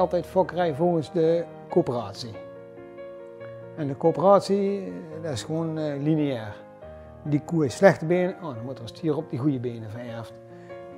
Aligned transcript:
Deed 0.00 0.08
altijd 0.08 0.30
fokkerij 0.30 0.74
volgens 0.74 1.12
de 1.12 1.44
coöperatie. 1.68 2.34
En 3.76 3.86
de 3.86 3.96
coöperatie, 3.96 4.84
eh, 4.84 5.22
dat 5.22 5.32
is 5.32 5.42
gewoon 5.42 5.78
uh, 5.78 6.02
lineair. 6.02 6.56
Die 7.22 7.42
koe 7.44 7.62
heeft 7.62 7.76
slechte 7.76 8.06
benen, 8.06 8.34
oh, 8.42 8.54
dan 8.54 8.64
moet 8.64 8.76
er 8.76 8.82
een 8.82 8.88
stier 8.88 9.16
op 9.16 9.30
die 9.30 9.38
goede 9.38 9.58
benen 9.58 9.90
vererft. 9.90 10.32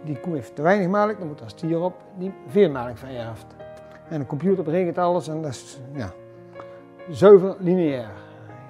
Die 0.04 0.20
koe 0.20 0.34
heeft 0.34 0.54
te 0.54 0.62
weinig 0.62 0.88
melk, 0.88 1.18
dan 1.18 1.28
moet 1.28 1.38
er 1.38 1.44
een 1.44 1.50
stier 1.50 1.80
op 1.80 1.94
die 2.18 2.34
veel 2.46 2.70
melk 2.70 2.96
vererft. 2.96 3.46
En 4.08 4.18
de 4.18 4.26
computer 4.26 4.64
berekent 4.64 4.98
alles 4.98 5.28
en 5.28 5.42
dat 5.42 5.50
is 5.50 5.80
ja, 5.92 6.12
zuiver 7.10 7.56
lineair. 7.58 8.10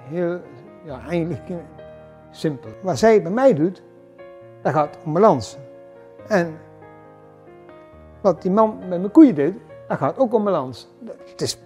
Heel, 0.09 0.39
ja, 0.85 0.99
eigenlijk 1.07 1.49
eh, 1.49 1.55
simpel. 2.31 2.69
Wat 2.81 2.97
zij 2.97 3.21
bij 3.21 3.31
mij 3.31 3.53
doet, 3.53 3.83
dat 4.61 4.73
gaat 4.73 4.97
om 5.05 5.13
balans. 5.13 5.57
En 6.27 6.57
wat 8.21 8.41
die 8.41 8.51
man 8.51 8.77
met 8.79 8.99
mijn 8.99 9.11
koeien 9.11 9.35
doet, 9.35 9.55
dat 9.87 9.97
gaat 9.97 10.17
ook 10.17 10.33
om 10.33 10.43
balans. 10.43 10.87
Het 11.25 11.41
is, 11.41 11.57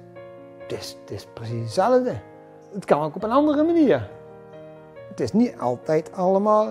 het 0.58 0.72
is, 0.72 0.98
het 1.02 1.12
is 1.12 1.28
precies 1.34 1.62
hetzelfde. 1.62 2.14
Het 2.74 2.86
kan 2.86 3.02
ook 3.02 3.16
op 3.16 3.24
een 3.24 3.32
andere 3.32 3.64
manier. 3.64 4.10
Het 5.10 5.20
is 5.20 5.34
niet 5.34 5.60
altijd 5.60 6.12
allemaal 6.14 6.68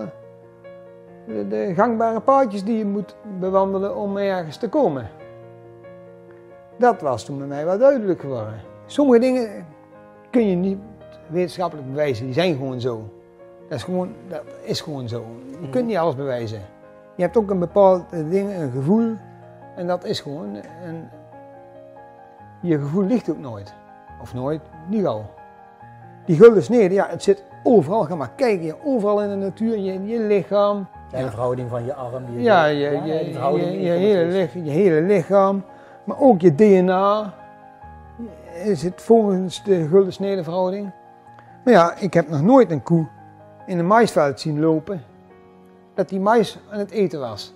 de, 1.27 1.47
de 1.47 1.73
gangbare 1.75 2.19
paadjes 2.19 2.63
die 2.63 2.77
je 2.77 2.85
moet 2.85 3.15
bewandelen 3.39 3.95
om 3.95 4.17
ergens 4.17 4.57
te 4.57 4.69
komen. 4.69 5.09
Dat 6.77 7.01
was 7.01 7.25
toen 7.25 7.37
bij 7.37 7.47
mij 7.47 7.65
wel 7.65 7.77
duidelijk 7.77 8.19
geworden. 8.19 8.61
Sommige 8.85 9.19
dingen 9.19 9.65
kun 10.31 10.49
je 10.49 10.55
niet 10.55 10.77
wetenschappelijk 11.27 11.87
bewijzen, 11.87 12.25
die 12.25 12.33
zijn 12.33 12.55
gewoon 12.55 12.81
zo. 12.81 13.09
Dat 13.67 13.77
is 13.77 13.83
gewoon, 13.83 14.13
dat 14.27 14.41
is 14.63 14.81
gewoon 14.81 15.07
zo. 15.07 15.25
Je 15.61 15.69
kunt 15.69 15.85
niet 15.85 15.97
alles 15.97 16.15
bewijzen. 16.15 16.61
Je 17.15 17.23
hebt 17.23 17.37
ook 17.37 17.49
een 17.49 17.59
bepaald 17.59 18.09
ding, 18.09 18.53
een 18.53 18.71
gevoel, 18.71 19.15
en 19.75 19.87
dat 19.87 20.03
is 20.03 20.19
gewoon. 20.19 20.55
En 20.83 21.11
je 22.67 22.79
gevoel 22.79 23.03
ligt 23.03 23.29
ook 23.29 23.39
nooit. 23.39 23.73
Of 24.21 24.33
nooit, 24.33 24.61
niet 24.87 25.05
al. 25.05 25.25
Die 26.25 26.35
gulden 26.35 26.63
snede, 26.63 26.93
ja, 26.93 27.07
het 27.09 27.23
zit 27.23 27.43
overal. 27.63 28.03
Ga 28.03 28.15
maar 28.15 28.31
kijken, 28.35 28.75
overal 28.83 29.21
in 29.21 29.29
de 29.29 29.35
natuur, 29.35 29.77
je, 29.77 30.05
je 30.05 30.19
lichaam. 30.19 30.87
Ja, 31.11 31.21
de 31.21 31.29
verhouding 31.29 31.69
van 31.69 31.85
je 31.85 31.93
arm. 31.93 32.23
Je, 32.33 32.41
ja, 32.41 32.65
je, 32.65 32.77
je, 32.77 32.89
je, 33.05 33.81
je, 33.81 33.89
hele, 33.89 34.49
je 34.63 34.69
hele 34.69 35.01
lichaam. 35.01 35.63
Maar 36.03 36.19
ook 36.19 36.41
je 36.41 36.55
DNA 36.55 37.33
is 38.63 38.83
het 38.83 39.01
volgens 39.01 39.63
de 39.63 39.87
gulden 39.87 40.13
snede 40.13 40.43
verhouding. 40.43 40.91
Maar 41.63 41.73
ja, 41.73 41.95
ik 41.95 42.13
heb 42.13 42.29
nog 42.29 42.41
nooit 42.41 42.71
een 42.71 42.83
koe 42.83 43.07
in 43.65 43.79
een 43.79 43.87
maisveld 43.87 44.39
zien 44.39 44.59
lopen 44.59 45.03
dat 45.93 46.09
die 46.09 46.19
mais 46.19 46.59
aan 46.71 46.79
het 46.79 46.91
eten 46.91 47.19
was. 47.19 47.55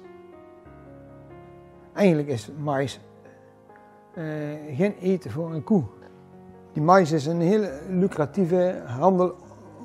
Eigenlijk 1.94 2.28
is 2.28 2.50
mais 2.58 3.00
geen 4.72 4.96
eten 5.00 5.32
voor 5.32 5.54
een 5.54 5.64
koe. 5.64 5.84
Die 6.74 6.84
mais 6.84 7.12
is 7.12 7.26
een 7.26 7.42
hele 7.42 7.80
lucratieve 7.90 8.82
handel, 8.86 9.36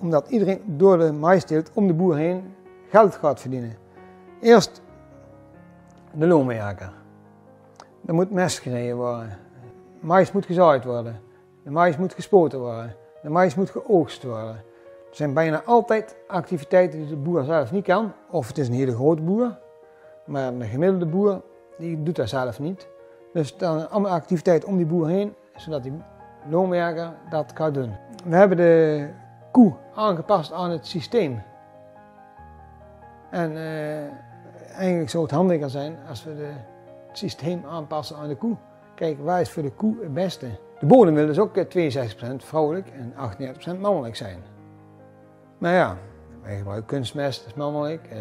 omdat 0.01 0.29
iedereen 0.29 0.61
door 0.67 0.99
de 0.99 1.13
maisteelt 1.13 1.71
om 1.75 1.87
de 1.87 1.95
boer 1.95 2.17
heen 2.17 2.55
geld 2.89 3.15
gaat 3.15 3.41
verdienen. 3.41 3.77
Eerst 4.41 4.83
de 6.13 6.27
loonwerker. 6.27 6.93
Er 8.07 8.15
moet 8.15 8.31
mest 8.31 8.59
gereden 8.59 8.97
worden. 8.97 9.39
Mais 10.01 10.33
moet 10.33 10.47
gezaaid 10.47 10.85
worden. 10.85 11.21
De 11.63 11.71
mais 11.71 11.97
moet 11.97 12.15
gespoten 12.15 12.59
worden. 12.59 12.95
De 13.23 13.31
mais 13.31 13.55
moet 13.55 13.71
geoogst 13.71 14.23
worden. 14.23 14.55
Er 15.11 15.23
zijn 15.23 15.35
bijna 15.35 15.63
altijd 15.63 16.17
activiteiten 16.27 16.99
die 16.99 17.09
de 17.09 17.17
boer 17.17 17.45
zelf 17.45 17.73
niet 17.73 17.85
kan. 17.85 18.13
Of 18.31 18.49
het 18.49 18.59
is 18.59 18.69
een 18.69 18.75
hele 18.75 18.95
grote 18.95 19.23
boer. 19.23 19.59
Maar 20.25 20.53
een 20.53 20.63
gemiddelde 20.63 21.07
boer 21.07 21.43
die 21.79 22.03
doet 22.03 22.17
dat 22.17 22.29
zelf 22.29 22.59
niet. 22.59 22.89
Dus 23.37 23.57
dan 23.57 23.91
allemaal 23.91 24.13
activiteiten 24.13 24.69
om 24.69 24.77
die 24.77 24.87
boer 24.87 25.09
heen, 25.09 25.35
zodat 25.57 25.83
die 25.83 25.93
loonwerker 26.49 27.13
dat 27.31 27.53
kan 27.53 27.73
doen. 27.73 27.97
We 28.25 28.37
hebben 28.37 28.57
de 28.57 29.09
koe 29.51 29.75
aangepast 29.95 30.53
aan 30.53 30.71
het 30.71 30.87
systeem. 30.87 31.43
En 33.31 33.53
uh, 33.53 33.99
eigenlijk 34.77 35.11
zou 35.11 35.23
het 35.23 35.33
handiger 35.33 35.71
zijn 35.71 35.99
als 36.09 36.25
we 36.25 36.37
de, 36.37 36.53
het 37.09 37.19
systeem 37.19 37.65
aanpassen 37.65 38.17
aan 38.17 38.29
de 38.29 38.37
koe. 38.37 38.57
Kijk, 38.95 39.19
waar 39.19 39.41
is 39.41 39.51
voor 39.51 39.63
de 39.63 39.73
koe 39.73 39.97
het 40.01 40.15
beste? 40.15 40.47
De 40.79 40.87
bodem 40.87 41.15
wil 41.15 41.27
dus 41.27 41.39
ook 41.39 41.57
62% 41.57 41.61
vrouwelijk 42.37 42.89
en 42.89 43.13
38% 43.77 43.81
mannelijk 43.81 44.17
zijn. 44.17 44.43
Maar 45.59 45.73
ja, 45.73 45.97
wij 46.43 46.57
gebruiken 46.57 46.87
kunstmest, 46.87 47.39
dat 47.39 47.49
is 47.49 47.55
mannelijk. 47.55 48.09
Uh, 48.13 48.19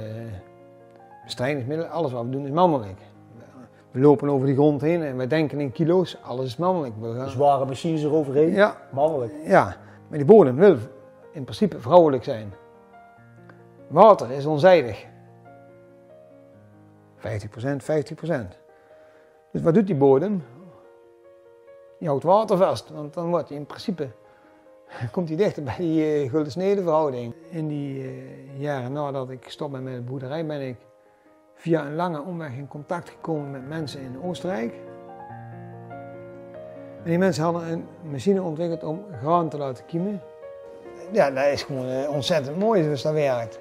bestrijdingsmiddelen, 1.24 1.92
alles 1.92 2.12
wat 2.12 2.24
we 2.24 2.30
doen 2.30 2.46
is 2.46 2.52
mannelijk. 2.52 3.00
We 3.95 4.01
lopen 4.01 4.29
over 4.29 4.45
die 4.45 4.56
grond 4.56 4.81
heen 4.81 5.03
en 5.03 5.17
we 5.17 5.28
denken 5.28 5.59
in 5.59 5.72
kilo's, 5.72 6.17
alles 6.22 6.45
is 6.45 6.57
mannelijk. 6.57 6.94
Gaan... 7.01 7.29
Zware 7.29 7.66
machines 7.66 8.03
eroverheen, 8.03 8.51
ja, 8.51 8.78
mannelijk. 8.91 9.33
Ja, 9.44 9.78
maar 10.07 10.17
die 10.17 10.28
bodem 10.28 10.56
wil 10.56 10.78
in 11.31 11.44
principe 11.44 11.79
vrouwelijk 11.79 12.23
zijn. 12.23 12.53
Water 13.88 14.31
is 14.31 14.45
onzijdig. 14.45 15.05
50%, 17.17 17.22
50%. 17.22 18.57
Dus 19.51 19.61
wat 19.61 19.73
doet 19.73 19.88
die 19.88 19.95
bodem? 19.95 20.44
Die 22.00 22.07
houdt 22.07 22.23
water 22.23 22.57
vast, 22.57 22.89
want 22.89 23.13
dan 23.13 23.29
wordt 23.29 23.50
hij 23.50 23.57
in 23.57 23.66
principe 23.66 24.07
komt 25.11 25.28
hij 25.28 25.38
dichter 25.38 25.63
bij 25.63 25.75
die 25.78 26.23
uh, 26.23 26.29
gulden 26.29 26.51
snede 26.51 26.81
verhouding. 26.81 27.34
In 27.50 27.67
die 27.67 28.03
uh, 28.03 28.61
jaren 28.61 28.91
nadat 28.91 29.29
ik 29.29 29.50
stop 29.50 29.72
met 29.72 29.84
mijn 29.84 30.05
boerderij 30.05 30.45
ben 30.45 30.61
ik 30.61 30.78
via 31.55 31.85
een 31.85 31.95
lange 31.95 32.21
omweg 32.21 32.53
in 32.55 32.67
contact 32.67 33.09
gekomen 33.09 33.51
met 33.51 33.67
mensen 33.67 34.01
in 34.01 34.21
Oostenrijk. 34.23 34.73
En 37.03 37.11
die 37.11 37.17
mensen 37.17 37.43
hadden 37.43 37.72
een 37.72 37.85
machine 38.11 38.41
ontwikkeld 38.41 38.84
om 38.84 39.05
graan 39.22 39.49
te 39.49 39.57
laten 39.57 39.85
kiemen. 39.85 40.22
Ja, 41.11 41.31
dat 41.31 41.46
is 41.46 41.63
gewoon 41.63 41.87
eh, 41.87 42.09
ontzettend 42.09 42.57
mooi 42.57 42.84
zoals 42.84 43.02
dat 43.02 43.13
werkt. 43.13 43.59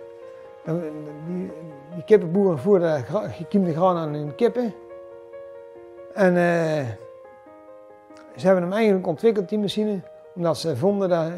Die, 1.26 1.52
die 1.94 2.04
kippenboeren 2.04 2.58
voerden 2.58 3.04
gekiemde 3.30 3.72
graan 3.72 3.96
aan 3.96 4.14
hun 4.14 4.34
kippen. 4.34 4.74
En 6.14 6.34
uh, 6.34 6.88
ze 8.36 8.46
hebben 8.46 8.62
hem 8.62 8.72
eigenlijk 8.72 9.06
ontwikkeld, 9.06 9.48
die 9.48 9.58
machine, 9.58 10.00
omdat 10.34 10.58
ze 10.58 10.76
vonden 10.76 11.08
dat, 11.08 11.30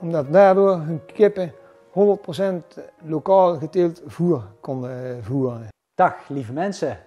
omdat 0.00 0.32
daardoor 0.32 0.72
hun 0.72 1.00
kippen 1.06 1.52
100% 1.90 2.82
lokaal 3.04 3.58
geteeld 3.58 4.02
voer 4.06 4.42
konden 4.60 5.24
voeren. 5.24 5.68
Dag 5.96 6.28
lieve 6.28 6.52
mensen, 6.52 6.98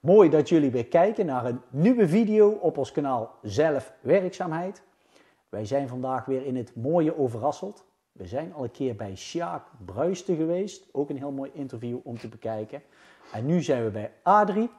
mooi 0.00 0.30
dat 0.30 0.48
jullie 0.48 0.70
weer 0.70 0.86
kijken 0.86 1.26
naar 1.26 1.44
een 1.44 1.60
nieuwe 1.70 2.08
video 2.08 2.50
op 2.50 2.78
ons 2.78 2.92
kanaal 2.92 3.34
Zelfwerkzaamheid. 3.42 4.82
Wij 5.48 5.64
zijn 5.64 5.88
vandaag 5.88 6.24
weer 6.24 6.46
in 6.46 6.56
het 6.56 6.76
mooie 6.76 7.18
Overrasseld. 7.18 7.84
We 8.12 8.26
zijn 8.26 8.54
al 8.54 8.64
een 8.64 8.70
keer 8.70 8.96
bij 8.96 9.16
Sjaak 9.16 9.66
Bruisten 9.84 10.36
geweest, 10.36 10.88
ook 10.92 11.10
een 11.10 11.16
heel 11.16 11.30
mooi 11.30 11.50
interview 11.54 11.98
om 12.02 12.18
te 12.18 12.28
bekijken. 12.28 12.82
En 13.32 13.46
nu 13.46 13.62
zijn 13.62 13.84
we 13.84 13.90
bij 13.90 14.12
Adrie 14.22 14.70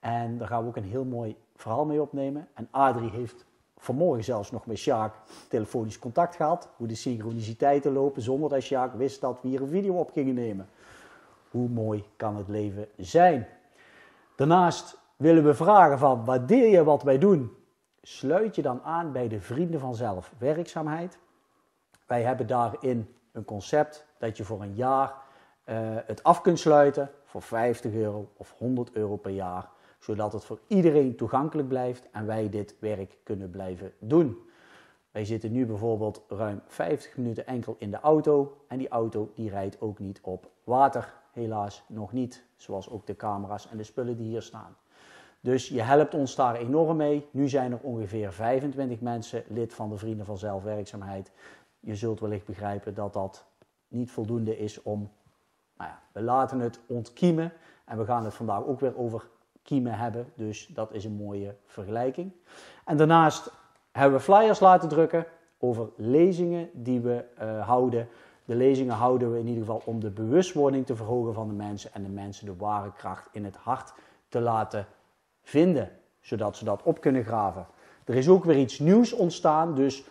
en 0.00 0.38
daar 0.38 0.48
gaan 0.48 0.62
we 0.62 0.68
ook 0.68 0.76
een 0.76 0.84
heel 0.84 1.04
mooi 1.04 1.36
verhaal 1.56 1.84
mee 1.84 2.00
opnemen. 2.00 2.48
En 2.54 2.68
Adrie 2.70 3.10
heeft 3.10 3.44
vanmorgen 3.76 4.24
zelfs 4.24 4.50
nog 4.50 4.66
met 4.66 4.78
Sjaak 4.78 5.14
telefonisch 5.48 5.98
contact 5.98 6.36
gehad, 6.36 6.68
hoe 6.76 6.86
de 6.86 6.94
synchroniciteiten 6.94 7.92
lopen, 7.92 8.22
zonder 8.22 8.50
dat 8.50 8.62
Sjaak 8.62 8.94
wist 8.94 9.20
dat 9.20 9.38
we 9.42 9.48
hier 9.48 9.62
een 9.62 9.68
video 9.68 9.94
op 9.94 10.10
gingen 10.10 10.34
nemen. 10.34 10.68
Hoe 11.54 11.68
mooi 11.68 12.04
kan 12.16 12.36
het 12.36 12.48
leven 12.48 12.88
zijn? 12.96 13.46
Daarnaast 14.36 14.98
willen 15.16 15.44
we 15.44 15.54
vragen 15.54 15.98
van 15.98 16.24
waardeer 16.24 16.68
je 16.68 16.84
wat 16.84 17.02
wij 17.02 17.18
doen? 17.18 17.56
Sluit 18.02 18.54
je 18.54 18.62
dan 18.62 18.82
aan 18.82 19.12
bij 19.12 19.28
de 19.28 19.40
Vrienden 19.40 19.80
van 19.80 19.94
Zelf 19.94 20.32
werkzaamheid. 20.38 21.18
Wij 22.06 22.22
hebben 22.22 22.46
daarin 22.46 23.14
een 23.32 23.44
concept 23.44 24.06
dat 24.18 24.36
je 24.36 24.44
voor 24.44 24.62
een 24.62 24.74
jaar 24.74 25.08
uh, 25.08 25.76
het 26.06 26.22
af 26.22 26.40
kunt 26.40 26.58
sluiten 26.58 27.10
voor 27.24 27.42
50 27.42 27.92
euro 27.92 28.30
of 28.36 28.54
100 28.58 28.92
euro 28.92 29.16
per 29.16 29.32
jaar, 29.32 29.68
zodat 29.98 30.32
het 30.32 30.44
voor 30.44 30.60
iedereen 30.66 31.16
toegankelijk 31.16 31.68
blijft 31.68 32.10
en 32.10 32.26
wij 32.26 32.48
dit 32.48 32.76
werk 32.78 33.16
kunnen 33.22 33.50
blijven 33.50 33.92
doen. 33.98 34.38
Wij 35.10 35.24
zitten 35.24 35.52
nu 35.52 35.66
bijvoorbeeld 35.66 36.22
ruim 36.28 36.60
50 36.66 37.16
minuten 37.16 37.46
enkel 37.46 37.76
in 37.78 37.90
de 37.90 38.00
auto 38.00 38.64
en 38.68 38.78
die 38.78 38.88
auto 38.88 39.32
die 39.34 39.50
rijdt 39.50 39.80
ook 39.80 39.98
niet 39.98 40.20
op 40.22 40.50
water 40.64 41.22
helaas 41.34 41.82
nog 41.86 42.12
niet, 42.12 42.44
zoals 42.56 42.90
ook 42.90 43.06
de 43.06 43.16
camera's 43.16 43.68
en 43.68 43.76
de 43.76 43.84
spullen 43.84 44.16
die 44.16 44.26
hier 44.26 44.42
staan. 44.42 44.76
Dus 45.40 45.68
je 45.68 45.82
helpt 45.82 46.14
ons 46.14 46.34
daar 46.34 46.54
enorm 46.54 46.96
mee. 46.96 47.28
Nu 47.30 47.48
zijn 47.48 47.72
er 47.72 47.78
ongeveer 47.82 48.32
25 48.32 49.00
mensen 49.00 49.44
lid 49.48 49.74
van 49.74 49.88
de 49.88 49.96
Vrienden 49.96 50.26
van 50.26 50.38
Zelfwerkzaamheid. 50.38 51.30
Je 51.80 51.94
zult 51.94 52.20
wellicht 52.20 52.46
begrijpen 52.46 52.94
dat 52.94 53.12
dat 53.12 53.44
niet 53.88 54.10
voldoende 54.10 54.58
is 54.58 54.82
om. 54.82 55.10
Nou 55.76 55.90
ja, 55.90 56.00
we 56.12 56.22
laten 56.22 56.60
het 56.60 56.80
ontkiemen 56.86 57.52
en 57.84 57.98
we 57.98 58.04
gaan 58.04 58.24
het 58.24 58.34
vandaag 58.34 58.64
ook 58.64 58.80
weer 58.80 58.98
over 58.98 59.28
kiemen 59.62 59.98
hebben. 59.98 60.32
Dus 60.34 60.66
dat 60.66 60.92
is 60.92 61.04
een 61.04 61.16
mooie 61.16 61.56
vergelijking. 61.66 62.32
En 62.84 62.96
daarnaast 62.96 63.52
hebben 63.92 64.18
we 64.18 64.24
flyers 64.24 64.60
laten 64.60 64.88
drukken 64.88 65.26
over 65.58 65.88
lezingen 65.96 66.70
die 66.72 67.00
we 67.00 67.24
uh, 67.42 67.66
houden 67.66 68.08
de 68.44 68.54
lezingen 68.54 68.94
houden 68.94 69.32
we 69.32 69.38
in 69.38 69.46
ieder 69.46 69.60
geval 69.64 69.82
om 69.84 70.00
de 70.00 70.10
bewustwording 70.10 70.86
te 70.86 70.96
verhogen 70.96 71.34
van 71.34 71.48
de 71.48 71.54
mensen 71.54 71.92
en 71.92 72.02
de 72.02 72.08
mensen 72.08 72.46
de 72.46 72.56
ware 72.56 72.92
kracht 72.92 73.28
in 73.32 73.44
het 73.44 73.56
hart 73.56 73.92
te 74.28 74.40
laten 74.40 74.86
vinden. 75.42 75.90
zodat 76.20 76.56
ze 76.56 76.64
dat 76.64 76.82
op 76.82 77.00
kunnen 77.00 77.24
graven. 77.24 77.66
Er 78.04 78.14
is 78.14 78.28
ook 78.28 78.44
weer 78.44 78.58
iets 78.58 78.78
nieuws 78.78 79.12
ontstaan, 79.12 79.74
dus 79.74 80.04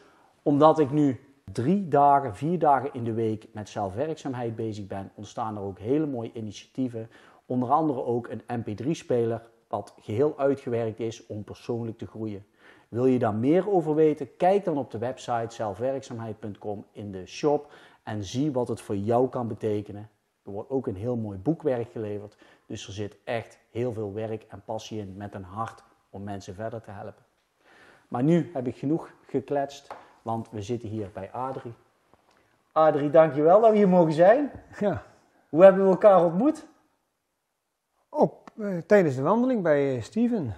omdat 0.43 0.79
ik 0.79 0.91
nu 0.91 1.19
drie 1.51 1.87
dagen, 1.87 2.35
vier 2.35 2.59
dagen 2.59 2.93
in 2.93 3.03
de 3.03 3.13
week 3.13 3.47
met 3.53 3.69
zelfwerkzaamheid 3.69 4.55
bezig 4.55 4.87
ben, 4.87 5.11
ontstaan 5.15 5.55
er 5.55 5.61
ook 5.61 5.79
hele 5.79 6.05
mooie 6.05 6.31
initiatieven. 6.33 7.09
Onder 7.45 7.71
andere 7.71 8.03
ook 8.03 8.29
een 8.29 8.41
MP3-speler, 8.61 9.41
wat 9.67 9.93
geheel 9.99 10.37
uitgewerkt 10.37 10.99
is 10.99 11.25
om 11.25 11.43
persoonlijk 11.43 11.97
te 11.97 12.07
groeien. 12.07 12.45
Wil 12.89 13.05
je 13.05 13.19
daar 13.19 13.35
meer 13.35 13.69
over 13.69 13.95
weten? 13.95 14.35
Kijk 14.37 14.65
dan 14.65 14.77
op 14.77 14.91
de 14.91 14.97
website 14.97 15.55
zelfwerkzaamheid.com 15.55 16.85
in 16.91 17.11
de 17.11 17.25
shop 17.25 17.71
en 18.03 18.23
zie 18.23 18.51
wat 18.51 18.67
het 18.67 18.81
voor 18.81 18.95
jou 18.95 19.29
kan 19.29 19.47
betekenen. 19.47 20.09
Er 20.43 20.51
wordt 20.51 20.69
ook 20.69 20.87
een 20.87 20.95
heel 20.95 21.15
mooi 21.15 21.37
boekwerk 21.37 21.91
geleverd, 21.91 22.37
dus 22.65 22.87
er 22.87 22.93
zit 22.93 23.17
echt 23.23 23.59
heel 23.71 23.93
veel 23.93 24.13
werk 24.13 24.43
en 24.43 24.61
passie 24.65 24.99
in 24.99 25.17
met 25.17 25.33
een 25.33 25.43
hart 25.43 25.83
om 26.09 26.23
mensen 26.23 26.55
verder 26.55 26.81
te 26.81 26.91
helpen. 26.91 27.23
Maar 28.07 28.23
nu 28.23 28.49
heb 28.53 28.67
ik 28.67 28.75
genoeg 28.75 29.11
gekletst, 29.27 29.87
want 30.21 30.49
we 30.49 30.61
zitten 30.61 30.89
hier 30.89 31.09
bij 31.13 31.31
Adrie. 31.31 31.73
Adrie, 32.71 33.09
dankjewel 33.09 33.61
dat 33.61 33.71
we 33.71 33.77
hier 33.77 33.89
mogen 33.89 34.13
zijn. 34.13 34.51
Ja. 34.79 35.03
Hoe 35.49 35.63
hebben 35.63 35.83
we 35.83 35.89
elkaar 35.89 36.25
ontmoet? 36.25 36.65
Op, 38.09 38.51
eh, 38.59 38.77
tijdens 38.77 39.15
de 39.15 39.21
wandeling 39.21 39.63
bij 39.63 39.95
eh, 39.95 40.01
Steven. 40.01 40.53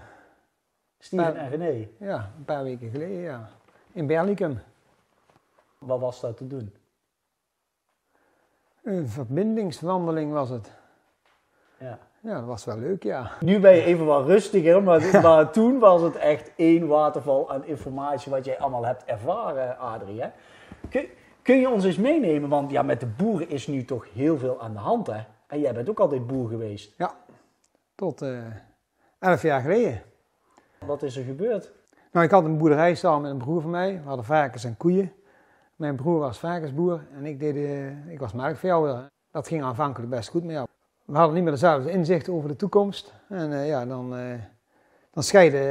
Steven 1.00 1.36
en 1.36 1.50
René. 1.50 1.88
Ja, 1.98 2.32
een 2.38 2.46
paar 2.46 2.64
weken 2.64 2.90
geleden, 2.90 3.22
ja. 3.22 3.50
In 3.92 4.08
Berlicum. 4.08 4.60
Wat 5.78 6.00
was 6.00 6.22
dat 6.22 6.38
te 6.38 6.48
doen? 6.48 6.74
Een 8.86 9.08
verbindingswandeling 9.08 10.32
was 10.32 10.50
het. 10.50 10.72
Ja. 11.80 12.00
Ja, 12.20 12.34
dat 12.34 12.46
was 12.46 12.66
wel 12.66 12.78
leuk, 12.78 13.04
ja. 13.04 13.32
Nu 13.40 13.60
ben 13.60 13.76
je 13.76 13.84
even 13.84 14.06
wat 14.06 14.26
rustiger, 14.26 14.84
maar, 14.84 15.10
maar 15.22 15.52
toen 15.52 15.80
was 15.80 16.02
het 16.02 16.16
echt 16.16 16.52
één 16.56 16.88
waterval 16.88 17.52
aan 17.52 17.66
informatie 17.66 18.32
wat 18.32 18.46
jij 18.46 18.60
allemaal 18.60 18.86
hebt 18.86 19.04
ervaren, 19.04 19.78
Adrie. 19.78 20.22
Hè? 20.22 20.30
Kun, 20.90 21.08
kun 21.42 21.60
je 21.60 21.70
ons 21.70 21.84
eens 21.84 21.98
meenemen? 21.98 22.50
Want 22.50 22.72
ja, 22.72 22.82
met 22.82 23.00
de 23.00 23.06
boeren 23.06 23.50
is 23.50 23.68
nu 23.68 23.86
toch 23.86 24.08
heel 24.14 24.38
veel 24.38 24.62
aan 24.62 24.74
de 24.74 24.80
hand, 24.80 25.08
hè? 25.08 25.20
En 25.48 25.60
jij 25.60 25.74
bent 25.74 25.90
ook 25.90 26.00
altijd 26.00 26.28
boer 26.28 26.50
geweest. 26.50 26.94
Ja, 26.98 27.14
tot 27.96 28.22
eh 28.22 28.44
elf 29.20 29.42
jaar 29.42 29.62
geleden. 29.62 30.02
Wat 30.86 31.04
is 31.04 31.18
er 31.18 31.24
gebeurd? 31.24 31.72
Nou, 32.12 32.26
ik 32.26 32.32
had 32.32 32.46
een 32.46 32.58
boerderij 32.58 32.96
samen 32.96 33.22
met 33.22 33.32
een 33.32 33.38
broer 33.38 33.62
van 33.62 33.70
mij. 33.70 33.94
We 34.02 34.08
hadden 34.08 34.26
varkens 34.26 34.64
en 34.64 34.78
koeien. 34.78 35.12
Mijn 35.76 35.96
broer 35.96 36.20
was 36.20 36.38
varkensboer 36.38 37.08
en 37.14 37.26
ik, 37.26 37.40
deed, 37.40 37.56
eh, 37.56 38.12
ik 38.12 38.20
was 38.20 38.34
melkveehouder. 38.34 39.08
Dat 39.32 39.48
ging 39.48 39.64
aanvankelijk 39.64 40.10
best 40.10 40.30
goed, 40.30 40.44
maar 40.44 40.54
ja, 40.54 40.68
we 41.06 41.18
hadden 41.18 41.36
niet 41.36 41.44
meer 41.44 41.54
dezelfde 41.54 41.92
inzichten 41.92 42.34
over 42.34 42.50
de 42.50 42.56
toekomst. 42.56 43.14
En 43.30 43.54
eh, 43.54 43.68
ja, 43.68 43.86
dan, 43.86 44.16
eh, 44.16 44.40
dan 45.12 45.24
scheiden 45.24 45.62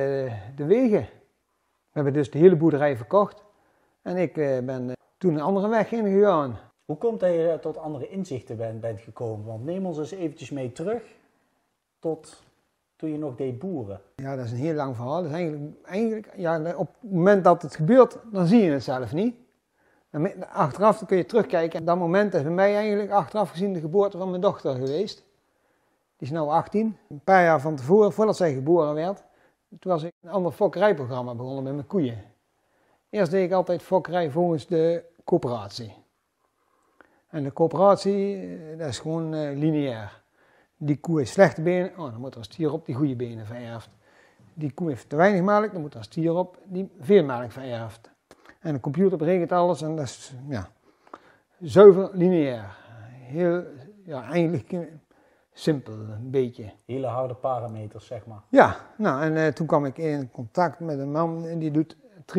de 0.56 0.64
wegen. 0.64 1.00
We 1.00 2.00
hebben 2.00 2.12
dus 2.12 2.30
de 2.30 2.38
hele 2.38 2.56
boerderij 2.56 2.96
verkocht. 2.96 3.44
En 4.02 4.16
ik 4.16 4.34
ben 4.64 4.92
toen 5.18 5.34
een 5.34 5.40
andere 5.40 5.68
weg 5.68 5.92
ingegaan. 5.92 6.58
Hoe 6.84 6.96
komt 6.96 7.20
dat 7.20 7.30
je 7.30 7.58
tot 7.60 7.78
andere 7.78 8.08
inzichten 8.08 8.56
bent, 8.56 8.80
bent 8.80 9.00
gekomen? 9.00 9.46
Want 9.46 9.64
neem 9.64 9.86
ons 9.86 9.98
eens 9.98 10.10
eventjes 10.10 10.50
mee 10.50 10.72
terug 10.72 11.02
tot 11.98 12.42
toen 12.96 13.10
je 13.10 13.18
nog 13.18 13.36
deed 13.36 13.58
boeren. 13.58 14.00
Ja, 14.16 14.36
dat 14.36 14.44
is 14.44 14.50
een 14.50 14.56
heel 14.56 14.74
lang 14.74 14.96
verhaal. 14.96 15.22
Dat 15.22 15.30
is 15.30 15.36
eigenlijk, 15.36 15.84
eigenlijk 15.84 16.32
ja, 16.36 16.74
op 16.76 16.94
het 17.00 17.10
moment 17.10 17.44
dat 17.44 17.62
het 17.62 17.74
gebeurt, 17.74 18.18
dan 18.32 18.46
zie 18.46 18.62
je 18.62 18.70
het 18.70 18.84
zelf 18.84 19.12
niet. 19.12 19.34
Me- 20.18 20.46
Achteraf 20.46 21.04
kun 21.06 21.16
je 21.16 21.26
terugkijken. 21.26 21.78
En 21.78 21.84
dat 21.84 21.98
moment 21.98 22.34
is 22.34 22.42
bij 22.42 22.50
mij 22.50 22.74
eigenlijk 22.76 23.10
achteraf 23.10 23.50
gezien 23.50 23.72
de 23.72 23.80
geboorte 23.80 24.18
van 24.18 24.28
mijn 24.28 24.40
dochter 24.40 24.74
geweest. 24.74 25.24
Die 26.16 26.28
is 26.28 26.30
nu 26.30 26.38
18. 26.38 26.96
Een 27.08 27.20
paar 27.24 27.42
jaar 27.42 27.60
van 27.60 27.76
tevoren, 27.76 28.12
voordat 28.12 28.36
zij 28.36 28.54
geboren 28.54 28.94
werd, 28.94 29.22
toen 29.78 29.92
was 29.92 30.02
ik 30.02 30.12
een 30.22 30.30
ander 30.30 30.52
fokkerijprogramma 30.52 31.34
begonnen 31.34 31.62
met 31.62 31.74
mijn 31.74 31.86
koeien. 31.86 32.22
Eerst 33.10 33.30
deed 33.30 33.44
ik 33.44 33.52
altijd 33.52 33.82
fokkerij 33.82 34.30
volgens 34.30 34.66
de 34.66 35.04
coöperatie. 35.24 35.94
En 37.28 37.42
de 37.42 37.52
coöperatie, 37.52 38.36
eh, 38.36 38.78
dat 38.78 38.88
is 38.88 38.98
gewoon 38.98 39.34
eh, 39.34 39.56
lineair. 39.56 40.22
Die 40.76 40.96
koe 41.00 41.18
heeft 41.18 41.32
slechte 41.32 41.62
benen, 41.62 41.90
oh, 41.90 42.10
dan 42.10 42.20
moet 42.20 42.32
er 42.32 42.38
een 42.38 42.44
stier 42.44 42.72
op 42.72 42.86
die 42.86 42.94
goede 42.94 43.16
benen 43.16 43.46
vererft. 43.46 43.88
Die 44.54 44.72
koe 44.72 44.88
heeft 44.88 45.08
te 45.08 45.16
weinig 45.16 45.42
melk, 45.42 45.72
dan 45.72 45.80
moet 45.80 45.92
er 45.92 45.98
een 45.98 46.04
stier 46.04 46.34
op 46.34 46.58
die 46.64 46.90
veel 47.00 47.24
melk 47.24 47.52
vererft. 47.52 48.10
En 48.64 48.72
de 48.72 48.80
computer 48.80 49.18
berekent 49.18 49.52
alles 49.52 49.82
en 49.82 49.96
dat 49.96 50.04
is 50.04 50.34
ja, 50.48 50.68
zuiver 51.60 52.10
lineair. 52.12 52.76
Heel, 53.10 53.62
ja, 54.04 54.30
eigenlijk 54.30 54.72
eh, 54.72 54.80
simpel, 55.52 55.92
een 55.92 56.30
beetje. 56.30 56.72
Hele 56.86 57.06
harde 57.06 57.34
parameters, 57.34 58.06
zeg 58.06 58.26
maar. 58.26 58.42
Ja, 58.48 58.76
nou 58.96 59.22
en 59.22 59.36
eh, 59.36 59.46
toen 59.52 59.66
kwam 59.66 59.84
ik 59.84 59.98
in 59.98 60.30
contact 60.30 60.80
met 60.80 60.98
een 60.98 61.10
man 61.10 61.46
en 61.46 61.58
die 61.58 61.70
doet, 61.70 61.96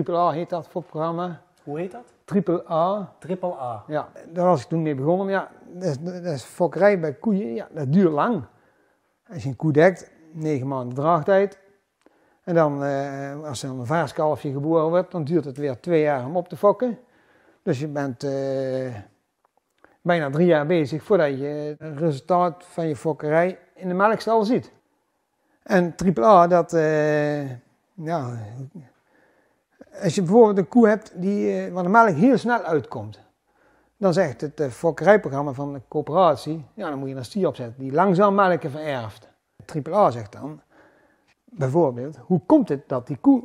AAA 0.07 0.31
heet 0.31 0.49
dat 0.49 0.67
voor 0.67 0.81
het 0.81 0.89
programma. 0.89 1.41
Hoe 1.63 1.79
heet 1.79 1.91
dat? 1.91 2.13
Triple 2.23 2.69
A. 2.69 3.13
Triple 3.19 3.53
A. 3.59 3.83
Ja, 3.87 4.09
daar 4.33 4.45
was 4.45 4.61
ik 4.61 4.67
toen 4.67 4.81
mee 4.81 4.95
begonnen. 4.95 5.25
Maar 5.25 5.35
ja, 5.35 5.51
dat 5.73 5.83
is, 5.83 5.99
dat 5.99 6.33
is 6.33 6.43
fokkerij 6.43 6.99
bij 6.99 7.13
koeien, 7.13 7.53
ja, 7.53 7.67
dat 7.73 7.93
duurt 7.93 8.11
lang. 8.11 8.43
Als 9.29 9.43
je 9.43 9.49
een 9.49 9.55
koe 9.55 9.71
dekt, 9.71 10.11
negen 10.31 10.67
maanden 10.67 10.95
draagtijd. 10.95 11.59
En 12.45 12.55
dan, 12.55 12.83
eh, 12.83 13.43
als 13.43 13.63
er 13.63 13.69
een 13.69 13.85
vaarskalfje 13.85 14.51
geboren 14.51 14.89
wordt, 14.89 15.11
dan 15.11 15.23
duurt 15.23 15.45
het 15.45 15.57
weer 15.57 15.79
twee 15.79 16.01
jaar 16.01 16.25
om 16.25 16.37
op 16.37 16.49
te 16.49 16.57
fokken. 16.57 16.99
Dus 17.65 17.79
je 17.79 17.87
bent 17.87 18.23
eh, 18.23 18.95
bijna 20.01 20.29
drie 20.29 20.47
jaar 20.47 20.65
bezig 20.65 21.03
voordat 21.03 21.29
je 21.29 21.75
het 21.79 21.99
resultaat 21.99 22.63
van 22.63 22.87
je 22.87 22.95
fokkerij 22.95 23.59
in 23.75 23.87
de 23.87 23.93
melkstal 23.93 24.43
ziet. 24.43 24.71
En 25.63 25.95
AAA, 25.95 26.47
dat, 26.47 26.73
eh, 26.73 27.49
als 30.03 30.15
je 30.15 30.21
bijvoorbeeld 30.21 30.57
een 30.57 30.67
koe 30.67 30.87
hebt 30.87 31.11
die, 31.15 31.59
eh, 31.59 31.73
waar 31.73 31.83
de 31.83 31.89
melk 31.89 32.15
heel 32.15 32.37
snel 32.37 32.61
uitkomt, 32.61 33.19
dan 33.97 34.13
zegt 34.13 34.41
het 34.41 34.61
fokkerijprogramma 34.71 35.51
van 35.51 35.73
de 35.73 35.81
coöperatie, 35.87 36.65
ja, 36.73 36.89
dan 36.89 36.99
moet 36.99 37.09
je 37.09 37.15
een 37.15 37.25
stier 37.25 37.47
opzetten 37.47 37.83
die 37.83 37.91
langzaam 37.91 38.35
melken 38.35 38.71
vererft. 38.71 39.27
AAA 39.65 40.11
zegt 40.11 40.31
dan, 40.31 40.61
bijvoorbeeld, 41.57 42.17
hoe 42.17 42.41
komt 42.45 42.69
het 42.69 42.89
dat 42.89 43.07
die 43.07 43.17
koe 43.17 43.43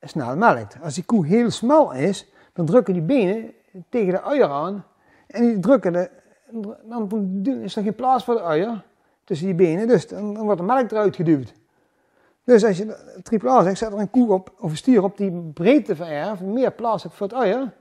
snel 0.00 0.36
melkt? 0.36 0.76
Als 0.82 0.94
die 0.94 1.04
koe 1.04 1.26
heel 1.26 1.50
smal 1.50 1.92
is, 1.92 2.32
dan 2.52 2.66
drukken 2.66 2.94
die 2.94 3.02
benen 3.02 3.52
tegen 3.88 4.12
de 4.12 4.22
uier 4.22 4.48
aan 4.48 4.84
en 5.26 5.42
die 5.42 5.58
drukken 5.58 6.10
dan 6.84 7.62
is 7.62 7.76
er 7.76 7.82
geen 7.82 7.94
plaats 7.94 8.24
voor 8.24 8.34
de 8.34 8.42
uier 8.42 8.84
tussen 9.24 9.46
die 9.46 9.56
benen, 9.56 9.88
dus 9.88 10.08
dan, 10.08 10.38
wordt 10.38 10.60
de 10.60 10.66
melk 10.66 10.90
eruit 10.90 11.16
geduwd. 11.16 11.52
Dus 12.44 12.64
als 12.64 12.76
je 12.76 13.18
AAA 13.42 13.62
zegt, 13.62 13.78
zet 13.78 13.92
er 13.92 13.98
een 13.98 14.10
koe 14.10 14.32
op 14.32 14.52
of 14.58 14.70
een 14.70 14.76
stier 14.76 15.02
op 15.02 15.16
die 15.16 15.32
breedte 15.54 15.96
vererft, 15.96 16.40
meer 16.42 16.72
plaats 16.72 17.02
heeft 17.02 17.14
voor 17.14 17.26
het 17.26 17.36
uier, 17.36 17.72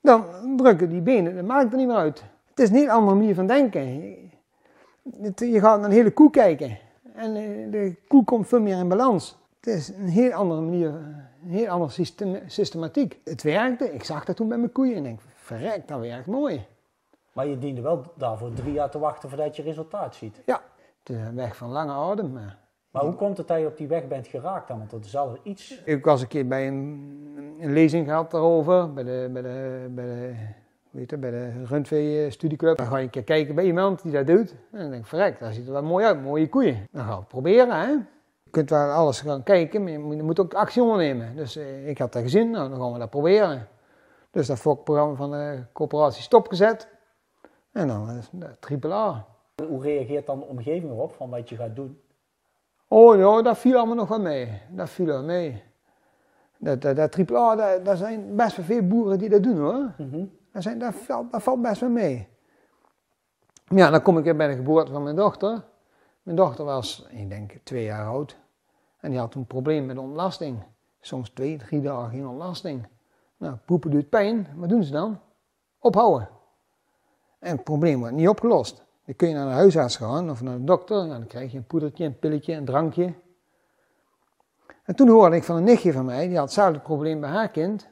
dan 0.00 0.24
drukken 0.56 0.88
die 0.88 1.00
benen 1.00 1.36
de 1.36 1.42
melk 1.42 1.72
er 1.72 1.76
niet 1.76 1.86
meer 1.86 1.96
uit. 1.96 2.24
Het 2.48 2.60
is 2.60 2.68
een 2.68 2.74
heel 2.74 2.88
andere 2.88 3.16
manier 3.16 3.34
van 3.34 3.46
denken. 3.46 3.84
Je 5.36 5.60
gaat 5.60 5.80
naar 5.80 5.84
een 5.84 5.96
hele 5.96 6.10
koe 6.10 6.30
kijken 6.30 6.78
en 7.16 7.36
eh, 7.36 7.70
de 7.70 7.96
koe 8.08 8.24
komt 8.24 8.48
veel 8.48 8.60
meer 8.60 8.78
in 8.78 8.88
balans. 8.88 9.36
Het 9.60 9.66
is 9.74 9.88
een 9.88 10.08
heel 10.08 10.32
andere 10.32 10.60
manier, 10.60 10.88
een 10.88 11.50
heel 11.50 11.68
andere 11.68 11.90
system- 11.90 12.42
systematiek. 12.46 13.20
Het 13.24 13.42
werkte, 13.42 13.94
ik 13.94 14.04
zag 14.04 14.24
dat 14.24 14.36
toen 14.36 14.48
bij 14.48 14.58
mijn 14.58 14.72
koeien 14.72 14.96
en 14.96 15.02
denk, 15.02 15.20
verrek, 15.34 15.88
dat 15.88 16.00
werkt 16.00 16.26
mooi. 16.26 16.66
Maar 17.32 17.46
je 17.46 17.58
diende 17.58 17.80
wel 17.80 18.02
daarvoor 18.14 18.52
drie 18.52 18.72
jaar 18.72 18.90
te 18.90 18.98
wachten 18.98 19.28
voordat 19.28 19.56
je 19.56 19.62
resultaat 19.62 20.14
ziet. 20.14 20.42
Ja, 20.46 20.62
een 21.04 21.34
weg 21.34 21.56
van 21.56 21.70
lange 21.70 21.92
adem, 21.92 22.32
maar 22.32 22.58
Maar 22.90 23.02
hoe 23.02 23.14
komt 23.14 23.36
het 23.36 23.48
dat 23.48 23.58
je 23.58 23.66
op 23.66 23.76
die 23.76 23.86
weg 23.86 24.08
bent 24.08 24.26
geraakt 24.26 24.68
dan? 24.68 24.78
Want 24.78 24.90
dat 24.90 25.04
is 25.04 25.16
al 25.16 25.38
iets... 25.42 25.82
Ik 25.84 26.04
was 26.04 26.20
een 26.20 26.28
keer 26.28 26.46
bij 26.46 26.66
een, 26.66 27.56
een 27.60 27.72
lezing 27.72 28.06
gehad 28.06 28.30
daarover, 28.30 28.92
bij 28.92 29.04
de, 29.04 29.28
bij 29.32 29.42
de, 29.42 29.86
bij 29.90 30.04
de, 30.04 30.34
bij 31.04 31.30
de 31.30 31.64
Rundvee 31.64 32.30
Studieclub. 32.30 32.76
Dan 32.76 32.86
ga 32.86 32.96
je 32.96 33.04
een 33.04 33.10
keer 33.10 33.24
kijken 33.24 33.54
bij 33.54 33.64
iemand 33.64 34.02
die 34.02 34.12
dat 34.12 34.26
doet. 34.26 34.54
En 34.72 34.78
dan 34.78 34.90
denk 34.90 35.02
ik, 35.02 35.08
verrek, 35.08 35.38
dat 35.38 35.54
ziet 35.54 35.66
er 35.66 35.72
wel 35.72 35.82
mooi 35.82 36.04
uit, 36.04 36.22
mooie 36.22 36.48
koeien. 36.48 36.86
Dan 36.90 37.02
gaan 37.02 37.12
we 37.12 37.18
het 37.18 37.28
proberen, 37.28 37.80
hè. 37.80 37.90
Je 38.42 38.50
kunt 38.50 38.70
wel 38.70 38.90
alles 38.90 39.20
gaan 39.20 39.42
kijken, 39.42 39.82
maar 39.82 39.92
je 39.92 40.22
moet, 40.22 40.40
ook 40.40 40.54
actie 40.54 40.82
ondernemen. 40.82 41.36
Dus 41.36 41.56
eh, 41.56 41.88
ik 41.88 41.98
had 41.98 42.12
dat 42.12 42.22
gezien, 42.22 42.50
nou, 42.50 42.70
dan 42.70 42.80
gaan 42.80 42.92
we 42.92 42.98
dat 42.98 43.10
proberen. 43.10 43.68
Dus 44.30 44.46
dat 44.46 44.58
fokprogramma 44.58 45.14
van 45.14 45.30
de 45.30 45.62
coöperatie 45.72 46.22
stopgezet. 46.22 46.88
En 47.72 47.88
dan 47.88 48.10
is 48.10 48.28
dat 48.32 48.60
triple 48.60 48.92
A. 48.92 49.26
Hoe 49.68 49.82
reageert 49.82 50.26
dan 50.26 50.38
de 50.38 50.44
omgeving 50.44 50.90
erop 50.90 51.12
van 51.12 51.30
wat 51.30 51.48
je 51.48 51.56
gaat 51.56 51.76
doen? 51.76 52.00
Oh 52.88 53.16
ja, 53.16 53.42
dat 53.42 53.58
viel 53.58 53.76
allemaal 53.76 53.96
nog 53.96 54.08
wel 54.08 54.20
mee. 54.20 54.60
Dat 54.70 54.90
viel 54.90 55.06
wel 55.06 55.22
mee. 55.22 55.62
Dat, 56.58 56.82
dat, 56.82 56.96
dat 56.96 57.12
triple 57.12 57.38
A, 57.38 57.56
dat, 57.56 57.84
dat 57.84 57.98
zijn 57.98 58.36
best 58.36 58.56
wel 58.56 58.64
veel 58.64 58.82
boeren 58.82 59.18
die 59.18 59.28
dat 59.28 59.42
doen 59.42 59.58
hoor. 59.58 59.94
Zijn, 60.58 60.78
dat, 60.78 60.94
valt, 61.30 61.62
best 61.62 61.80
wel 61.80 61.90
mee. 61.90 62.28
Ja, 63.68 63.90
dan 63.90 64.02
kom 64.02 64.18
ik 64.18 64.36
bij 64.36 64.48
de 64.48 64.54
geboorte 64.54 64.92
van 64.92 65.02
mijn 65.02 65.16
dochter. 65.16 65.64
Mijn 66.22 66.36
dochter 66.36 66.64
was, 66.64 67.06
ik 67.08 67.28
denk, 67.28 67.52
twee 67.62 67.84
jaar 67.84 68.06
oud. 68.06 68.36
En 69.00 69.10
die 69.10 69.18
had 69.18 69.34
een 69.34 69.46
probleem 69.46 69.86
met 69.86 69.98
ontlasting. 69.98 70.62
Soms 71.00 71.30
twee, 71.30 71.56
drie 71.56 71.80
dagen 71.80 72.10
geen 72.10 72.26
ontlasting. 72.26 72.86
Nou, 73.36 73.56
poepen 73.64 73.90
doet 73.90 74.08
pijn. 74.08 74.48
Wat 74.56 74.68
doen 74.68 74.84
ze 74.84 74.92
dan? 74.92 75.20
Ophouden. 75.78 76.28
En 77.38 77.52
het 77.56 77.64
probleem 77.64 77.98
wordt 77.98 78.14
niet 78.14 78.28
opgelost. 78.28 78.84
Dan 79.04 79.16
kun 79.16 79.28
je 79.28 79.34
naar 79.34 79.46
de 79.46 79.52
huisarts 79.52 79.96
gaan 79.96 80.30
of 80.30 80.42
naar 80.42 80.56
de 80.56 80.64
dokter. 80.64 81.00
En 81.00 81.08
dan 81.08 81.26
krijg 81.26 81.52
je 81.52 81.58
een 81.58 81.66
poedertje, 81.66 82.04
een 82.04 82.18
pilletje, 82.18 82.54
een 82.54 82.64
drankje. 82.64 83.14
En 84.84 84.96
toen 84.96 85.08
hoorde 85.08 85.36
ik 85.36 85.44
van 85.44 85.56
een 85.56 85.64
nichtje 85.64 85.92
van 85.92 86.04
mij, 86.04 86.26
die 86.26 86.36
had 86.36 86.44
hetzelfde 86.44 86.80
probleem 86.80 87.20
bij 87.20 87.30
haar 87.30 87.48
kind. 87.48 87.88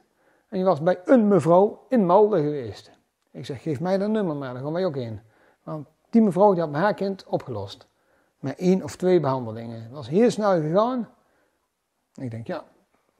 En 0.55 0.61
die 0.61 0.69
was 0.69 0.81
bij 0.81 1.01
een 1.05 1.27
mevrouw 1.27 1.85
in 1.89 2.05
Malden 2.05 2.43
geweest. 2.43 2.91
Ik 3.31 3.45
zeg, 3.45 3.61
geef 3.61 3.79
mij 3.79 3.97
dat 3.97 4.09
nummer 4.09 4.35
maar, 4.35 4.53
dan 4.53 4.63
gaan 4.63 4.73
wij 4.73 4.85
ook 4.85 4.95
in. 4.95 5.21
Want 5.63 5.87
die 6.09 6.21
mevrouw 6.21 6.53
die 6.53 6.63
had 6.63 6.73
haar 6.73 6.93
kind 6.93 7.25
opgelost. 7.25 7.87
Met 8.39 8.57
één 8.57 8.83
of 8.83 8.95
twee 8.95 9.19
behandelingen. 9.19 9.83
Dat 9.83 9.91
was 9.91 10.07
heel 10.07 10.31
snel 10.31 10.61
gegaan. 10.61 11.09
Ik 12.13 12.31
denk, 12.31 12.47
ja, 12.47 12.63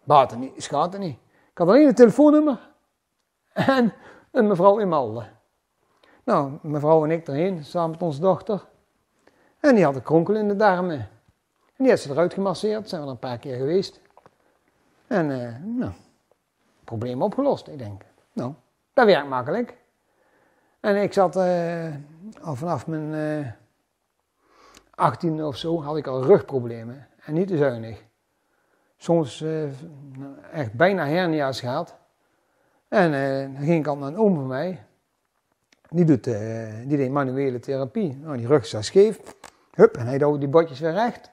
baat 0.03 0.31
er 0.31 0.37
niet, 0.37 0.63
schaadt 0.63 0.93
er 0.93 0.99
niet. 0.99 1.17
Ik 1.51 1.57
had 1.57 1.67
alleen 1.67 1.87
een 1.87 1.95
telefoonnummer 1.95 2.69
en 3.53 3.93
een 4.31 4.47
mevrouw 4.47 4.77
in 4.77 4.87
Malden. 4.87 5.29
Nou, 6.23 6.51
mevrouw 6.61 7.03
en 7.03 7.11
ik 7.11 7.27
erheen, 7.27 7.65
samen 7.65 7.91
met 7.91 8.01
onze 8.01 8.19
dochter. 8.19 8.65
En 9.59 9.75
die 9.75 9.83
had 9.83 9.95
een 9.95 10.03
kronkel 10.03 10.35
in 10.35 10.47
de 10.47 10.55
darmen. 10.55 10.99
En 10.99 11.83
die 11.83 11.87
heeft 11.87 12.01
ze 12.01 12.11
eruit 12.11 12.33
gemasseerd, 12.33 12.89
zijn 12.89 13.01
we 13.01 13.07
er 13.07 13.13
een 13.13 13.19
paar 13.19 13.37
keer 13.37 13.55
geweest. 13.55 14.01
En, 15.07 15.29
uh, 15.29 15.55
nou, 15.63 15.91
probleem 16.85 17.21
opgelost, 17.21 17.67
ik 17.67 17.77
denk. 17.77 18.01
Nou, 18.33 18.53
dat 18.93 19.05
werkt 19.05 19.29
makkelijk. 19.29 19.77
En 20.79 20.95
ik 21.01 21.13
zat 21.13 21.35
uh, 21.35 21.95
al 22.41 22.55
vanaf 22.55 22.87
mijn 22.87 23.13
uh, 23.13 23.47
18 24.95 25.43
of 25.43 25.57
zo, 25.57 25.81
had 25.81 25.97
ik 25.97 26.07
al 26.07 26.23
rugproblemen. 26.23 27.07
En 27.25 27.33
niet 27.33 27.47
te 27.47 27.57
zuinig. 27.57 28.03
Soms 28.97 29.41
uh, 29.41 29.63
echt 30.51 30.73
bijna 30.73 31.05
hernia's 31.05 31.59
gehad. 31.59 31.95
En 32.87 33.11
dan 33.11 33.63
ging 33.65 33.79
ik 33.79 33.87
al 33.87 33.97
naar 33.97 34.07
een 34.07 34.17
oom 34.17 34.35
van 34.35 34.47
mij. 34.47 34.85
Die, 35.89 36.05
doet, 36.05 36.23
die 36.87 36.97
deed 36.97 37.11
manuele 37.11 37.59
therapie. 37.59 38.17
Nou, 38.21 38.37
die 38.37 38.47
rug 38.47 38.65
zat 38.65 38.83
scheef. 38.83 39.35
Hup, 39.71 39.97
en 39.97 40.05
hij 40.05 40.17
duwde 40.17 40.37
die 40.37 40.47
botjes 40.47 40.79
weer 40.79 40.93
recht. 40.93 41.31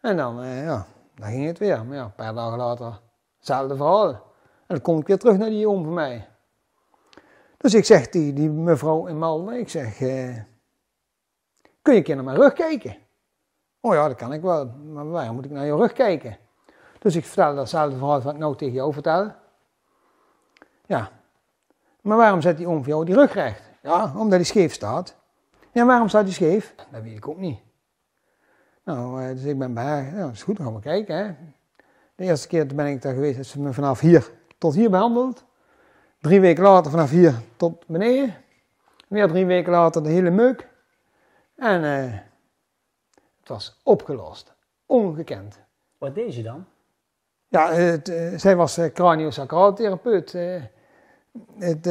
En 0.00 0.16
dan, 0.16 0.46
ja, 0.46 0.86
dan 1.14 1.28
ging 1.28 1.46
het 1.46 1.58
weer. 1.58 1.86
Maar 1.86 1.96
ja, 1.96 2.04
een 2.04 2.14
paar 2.14 2.34
dagen 2.34 2.58
later, 2.58 3.00
hetzelfde 3.38 3.76
verhaal. 3.76 4.31
En 4.66 4.78
dan 4.78 4.80
kom 4.80 4.98
ik 4.98 5.06
weer 5.06 5.18
terug 5.18 5.36
naar 5.36 5.48
die 5.48 5.68
oom 5.68 5.84
van 5.84 5.94
mij. 5.94 6.28
Dus 7.56 7.74
ik 7.74 7.84
zeg 7.84 8.08
die, 8.08 8.32
die 8.32 8.50
mevrouw 8.50 9.06
in 9.06 9.16
Malmö, 9.16 9.58
ik 9.58 9.68
zeg, 9.68 10.00
eh, 10.00 10.36
kun 11.82 11.92
je 11.92 11.98
een 11.98 12.02
keer 12.02 12.14
naar 12.14 12.24
mijn 12.24 12.36
rug 12.36 12.52
kijken? 12.52 12.96
Oh 13.80 13.94
ja, 13.94 14.08
dat 14.08 14.16
kan 14.16 14.32
ik 14.32 14.40
wel, 14.40 14.66
maar 14.66 15.10
waarom 15.10 15.34
moet 15.34 15.44
ik 15.44 15.50
naar 15.50 15.66
je 15.66 15.76
rug 15.76 15.92
kijken? 15.92 16.36
Dus 16.98 17.16
ik 17.16 17.24
vertel 17.24 17.54
datzelfde 17.54 17.96
verhaal 17.96 18.20
wat 18.22 18.32
ik 18.32 18.38
nou 18.38 18.56
tegen 18.56 18.74
jou 18.74 18.92
vertel. 18.92 19.32
Ja, 20.86 21.10
maar 22.00 22.16
waarom 22.16 22.40
zet 22.40 22.56
die 22.56 22.66
oom 22.66 22.78
voor 22.78 22.92
jou 22.92 23.04
die 23.04 23.14
rug 23.14 23.32
recht? 23.32 23.62
Ja, 23.82 24.12
omdat 24.16 24.32
hij 24.32 24.44
scheef 24.44 24.72
staat. 24.72 25.16
Ja, 25.72 25.86
waarom 25.86 26.08
staat 26.08 26.22
hij 26.22 26.32
scheef? 26.32 26.74
Dat 26.90 27.02
weet 27.02 27.16
ik 27.16 27.28
ook 27.28 27.38
niet. 27.38 27.58
Nou, 28.84 29.22
eh, 29.22 29.28
dus 29.28 29.44
ik 29.44 29.58
ben 29.58 29.74
bij 29.74 29.84
haar, 29.84 30.04
ja, 30.04 30.24
dat 30.24 30.32
is 30.32 30.42
goed, 30.42 30.56
dan 30.56 30.66
gaan 30.66 30.74
we 30.74 30.80
kijken. 30.80 31.16
Hè. 31.16 31.34
De 32.14 32.24
eerste 32.24 32.48
keer 32.48 32.66
ben 32.66 32.86
ik 32.86 33.02
daar 33.02 33.14
geweest, 33.14 33.36
dat 33.36 33.46
ze 33.46 33.60
me 33.60 33.72
vanaf 33.72 34.00
hier 34.00 34.30
tot 34.62 34.74
hier 34.74 34.90
behandeld. 34.90 35.44
Drie 36.20 36.40
weken 36.40 36.62
later 36.62 36.90
vanaf 36.90 37.10
hier 37.10 37.34
tot 37.56 37.86
beneden. 37.86 38.34
Weer 39.08 39.28
drie 39.28 39.46
weken 39.46 39.72
later 39.72 40.02
de 40.02 40.08
hele 40.08 40.30
meuk. 40.30 40.68
En 41.56 41.82
uh, 41.82 42.18
het 43.40 43.48
was 43.48 43.80
opgelost. 43.82 44.54
Ongekend. 44.86 45.60
Wat 45.98 46.14
deed 46.14 46.34
je 46.34 46.42
dan? 46.42 46.64
Ja, 47.48 47.72
het, 47.72 48.08
uh, 48.08 48.38
zij 48.38 48.56
was 48.56 48.78
uh, 48.78 48.86
craniosacraaltherapeut. 48.92 50.32
het 51.58 51.86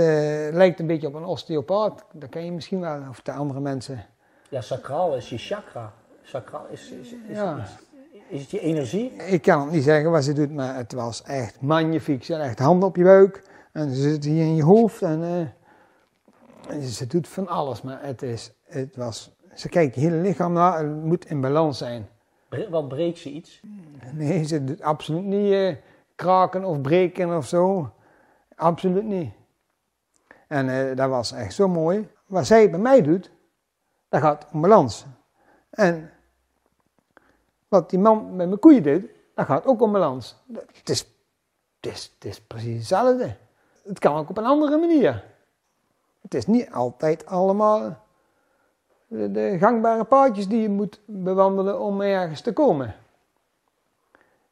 lijkt 0.54 0.80
een 0.80 0.88
beetje 0.88 1.08
op 1.08 1.14
een 1.14 1.24
osteopaat. 1.24 2.06
Dat 2.12 2.30
ken 2.30 2.46
je 2.46 2.52
misschien 2.52 2.80
wel, 2.80 3.04
of 3.10 3.22
de 3.22 3.32
andere 3.32 3.60
mensen. 3.60 4.06
Ja, 4.50 4.62
sacraal 4.62 5.16
is 5.16 5.30
je 5.30 5.38
chakra. 5.38 5.94
Sacraal 6.22 6.66
is, 6.70 6.92
is, 6.92 7.12
is, 7.12 7.38
ja. 7.38 7.58
is, 7.58 7.91
is 8.32 8.42
het 8.42 8.52
je 8.52 8.60
energie? 8.60 9.12
Ik 9.12 9.42
kan 9.42 9.62
het 9.62 9.72
niet 9.72 9.84
zeggen 9.84 10.12
wat 10.12 10.24
ze 10.24 10.34
doet, 10.34 10.52
maar 10.52 10.76
het 10.76 10.94
was 10.94 11.24
echt 11.24 11.62
magnifiek. 11.62 12.24
Ze 12.24 12.34
had 12.34 12.42
echt 12.42 12.60
handen 12.60 12.88
op 12.88 12.96
je 12.96 13.04
buik. 13.04 13.44
En 13.72 13.96
ze 13.96 14.02
zit 14.02 14.24
hier 14.24 14.44
in 14.44 14.56
je 14.56 14.64
hoofd 14.64 15.02
en, 15.02 15.22
uh, 16.70 16.84
ze 16.84 17.08
doet 17.08 17.28
van 17.28 17.48
alles. 17.48 17.82
Maar 17.82 18.04
het, 18.04 18.22
is, 18.22 18.54
het 18.64 18.96
was, 18.96 19.32
ze 19.54 19.70
kijkt 19.70 19.96
je 19.96 20.02
hele 20.02 20.16
lichaam 20.16 20.54
naar, 20.54 20.80
het 20.80 21.04
moet 21.04 21.26
in 21.26 21.42
balans 21.42 21.78
zijn. 21.78 22.10
Wat 22.70 22.88
breekt 22.88 23.18
ze 23.18 23.30
iets? 23.30 23.62
Nee, 24.14 24.44
ze 24.44 24.64
doet 24.64 24.82
absoluut 24.82 25.24
niet 25.24 25.52
uh, 25.52 25.76
kraken 26.16 26.64
of 26.64 26.82
breken 26.82 27.38
of 27.38 27.48
zo. 27.48 27.94
Absoluut 28.56 29.06
niet. 29.06 29.32
En 30.48 30.68
uh, 30.68 30.96
dat 30.96 31.10
was 31.10 31.32
echt 31.32 31.54
zo 31.54 31.68
mooi. 31.68 32.08
Wat 32.26 32.46
zij 32.46 32.70
bij 32.70 32.80
mij 32.80 33.02
doet, 33.02 33.32
dat 34.10 34.22
gaat 34.22 34.48
om 34.54 34.62
balans. 34.62 35.06
En 35.70 36.10
wat 37.72 37.90
die 37.90 38.00
man 38.00 38.36
met 38.36 38.48
mijn 38.48 38.60
koeien 38.60 38.84
doet, 38.84 39.06
dat 39.36 39.46
gaat 39.46 39.66
ook 39.66 39.82
om 39.82 39.92
balans. 39.92 40.36
Het 40.74 40.90
is, 40.90 41.00
het 41.80 41.92
is, 41.94 42.12
het 42.20 42.26
is 42.26 42.42
precies 42.42 42.78
hetzelfde 42.78 43.36
het 43.84 44.00
kan 44.00 44.16
ook 44.16 44.30
op 44.30 44.38
een 44.38 44.46
andere 44.46 44.78
manier. 44.78 45.24
Het 46.22 46.34
is 46.34 46.48
niet 46.48 46.72
altijd 46.72 47.26
allemaal 47.26 47.98
de, 49.08 49.32
de 49.32 49.58
gangbare 49.60 50.04
paadjes 50.04 50.48
die 50.48 50.62
je 50.62 50.70
moet 50.70 51.00
bewandelen 51.06 51.80
om 51.80 52.02
ergens 52.02 52.42
te 52.42 52.54
komen. 52.54 52.96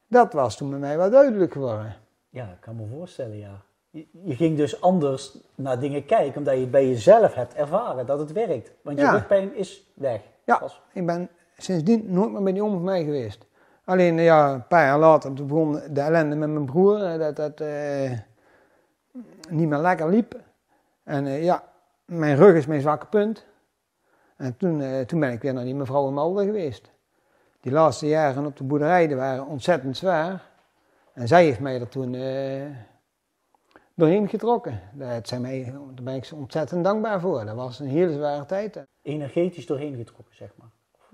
Dat 0.08 0.34
was 0.34 0.58
toen 0.58 0.70
bij 0.70 0.80
mij 0.80 0.98
wel 0.98 1.10
duidelijk 1.10 1.52
geworden. 1.52 1.96
Ja, 2.30 2.44
ik 2.44 2.60
kan 2.60 2.76
me 2.76 2.88
voorstellen, 2.88 3.38
ja. 3.38 3.62
Je, 3.90 4.08
je, 4.24 4.36
ging 4.36 4.58
dus 4.58 4.82
anders 4.82 5.38
naar 5.56 5.80
dingen 5.80 6.06
kijken, 6.06 6.38
omdat 6.38 6.60
je 6.60 6.68
bij 6.68 6.88
jezelf 6.88 7.34
hebt 7.34 7.54
ervaren 7.54 8.06
dat 8.06 8.20
het 8.20 8.32
werkt. 8.32 8.72
Want 8.82 8.98
je 8.98 9.04
ja. 9.04 9.12
rugpijn 9.12 9.56
is 9.56 9.92
weg. 9.94 10.22
Ja, 10.44 10.62
ik 10.94 11.06
ben 11.06 11.30
sindsdien 11.64 12.14
nooit 12.14 12.32
meer 12.32 12.44
bij 12.44 12.54
die 12.54 12.64
om 12.64 12.84
mij 12.84 13.04
geweest. 13.04 13.46
Alleen 13.84 14.18
ja, 14.18 14.54
een 14.54 14.68
paar 14.68 14.86
jaar 14.86 15.00
later 15.00 15.34
begon 15.34 15.72
de 15.90 16.02
ellende 16.02 16.36
met 16.36 16.50
mijn 16.50 16.66
broer. 16.66 17.00
Dat, 17.00 17.36
dat, 17.36 17.62
uh, 17.62 18.12
niet 19.50 19.68
meer 19.68 19.78
lekker 19.78 20.10
liep. 20.10 20.40
En 21.04 21.26
uh, 21.26 21.44
ja, 21.44 21.64
mijn 22.06 22.36
rug 22.36 22.56
is 22.56 22.66
mijn 22.66 22.82
zwakke 22.82 23.06
punt. 23.06 23.46
En 24.36 24.58
toen, 24.58 25.06
toen 25.06 25.20
ben 25.20 25.32
ik 25.32 25.42
weer 25.42 25.54
naar 25.54 25.64
die 25.64 25.76
mevrouw 25.76 26.08
in 26.08 26.14
Malden 26.14 26.46
geweest. 26.46 26.92
Die 27.62 27.72
laatste 27.72 28.08
jaren 28.08 28.46
op 28.46 28.58
de 28.58 28.64
boerderij 28.64 29.16
waren 29.16 29.46
ontzettend 29.46 29.98
zwaar. 29.98 30.50
En 31.14 31.28
zij 31.28 31.44
heeft 31.44 31.60
mij 31.60 31.80
er 31.80 31.90
toen 31.90 32.12
doorheen 33.94 34.30
getrokken. 34.30 34.82
Dat 34.94 35.28
zijn 35.28 35.42
mij, 35.42 35.74
daar 35.94 36.04
ben 36.04 36.16
ik 36.16 36.30
ontzettend 36.34 36.84
dankbaar 36.84 37.20
voor. 37.20 37.46
Dat 37.46 37.56
was 37.56 37.80
een 37.80 37.88
hele 37.88 38.14
zware 38.14 38.46
tijd. 38.46 38.84
Energetisch 39.02 39.66
doorheen 39.66 39.96
getrokken, 39.96 40.36
zeg 40.36 40.52
maar. 40.56 40.70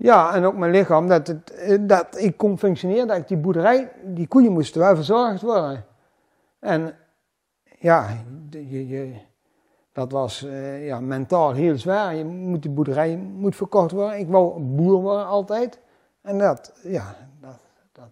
Ja, 0.06 0.34
en 0.34 0.44
ook 0.44 0.56
mijn 0.56 0.70
lichaam, 0.70 1.08
dat, 1.08 1.26
het, 1.26 1.88
dat 1.88 2.18
ik 2.18 2.36
kon 2.36 2.58
functioneren, 2.58 3.06
dat 3.06 3.16
ik 3.16 3.28
die 3.28 3.36
boerderij, 3.36 3.92
die 4.04 4.26
koeien 4.26 4.52
moesten 4.52 4.80
wel 4.80 4.94
verzorgd 4.94 5.42
worden. 5.42 5.84
En 6.58 6.94
ja, 7.78 8.24
je, 8.50 8.88
je, 8.88 9.14
dat 9.92 10.12
was 10.12 10.42
uh, 10.42 10.86
ja, 10.86 11.00
mentaal 11.00 11.52
heel 11.52 11.78
zwaar. 11.78 12.14
Je 12.14 12.24
moet, 12.24 12.62
die 12.62 12.70
boerderij 12.70 13.16
moet 13.16 13.56
verkocht 13.56 13.90
worden. 13.90 14.18
Ik 14.18 14.28
wou 14.28 14.60
boer 14.60 15.00
worden 15.00 15.26
altijd. 15.26 15.80
En 16.20 16.38
dat, 16.38 16.80
ja, 16.82 17.16
dat, 17.40 17.58
dat, 17.92 18.10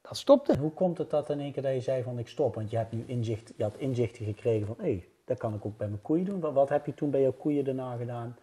dat 0.00 0.16
stopte. 0.16 0.58
Hoe 0.58 0.72
komt 0.72 0.98
het 0.98 1.10
dat 1.10 1.30
in 1.30 1.40
één 1.40 1.52
keer 1.52 1.62
dat 1.62 1.72
je 1.72 1.80
zei 1.80 2.02
van 2.02 2.18
ik 2.18 2.28
stop? 2.28 2.54
Want 2.54 2.70
je, 2.70 2.76
hebt 2.76 2.92
nu 2.92 3.04
inzicht, 3.06 3.52
je 3.56 3.62
had 3.62 3.76
inzichten 3.76 4.24
gekregen 4.24 4.66
van 4.66 4.76
hé, 4.78 4.84
hey, 4.84 5.08
dat 5.24 5.38
kan 5.38 5.54
ik 5.54 5.66
ook 5.66 5.76
bij 5.76 5.88
mijn 5.88 6.02
koeien 6.02 6.24
doen. 6.24 6.40
Wat, 6.40 6.52
wat, 6.52 6.68
heb 6.68 6.86
je 6.86 6.94
toen 6.94 7.10
bij 7.10 7.20
jouw 7.20 7.32
koeien 7.38 7.64
daarna 7.64 7.96
gedaan? 7.96 8.36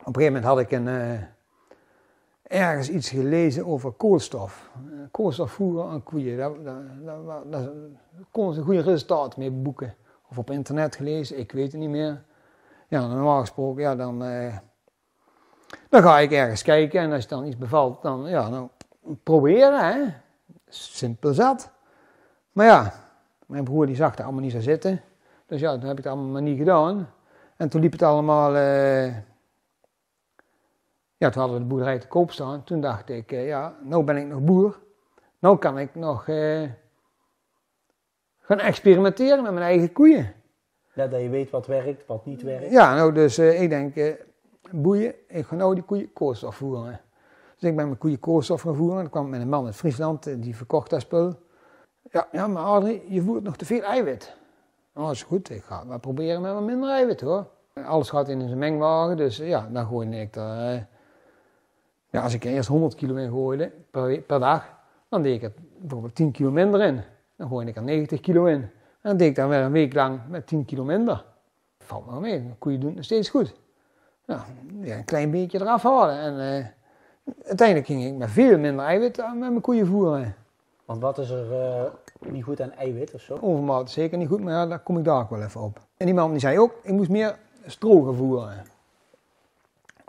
Op 0.00 0.06
een 0.06 0.14
gegeven 0.14 0.32
moment 0.32 0.44
had 0.44 0.58
ik 0.58 0.70
een, 0.70 0.86
uh, 0.86 1.22
ergens 2.50 2.88
iets 2.88 3.10
gelezen 3.10 3.66
over 3.66 3.90
koolstof. 3.92 4.70
Uh, 4.86 5.00
koolstof 5.10 5.52
voeren 5.52 5.90
aan 5.90 6.02
koeien. 6.02 6.36
Daar, 6.36 6.62
daar, 6.62 6.82
daar, 7.04 7.40
daar 7.50 7.68
kon 8.30 8.54
ze 8.54 8.62
goede 8.62 8.80
resultaten 8.80 9.40
mee 9.40 9.50
boeken 9.50 9.94
of 10.30 10.38
op 10.38 10.50
internet 10.50 10.96
gelezen, 10.96 11.38
ik 11.38 11.52
weet 11.52 11.72
het 11.72 11.80
niet 11.80 11.90
meer. 11.90 12.22
Ja, 12.88 13.06
normaal 13.06 13.40
gesproken, 13.40 13.82
ja, 13.82 13.96
dan, 13.96 14.24
eh, 14.24 14.56
dan 15.88 16.02
ga 16.02 16.18
ik 16.18 16.32
ergens 16.32 16.62
kijken 16.62 17.00
en 17.00 17.12
als 17.12 17.22
je 17.22 17.28
dan 17.28 17.46
iets 17.46 17.58
bevalt, 17.58 18.02
dan, 18.02 18.28
ja, 18.28 18.50
dan 18.50 18.70
proberen, 19.22 19.92
hè. 19.92 20.12
Simpel 20.68 21.32
zat. 21.32 21.70
Maar 22.52 22.66
ja, 22.66 22.92
mijn 23.46 23.64
broer 23.64 23.86
die 23.86 23.96
zag 23.96 24.18
er 24.18 24.24
allemaal 24.24 24.42
niet 24.42 24.52
zo 24.52 24.60
zitten. 24.60 25.00
Dus 25.46 25.60
ja, 25.60 25.72
toen 25.72 25.88
heb 25.88 25.98
ik 25.98 26.04
het 26.04 26.12
allemaal 26.12 26.32
maar 26.32 26.42
niet 26.42 26.58
gedaan. 26.58 27.08
En 27.56 27.68
toen 27.68 27.80
liep 27.80 27.92
het 27.92 28.02
allemaal, 28.02 28.56
uh, 28.56 29.14
ja, 31.20 31.30
toen 31.30 31.40
hadden 31.40 31.58
we 31.58 31.62
de 31.62 31.68
boerderij 31.68 31.98
te 31.98 32.06
koop 32.06 32.30
staan. 32.30 32.64
Toen 32.64 32.80
dacht 32.80 33.08
ik, 33.08 33.32
uh, 33.32 33.46
ja, 33.46 33.74
nou 33.82 34.04
ben 34.04 34.16
ik 34.16 34.26
nog 34.26 34.40
boer. 34.40 34.78
Nou 35.38 35.58
kan 35.58 35.78
ik 35.78 35.94
nog... 35.94 36.26
Uh, 36.26 36.68
gaan 38.40 38.58
experimenteren 38.58 39.42
met 39.42 39.52
mijn 39.52 39.64
eigen 39.64 39.92
koeien. 39.92 40.32
Ja, 40.94 41.06
dat 41.06 41.20
je 41.20 41.28
weet 41.28 41.50
wat 41.50 41.66
werkt, 41.66 42.06
wat 42.06 42.26
niet 42.26 42.42
werkt. 42.42 42.70
Ja, 42.70 42.94
nou 42.94 43.12
dus 43.12 43.38
uh, 43.38 43.62
ik 43.62 43.68
denk, 43.68 44.16
boeien, 44.70 45.14
ik 45.28 45.46
ga 45.46 45.54
nou 45.54 45.74
die 45.74 45.82
koeien 45.82 46.12
koolstof 46.12 46.56
voeren. 46.56 47.00
Dus 47.58 47.70
ik 47.70 47.76
ben 47.76 47.86
mijn 47.86 47.98
koeien 47.98 48.18
koolstof 48.18 48.62
gaan 48.62 48.76
voeren. 48.76 48.96
Dan 48.96 49.10
kwam 49.10 49.28
met 49.28 49.40
een 49.40 49.48
man 49.48 49.66
uit 49.66 49.76
Friesland, 49.76 50.42
die 50.42 50.56
verkocht 50.56 50.90
dat 50.90 51.00
spul. 51.00 51.34
Ja, 52.10 52.28
ja, 52.32 52.46
maar 52.46 52.62
Adrie, 52.62 53.02
je 53.08 53.22
voert 53.22 53.42
nog 53.42 53.56
te 53.56 53.64
veel 53.64 53.82
eiwit. 53.82 54.36
Nou, 54.94 55.06
dat 55.06 55.14
is 55.14 55.22
goed, 55.22 55.50
ik 55.50 55.62
ga 55.62 55.84
maar 55.84 56.00
proberen 56.00 56.40
met 56.40 56.52
wat 56.52 56.62
minder 56.62 56.90
eiwit 56.90 57.20
hoor. 57.20 57.46
Alles 57.84 58.10
gaat 58.10 58.28
in 58.28 58.40
zijn 58.46 58.58
mengwagen, 58.58 59.16
dus 59.16 59.36
ja, 59.36 59.68
dan 59.72 59.86
gooi 59.86 60.20
ik 60.20 60.36
er... 60.36 60.88
ja, 62.10 62.22
als 62.22 62.34
ik 62.34 62.44
er 62.44 62.50
eerst 62.50 62.68
100 62.68 62.94
kilo 62.94 63.14
in 63.14 63.30
gooide 63.30 63.72
per, 63.90 64.20
per 64.20 64.40
dag, 64.40 64.78
dan 65.08 65.22
deed 65.22 65.34
ik 65.34 65.40
het 65.40 65.52
bijvoorbeeld 65.78 66.14
10 66.14 66.30
kilo 66.30 66.50
minder 66.50 66.80
in. 66.82 67.00
Dan 67.36 67.48
gooi 67.48 67.66
ik 67.66 67.76
er 67.76 67.82
90 67.82 68.20
kilo 68.20 68.44
in. 68.44 68.60
En 68.60 69.08
dan 69.08 69.16
deed 69.16 69.28
ik 69.28 69.34
dan 69.34 69.48
weer 69.48 69.60
een 69.60 69.72
week 69.72 69.94
lang 69.94 70.20
met 70.28 70.46
10 70.46 70.64
kilo 70.64 70.84
minder. 70.84 71.24
Valt 71.78 72.06
wel 72.06 72.20
mee, 72.20 72.46
de 72.46 72.54
koeien 72.58 72.78
doen 72.78 72.88
het 72.88 72.96
nog 72.96 73.04
steeds 73.04 73.28
goed. 73.28 73.54
Nou, 74.26 74.40
ja, 74.80 74.96
een 74.96 75.04
klein 75.04 75.30
beetje 75.30 75.60
eraf 75.60 75.82
halen. 75.82 76.18
En 76.18 76.40
eh, 76.40 76.66
uiteindelijk 77.46 77.86
ging 77.86 78.04
ik 78.04 78.14
met 78.14 78.30
veel 78.30 78.58
minder 78.58 78.84
eiwit 78.84 79.16
met 79.16 79.38
mijn 79.38 79.60
koeien 79.60 79.86
voeren. 79.86 80.34
Want 80.84 81.02
wat 81.02 81.18
is 81.18 81.30
er 81.30 81.52
eh, 81.52 81.90
niet 82.30 82.44
goed 82.44 82.60
aan 82.60 82.72
eiwit 82.72 83.14
of 83.14 83.20
zo? 83.20 83.38
Overmaat 83.40 83.90
zeker 83.90 84.18
niet 84.18 84.28
goed, 84.28 84.40
maar 84.40 84.52
ja, 84.52 84.66
daar 84.66 84.78
kom 84.78 84.98
ik 84.98 85.04
daar 85.04 85.20
ook 85.20 85.30
wel 85.30 85.42
even 85.42 85.60
op. 85.60 85.80
En 85.96 86.06
die 86.06 86.14
man 86.14 86.30
die 86.30 86.40
zei 86.40 86.58
ook, 86.58 86.72
ik 86.82 86.92
moest 86.92 87.10
meer 87.10 87.38
stro 87.66 88.02
gaan 88.02 88.14
voeren. 88.14 88.64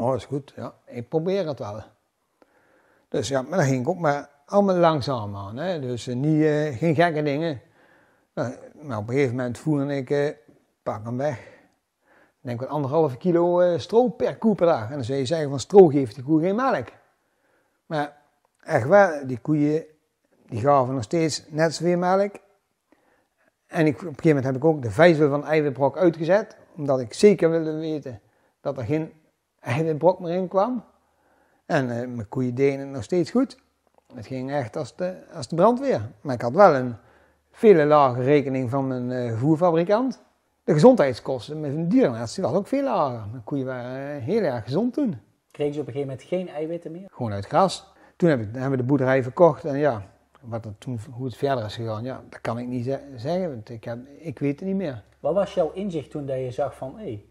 Oh, 0.02 0.16
is 0.16 0.26
goed, 0.26 0.54
ja, 0.56 0.74
ik 0.86 1.10
probeer 1.10 1.48
het 1.48 1.60
wel. 1.60 1.82
Dus 3.08 3.28
ja, 3.28 3.42
maar 3.42 3.58
dan 3.58 3.68
ging 3.68 3.82
ik 3.82 3.88
ook 3.88 4.00
maar 4.00 4.30
allemaal 4.46 4.76
langzaam 4.76 5.36
aan. 5.36 5.58
Hè? 5.58 5.80
Dus 5.80 6.08
eh, 6.08 6.16
niet, 6.16 6.44
eh, 6.44 6.78
geen 6.78 6.96
gekke 6.96 7.24
dingen. 7.24 7.62
Nou, 8.34 8.54
maar 8.82 8.98
op 8.98 9.08
een 9.08 9.14
gegeven 9.14 9.36
moment 9.36 9.58
voerde 9.58 9.96
ik, 9.96 10.10
eh, 10.10 10.30
pak 10.84 11.06
hem 11.06 11.18
weg. 11.18 11.38
Ik 11.38 12.48
denk 12.48 12.60
wel 12.60 12.70
anderhalve 12.70 13.18
kilo 13.18 13.78
stro 13.78 14.08
per 14.08 14.38
koe 14.38 14.56
per 14.56 14.66
dag. 14.66 14.90
En 14.90 14.96
dan 14.96 15.04
zou 15.04 15.18
je 15.18 15.26
zeggen 15.26 15.50
van 15.50 15.60
stro 15.60 15.88
geeft 15.88 16.16
de 16.16 16.24
koe 16.24 16.42
geen 16.42 16.56
melk. 16.56 16.88
Maar 17.86 18.18
echt 18.64 18.88
wel, 18.88 19.28
die 19.28 19.40
koeien 19.40 19.86
die 20.46 20.60
gaven 20.60 20.94
nog 20.94 21.04
steeds 21.04 21.44
net 21.50 21.76
zoveel 21.76 21.98
melk. 21.98 22.36
En 23.68 23.86
ik, 23.86 23.96
op 23.96 24.02
een 24.02 24.08
gegeven 24.08 24.28
moment 24.28 24.46
heb 24.46 24.56
ik 24.56 24.66
ook 24.66 24.82
de 24.82 24.92
vijzel 24.92 25.30
van 25.30 25.46
eiwitbrok 25.46 25.98
uitgezet. 25.98 26.56
Omdat 26.76 27.00
ik 27.00 27.14
zeker 27.14 27.50
wilde 27.50 27.74
weten 27.74 28.22
dat 28.62 28.78
er 28.78 28.84
geen 28.84 29.12
eiwitbrok 29.62 30.20
meer 30.20 30.34
in 30.36 30.48
kwam. 30.48 30.84
En 31.66 31.90
eh, 31.90 32.08
mijn 32.08 32.30
koeien 32.30 32.56
deden 32.56 32.80
het 32.80 32.90
nog 32.90 33.04
steeds 33.04 33.32
goed. 33.32 33.58
Het 34.16 34.26
ging 34.28 34.52
echt 34.52 34.76
als 34.76 34.96
de, 34.96 35.16
als 35.34 35.48
de 35.48 35.56
brandweer. 35.56 36.02
Maar 36.22 36.36
ik 36.36 36.42
had 36.42 36.54
wel 36.54 36.76
een 36.76 36.96
veel 37.52 37.86
lage 37.86 38.22
rekening 38.22 38.70
van 38.70 38.88
mijn 38.88 39.12
eh, 39.12 39.38
voerfabrikant. 39.38 40.22
De 40.64 40.74
gezondheidskosten 40.74 41.60
met 41.60 41.74
een 41.74 41.90
dierenarts 41.90 42.36
die 42.36 42.44
was 42.44 42.54
ook 42.54 42.68
veel 42.68 42.84
lager. 42.84 43.28
Mijn 43.32 43.44
koeien 43.44 43.66
waren 43.66 44.16
eh, 44.18 44.24
heel 44.24 44.42
erg 44.42 44.64
gezond 44.64 44.94
toen. 44.94 45.20
Kregen 45.52 45.74
ze 45.74 45.80
op 45.80 45.88
een 45.88 45.94
gegeven 45.94 46.14
moment 46.14 46.28
geen 46.28 46.50
eiwitten 46.50 46.92
meer? 46.92 47.08
Gewoon 47.12 47.32
uit 47.34 47.46
gras. 47.46 47.94
Toen 48.16 48.30
heb 48.30 48.40
ik, 48.40 48.48
hebben 48.52 48.72
we 48.72 48.78
de 48.78 48.84
boerderij 48.84 49.24
verkocht 49.24 49.66
en 49.66 49.78
ja, 49.78 50.04
wat 50.42 50.66
er 50.66 50.78
toen, 50.78 51.00
hoe 51.12 51.26
het 51.26 51.36
verder 51.38 51.66
is 51.66 51.76
gegaan, 51.76 52.04
ja, 52.04 52.22
dat 52.30 52.42
kan 52.42 52.60
ik 52.60 52.68
niet 52.68 52.86
ze- 52.86 53.00
zeggen, 53.16 53.50
want 53.50 53.70
ik, 53.70 53.84
heb, 53.84 53.98
ik 54.20 54.40
weet 54.40 54.60
het 54.60 54.68
niet 54.68 54.78
meer. 54.78 55.04
Wat 55.20 55.34
was 55.34 55.54
jouw 55.54 55.72
inzicht 55.72 56.12
toen 56.12 56.26
dat 56.26 56.38
je 56.38 56.52
zag 56.52 56.76
van, 56.76 56.98
hé, 56.98 57.26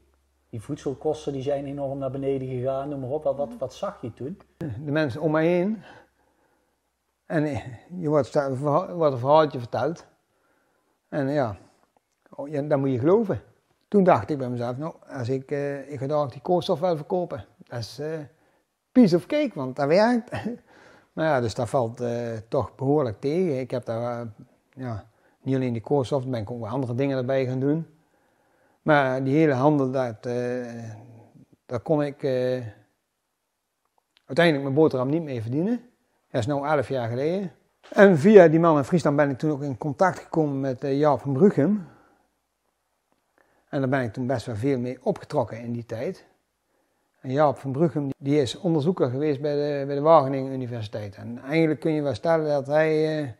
die 0.50 0.62
voedselkosten 0.62 1.32
die 1.32 1.42
zijn 1.42 1.66
enorm 1.66 1.98
naar 1.98 2.10
beneden 2.10 2.48
gegaan, 2.48 2.88
noem 2.88 3.00
maar 3.00 3.10
op. 3.10 3.24
Wat, 3.24 3.56
wat, 3.58 3.74
zag 3.74 4.00
je 4.00 4.12
toen? 4.14 4.40
De 4.56 4.90
mensen 4.90 5.20
om 5.20 5.30
mij 5.30 5.46
heen. 5.46 5.82
En 7.26 7.44
eh, 7.44 7.66
je 8.00 8.08
wordt, 8.08 8.34
een 8.34 8.56
verhaaltje 9.18 9.58
verteld. 9.58 10.06
En 11.08 11.28
ja, 11.28 11.56
oh, 12.30 12.48
ja, 12.48 12.62
dat 12.62 12.78
moet 12.78 12.90
je 12.90 12.98
geloven. 12.98 13.42
Toen 13.88 14.04
dacht 14.04 14.30
ik 14.30 14.38
bij 14.38 14.48
mezelf, 14.48 14.76
nou, 14.76 14.94
als 15.08 15.28
ik, 15.28 15.50
eh, 15.50 15.92
ik 15.92 15.98
ga 15.98 16.26
die 16.26 16.40
koolstof 16.40 16.80
wel 16.80 16.96
verkopen. 16.96 17.44
Dat 17.56 17.78
is 17.78 17.98
eh 17.98 18.18
piece 18.92 19.16
of 19.16 19.26
cake, 19.26 19.50
want 19.54 19.76
dat 19.76 19.86
werkt. 19.86 20.30
maar 21.12 21.24
ja, 21.24 21.40
dus 21.40 21.54
dat 21.54 21.68
valt 21.68 22.00
eh, 22.00 22.36
toch 22.48 22.74
behoorlijk 22.74 23.20
tegen. 23.20 23.60
Ik 23.60 23.70
heb 23.70 23.84
daar, 23.84 24.26
ja, 24.74 25.06
niet 25.42 25.54
alleen 25.54 25.72
die 25.72 25.82
koolstof, 25.82 26.26
ben 26.26 26.40
ik 26.40 26.50
ook 26.50 26.66
andere 26.66 26.94
dingen 26.94 27.18
erbij 27.18 27.46
gaan 27.46 27.60
doen. 27.60 27.86
Maar 28.82 29.24
die 29.24 29.36
hele 29.36 29.52
handel, 29.52 29.90
dat, 29.90 30.26
eh, 30.26 30.90
daar 31.66 31.80
kon 31.80 32.02
ik 32.02 32.22
eh, 32.22 32.66
uiteindelijk 34.24 34.62
mijn 34.62 34.74
boterham 34.74 35.08
niet 35.08 35.22
mee 35.22 35.42
verdienen. 35.42 35.80
Dat 36.30 36.40
is 36.40 36.46
nu 36.46 36.54
11 36.54 36.88
jaar 36.88 37.08
geleden. 37.08 37.52
En 37.88 38.18
via 38.18 38.48
die 38.48 38.60
man 38.60 38.76
in 38.76 38.84
Friesland 38.84 39.16
ben 39.16 39.30
ik 39.30 39.38
toen 39.38 39.50
ook 39.50 39.62
in 39.62 39.78
contact 39.78 40.18
gekomen 40.18 40.60
met 40.60 40.84
eh, 40.84 40.98
Jaap 40.98 41.20
van 41.20 41.32
Bruggen. 41.32 41.88
En 43.68 43.80
daar 43.80 43.88
ben 43.88 44.02
ik 44.02 44.12
toen 44.12 44.26
best 44.26 44.46
wel 44.46 44.56
veel 44.56 44.78
mee 44.78 44.98
opgetrokken 45.02 45.60
in 45.60 45.72
die 45.72 45.86
tijd. 45.86 46.28
En 47.20 47.32
Jaap 47.32 47.58
van 47.58 47.72
Bruggen 47.72 48.08
die 48.18 48.40
is 48.40 48.58
onderzoeker 48.58 49.10
geweest 49.10 49.40
bij 49.40 49.54
de, 49.54 49.86
bij 49.86 49.94
de 49.94 50.00
Wageningen 50.00 50.52
Universiteit. 50.52 51.16
En 51.16 51.38
eigenlijk 51.38 51.80
kun 51.80 51.92
je 51.92 52.02
wel 52.02 52.14
stellen 52.14 52.48
dat 52.48 52.66
hij 52.66 53.36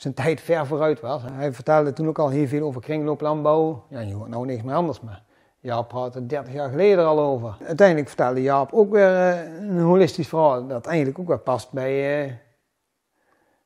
zijn 0.00 0.14
tijd 0.14 0.40
ver 0.40 0.66
vooruit 0.66 1.00
was. 1.00 1.22
Hij 1.32 1.52
vertelde 1.52 1.92
toen 1.92 2.08
ook 2.08 2.18
al 2.18 2.28
heel 2.28 2.46
veel 2.46 2.66
over 2.66 2.80
kringlooplandbouw. 2.80 3.84
Ja, 3.88 4.00
je 4.00 4.14
hoort 4.14 4.28
nou 4.28 4.46
niks 4.46 4.62
meer 4.62 4.74
anders, 4.74 5.00
maar 5.00 5.22
Jaap 5.58 5.88
praatte 5.88 6.18
er 6.18 6.28
30 6.28 6.52
jaar 6.52 6.70
geleden 6.70 7.06
al 7.06 7.20
over. 7.20 7.56
Uiteindelijk 7.66 8.08
vertelde 8.08 8.42
Jaap 8.42 8.72
ook 8.72 8.90
weer 8.90 9.14
eh, 9.14 9.60
een 9.60 9.80
holistisch 9.80 10.28
verhaal 10.28 10.66
dat 10.66 10.86
eigenlijk 10.86 11.18
ook 11.18 11.26
weer 11.26 11.38
past 11.38 11.72
bij, 11.72 12.24
eh, 12.24 12.32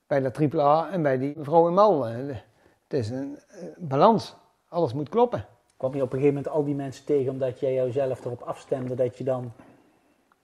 bij 0.07 0.21
dat 0.21 0.55
AAA 0.55 0.91
en 0.91 1.03
bij 1.03 1.19
die 1.19 1.33
mevrouw 1.37 1.69
in 1.69 1.75
Mal. 1.75 2.05
Het 2.05 2.43
is 2.89 3.11
een 3.11 3.39
eh, 3.49 3.67
balans. 3.79 4.37
Alles 4.69 4.93
moet 4.93 5.09
kloppen. 5.09 5.47
Kwam 5.77 5.95
je 5.95 6.03
op 6.03 6.13
een 6.13 6.19
gegeven 6.19 6.35
moment 6.35 6.55
al 6.55 6.65
die 6.65 6.75
mensen 6.75 7.05
tegen 7.05 7.33
omdat 7.33 7.61
jij 7.61 7.75
jouzelf 7.75 8.25
erop 8.25 8.43
afstemde 8.43 8.95
dat 8.95 9.19
je 9.19 9.25
dan, 9.25 9.53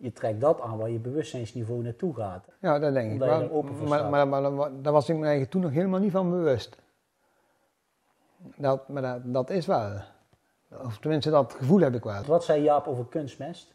je 0.00 0.12
trekt 0.12 0.40
dat 0.40 0.60
aan 0.60 0.78
waar 0.78 0.90
je 0.90 0.98
bewustzijnsniveau 0.98 1.82
naartoe 1.82 2.14
gaat. 2.14 2.44
Ja, 2.60 2.78
dat 2.78 2.94
denk 2.94 3.06
ik 3.06 3.12
Omdat 3.12 3.28
je 3.28 3.48
wel. 3.48 3.50
open 3.50 3.74
voor 3.74 3.88
maar, 3.88 4.10
maar, 4.10 4.28
maar, 4.28 4.52
maar 4.52 4.82
daar 4.82 4.92
was 4.92 5.08
ik 5.08 5.14
me 5.14 5.22
eigenlijk 5.22 5.50
toen 5.50 5.60
nog 5.60 5.70
helemaal 5.70 6.00
niet 6.00 6.12
van 6.12 6.30
bewust. 6.30 6.76
Dat, 8.56 8.88
maar 8.88 9.02
dat, 9.02 9.20
dat 9.24 9.50
is 9.50 9.66
wel. 9.66 10.00
Of 10.84 10.98
tenminste, 10.98 11.30
dat 11.30 11.54
gevoel 11.54 11.80
heb 11.80 11.94
ik 11.94 12.04
wel. 12.04 12.22
Wat 12.22 12.44
zei 12.44 12.62
Jaap 12.62 12.86
over 12.86 13.06
kunstmest? 13.06 13.74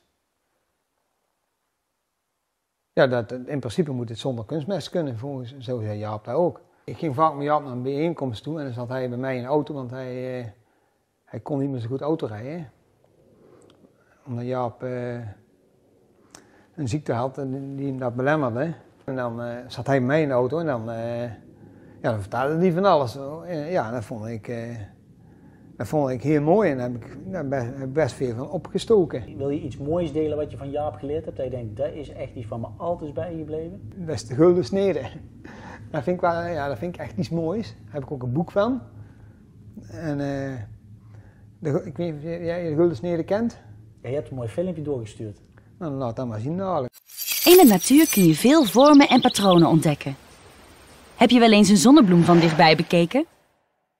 Ja, 2.94 3.08
dat, 3.08 3.32
in 3.32 3.60
principe 3.60 3.92
moet 3.92 4.10
het 4.10 4.20
zonder 4.20 4.46
kunstmest 4.46 4.90
kunnen, 4.90 5.18
volgens, 5.18 5.58
zo 5.58 5.82
zei 5.82 5.98
Jaap 5.98 6.26
daar 6.26 6.36
ook. 6.36 6.62
Ik 6.84 6.98
ging 6.98 7.16
vaak 7.16 7.34
met 7.34 7.44
Jaap 7.44 7.64
naar 7.64 7.72
een 7.72 7.82
bijeenkomst 7.82 8.44
toe 8.44 8.58
en 8.60 8.64
dan 8.64 8.74
zat 8.74 8.90
hij 8.90 9.10
bij 9.10 9.18
mij 9.18 9.36
in 9.36 9.42
de 9.42 9.48
auto, 9.48 9.74
want 9.74 9.92
hij, 9.92 10.40
eh, 10.40 10.48
hij 11.26 11.40
kon 11.40 11.60
niet 11.60 11.70
meer 11.70 11.80
zo 11.80 11.88
goed 11.88 12.02
auto 12.02 12.26
rijden. 12.26 12.72
Omdat 14.26 14.46
Jaap 14.46 14.84
eh, 14.84 15.18
een 16.76 16.88
ziekte 16.88 17.14
had 17.14 17.38
en 17.38 17.76
die 17.76 17.88
hem 17.88 18.00
dat 18.00 18.16
belemmerde. 18.16 18.74
En 19.04 19.16
dan 19.16 19.42
eh, 19.42 19.56
zat 19.68 19.88
hij 19.88 20.02
mij 20.02 20.22
in 20.22 20.28
de 20.28 20.34
auto 20.34 20.60
en 20.60 20.66
dan, 20.66 20.92
eh, 20.92 21.22
ja, 22.02 22.12
dan 22.12 22.20
vertelde 22.20 22.58
hij 22.58 22.72
van 22.72 22.86
alles. 22.86 23.18
En, 23.48 23.58
ja, 23.58 23.92
dat 23.92 24.04
vond 24.04 24.26
ik, 24.26 24.48
eh, 24.48 24.76
dat 25.78 25.88
vond 25.88 26.10
ik 26.10 26.22
heel 26.22 26.42
mooi 26.42 26.72
en 26.72 26.78
daar 26.78 26.92
heb 26.92 27.04
ik 27.04 27.18
daar 27.32 27.90
best 27.90 28.16
veel 28.16 28.36
van 28.36 28.50
opgestoken. 28.50 29.38
Wil 29.38 29.50
je 29.50 29.62
iets 29.62 29.78
moois 29.78 30.12
delen 30.12 30.38
wat 30.38 30.52
je 30.52 30.58
van 30.58 30.70
Jaap 30.70 30.96
geleerd 30.96 31.26
hebt? 31.26 31.38
Dat 31.38 31.46
je 31.46 31.52
denkt, 31.52 31.78
dat 31.78 31.94
is 31.94 32.10
echt 32.10 32.36
iets 32.36 32.48
van 32.48 32.60
me 32.60 32.68
altijd 32.78 33.14
bijgebleven. 33.14 33.92
Dat 33.96 34.16
is 34.16 34.28
de 34.28 34.36
gulden 34.36 34.66
snede. 34.66 35.02
Dat 35.92 36.04
vind 36.04 36.16
ik, 36.16 36.22
wel, 36.22 36.46
ja, 36.46 36.68
dat 36.68 36.78
vind 36.78 36.96
ik 36.96 37.02
echt 37.02 37.18
iets 37.18 37.30
moois. 37.30 37.76
Daar 37.84 37.94
heb 37.94 38.04
ik 38.04 38.12
ook 38.12 38.24
een 38.24 38.34
boek 38.34 38.52
van. 38.52 38.82
En 39.88 40.20
eh, 40.20 40.54
de, 41.60 41.82
ik 41.86 41.98
weet 41.98 41.98
niet 41.98 42.16
of 42.16 42.22
jij 42.24 42.70
de 42.70 42.76
gulden 42.76 42.96
snede 42.96 43.24
kent. 43.24 43.62
Ja, 44.02 44.10
je 44.10 44.16
hebt 44.16 44.30
een 44.30 44.36
mooi 44.36 44.48
filmpje 44.48 44.82
doorgestuurd. 44.82 45.42
Nou. 45.78 46.88
In 47.44 47.58
de 47.58 47.66
natuur 47.68 48.10
kun 48.10 48.26
je 48.26 48.36
veel 48.36 48.64
vormen 48.64 49.10
en 49.10 49.22
patronen 49.22 49.68
ontdekken. 49.68 50.18
Heb 51.16 51.30
je 51.30 51.40
wel 51.40 51.52
eens 51.52 51.70
een 51.70 51.78
zonnebloem 51.78 52.24
van 52.24 52.40
dichtbij 52.40 52.76
bekeken? 52.76 53.26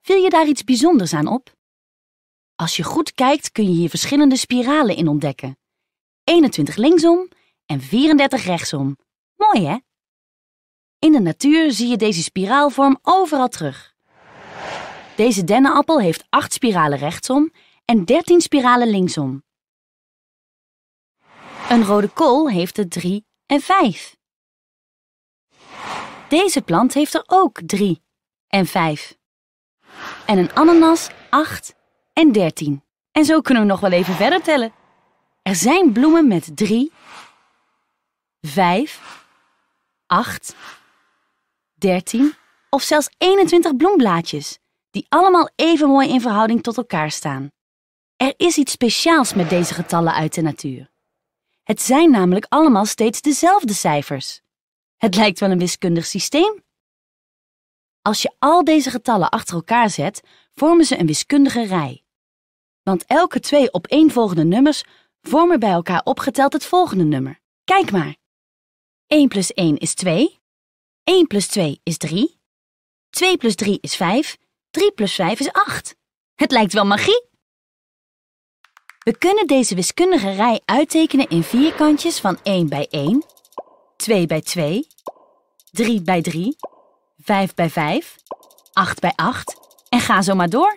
Viel 0.00 0.22
je 0.22 0.30
daar 0.30 0.46
iets 0.46 0.64
bijzonders 0.64 1.12
aan 1.12 1.26
op? 1.26 1.54
Als 2.54 2.76
je 2.76 2.82
goed 2.82 3.12
kijkt 3.12 3.52
kun 3.52 3.64
je 3.64 3.70
hier 3.70 3.88
verschillende 3.88 4.36
spiralen 4.36 4.96
in 4.96 5.08
ontdekken. 5.08 5.58
21 6.24 6.76
linksom 6.76 7.28
en 7.66 7.80
34 7.80 8.44
rechtsom. 8.44 8.96
Mooi 9.36 9.66
hè? 9.66 9.76
In 10.98 11.12
de 11.12 11.20
natuur 11.20 11.72
zie 11.72 11.88
je 11.88 11.96
deze 11.96 12.22
spiraalvorm 12.22 12.98
overal 13.02 13.48
terug. 13.48 13.94
Deze 15.16 15.44
dennenappel 15.44 16.00
heeft 16.00 16.24
8 16.28 16.52
spiralen 16.52 16.98
rechtsom 16.98 17.52
en 17.84 18.04
13 18.04 18.40
spiralen 18.40 18.88
linksom. 18.88 19.44
Een 21.68 21.84
rode 21.84 22.08
kool 22.08 22.50
heeft 22.50 22.78
er 22.78 22.88
3 22.88 23.26
en 23.46 23.60
5. 23.60 24.16
Deze 26.28 26.62
plant 26.62 26.94
heeft 26.94 27.14
er 27.14 27.22
ook 27.26 27.60
3 27.66 28.02
en 28.48 28.66
5. 28.66 29.16
En 30.26 30.38
een 30.38 30.52
ananas 30.52 31.10
8 31.30 31.74
en 32.12 32.32
13. 32.32 32.84
En 33.12 33.24
zo 33.24 33.40
kunnen 33.40 33.62
we 33.62 33.68
nog 33.68 33.80
wel 33.80 33.90
even 33.90 34.14
verder 34.14 34.42
tellen. 34.42 34.72
Er 35.42 35.54
zijn 35.54 35.92
bloemen 35.92 36.28
met 36.28 36.56
3, 36.56 36.92
5, 38.40 39.24
8, 40.06 40.56
13 41.74 42.34
of 42.70 42.82
zelfs 42.82 43.10
21 43.18 43.76
bloemblaadjes, 43.76 44.58
die 44.90 45.06
allemaal 45.08 45.50
even 45.54 45.88
mooi 45.88 46.08
in 46.08 46.20
verhouding 46.20 46.62
tot 46.62 46.76
elkaar 46.76 47.10
staan. 47.10 47.50
Er 48.16 48.34
is 48.36 48.56
iets 48.56 48.72
speciaals 48.72 49.34
met 49.34 49.50
deze 49.50 49.74
getallen 49.74 50.14
uit 50.14 50.34
de 50.34 50.42
natuur. 50.42 50.94
Het 51.66 51.82
zijn 51.82 52.10
namelijk 52.10 52.46
allemaal 52.48 52.84
steeds 52.84 53.20
dezelfde 53.20 53.72
cijfers. 53.72 54.40
Het 54.96 55.14
lijkt 55.14 55.40
wel 55.40 55.50
een 55.50 55.58
wiskundig 55.58 56.06
systeem. 56.06 56.64
Als 58.02 58.22
je 58.22 58.34
al 58.38 58.64
deze 58.64 58.90
getallen 58.90 59.28
achter 59.28 59.54
elkaar 59.54 59.90
zet, 59.90 60.22
vormen 60.54 60.84
ze 60.84 60.98
een 60.98 61.06
wiskundige 61.06 61.64
rij. 61.64 62.04
Want 62.82 63.04
elke 63.04 63.40
twee 63.40 63.72
opeenvolgende 63.72 64.44
nummers 64.44 64.84
vormen 65.22 65.60
bij 65.60 65.70
elkaar 65.70 66.00
opgeteld 66.04 66.52
het 66.52 66.64
volgende 66.64 67.04
nummer. 67.04 67.40
Kijk 67.64 67.90
maar. 67.90 68.16
1 69.06 69.28
plus 69.28 69.52
1 69.52 69.76
is 69.78 69.94
2. 69.94 70.40
1 71.04 71.26
plus 71.26 71.46
2 71.46 71.80
is 71.82 71.96
3. 71.96 72.40
2 73.10 73.36
plus 73.36 73.54
3 73.54 73.78
is 73.80 73.96
5. 73.96 74.36
3 74.70 74.92
plus 74.92 75.14
5 75.14 75.40
is 75.40 75.52
8. 75.52 75.96
Het 76.34 76.50
lijkt 76.50 76.72
wel 76.72 76.84
magie. 76.86 77.25
We 79.06 79.18
kunnen 79.18 79.46
deze 79.46 79.74
wiskundige 79.74 80.30
rij 80.30 80.60
uittekenen 80.64 81.28
in 81.28 81.42
vierkantjes 81.42 82.20
van 82.20 82.38
1 82.42 82.68
bij 82.68 82.86
1, 82.90 83.24
2 83.96 84.26
bij 84.26 84.40
2, 84.40 84.86
3 85.70 86.02
bij 86.02 86.22
3, 86.22 86.56
5 87.18 87.54
bij 87.54 87.70
5, 87.70 88.16
8 88.72 89.00
bij 89.00 89.12
8 89.16 89.56
en 89.88 90.00
ga 90.00 90.22
zo 90.22 90.34
maar 90.34 90.48
door. 90.48 90.76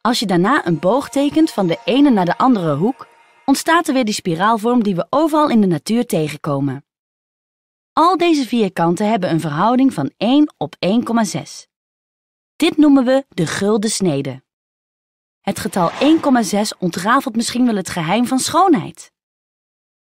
Als 0.00 0.18
je 0.18 0.26
daarna 0.26 0.66
een 0.66 0.78
boog 0.78 1.08
tekent 1.08 1.50
van 1.50 1.66
de 1.66 1.78
ene 1.84 2.10
naar 2.10 2.24
de 2.24 2.38
andere 2.38 2.74
hoek, 2.74 3.06
ontstaat 3.44 3.88
er 3.88 3.94
weer 3.94 4.04
die 4.04 4.14
spiraalvorm 4.14 4.82
die 4.82 4.94
we 4.94 5.06
overal 5.10 5.48
in 5.48 5.60
de 5.60 5.66
natuur 5.66 6.06
tegenkomen. 6.06 6.84
Al 7.92 8.16
deze 8.16 8.46
vierkanten 8.46 9.10
hebben 9.10 9.30
een 9.30 9.40
verhouding 9.40 9.94
van 9.94 10.10
1 10.16 10.54
op 10.56 10.74
1,6. 10.86 11.75
Dit 12.56 12.76
noemen 12.76 13.04
we 13.04 13.24
de 13.28 13.46
gulden 13.46 13.90
snede. 13.90 14.42
Het 15.40 15.58
getal 15.58 15.90
1,6 15.90 15.98
ontrafelt 16.78 17.36
misschien 17.36 17.66
wel 17.66 17.76
het 17.76 17.90
geheim 17.90 18.26
van 18.26 18.38
schoonheid. 18.38 19.12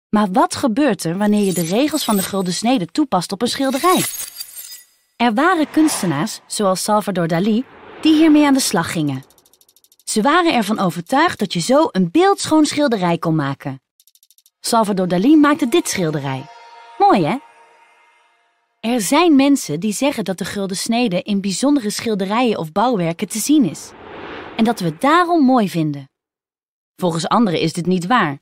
Maar 0.08 0.30
wat 0.32 0.54
gebeurt 0.54 1.04
er 1.04 1.18
wanneer 1.18 1.44
je 1.44 1.52
de 1.52 1.64
regels 1.64 2.04
van 2.04 2.16
de 2.16 2.22
gulden 2.22 2.52
snede 2.52 2.86
toepast 2.86 3.32
op 3.32 3.42
een 3.42 3.48
schilderij? 3.48 4.04
Er 5.16 5.34
waren 5.34 5.70
kunstenaars, 5.70 6.40
zoals 6.46 6.82
Salvador 6.82 7.28
Dali, 7.28 7.64
die 8.00 8.14
hiermee 8.14 8.46
aan 8.46 8.54
de 8.54 8.60
slag 8.60 8.92
gingen. 8.92 9.24
Ze 10.04 10.22
waren 10.22 10.54
ervan 10.54 10.78
overtuigd 10.78 11.38
dat 11.38 11.52
je 11.52 11.60
zo 11.60 11.88
een 11.90 12.10
beeldschoon 12.10 12.66
schilderij 12.66 13.18
kon 13.18 13.34
maken. 13.34 13.82
Salvador 14.60 15.08
Dali 15.08 15.36
maakte 15.36 15.68
dit 15.68 15.88
schilderij. 15.88 16.46
Mooi, 16.98 17.24
hè? 17.24 17.36
Er 18.88 19.00
zijn 19.00 19.36
mensen 19.36 19.80
die 19.80 19.92
zeggen 19.92 20.24
dat 20.24 20.38
de 20.38 20.44
gulden 20.44 20.76
snede 20.76 21.22
in 21.22 21.40
bijzondere 21.40 21.90
schilderijen 21.90 22.58
of 22.58 22.72
bouwwerken 22.72 23.28
te 23.28 23.38
zien 23.38 23.64
is. 23.64 23.90
En 24.56 24.64
dat 24.64 24.80
we 24.80 24.86
het 24.86 25.00
daarom 25.00 25.44
mooi 25.44 25.68
vinden. 25.68 26.10
Volgens 26.96 27.28
anderen 27.28 27.60
is 27.60 27.72
dit 27.72 27.86
niet 27.86 28.06
waar. 28.06 28.38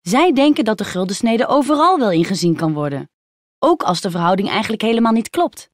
Zij 0.00 0.32
denken 0.32 0.64
dat 0.64 0.78
de 0.78 0.84
gulden 0.84 1.16
snede 1.16 1.46
overal 1.46 1.98
wel 1.98 2.10
ingezien 2.10 2.56
kan 2.56 2.72
worden. 2.72 3.10
Ook 3.58 3.82
als 3.82 4.00
de 4.00 4.10
verhouding 4.10 4.48
eigenlijk 4.48 4.82
helemaal 4.82 5.12
niet 5.12 5.30
klopt. 5.30 5.70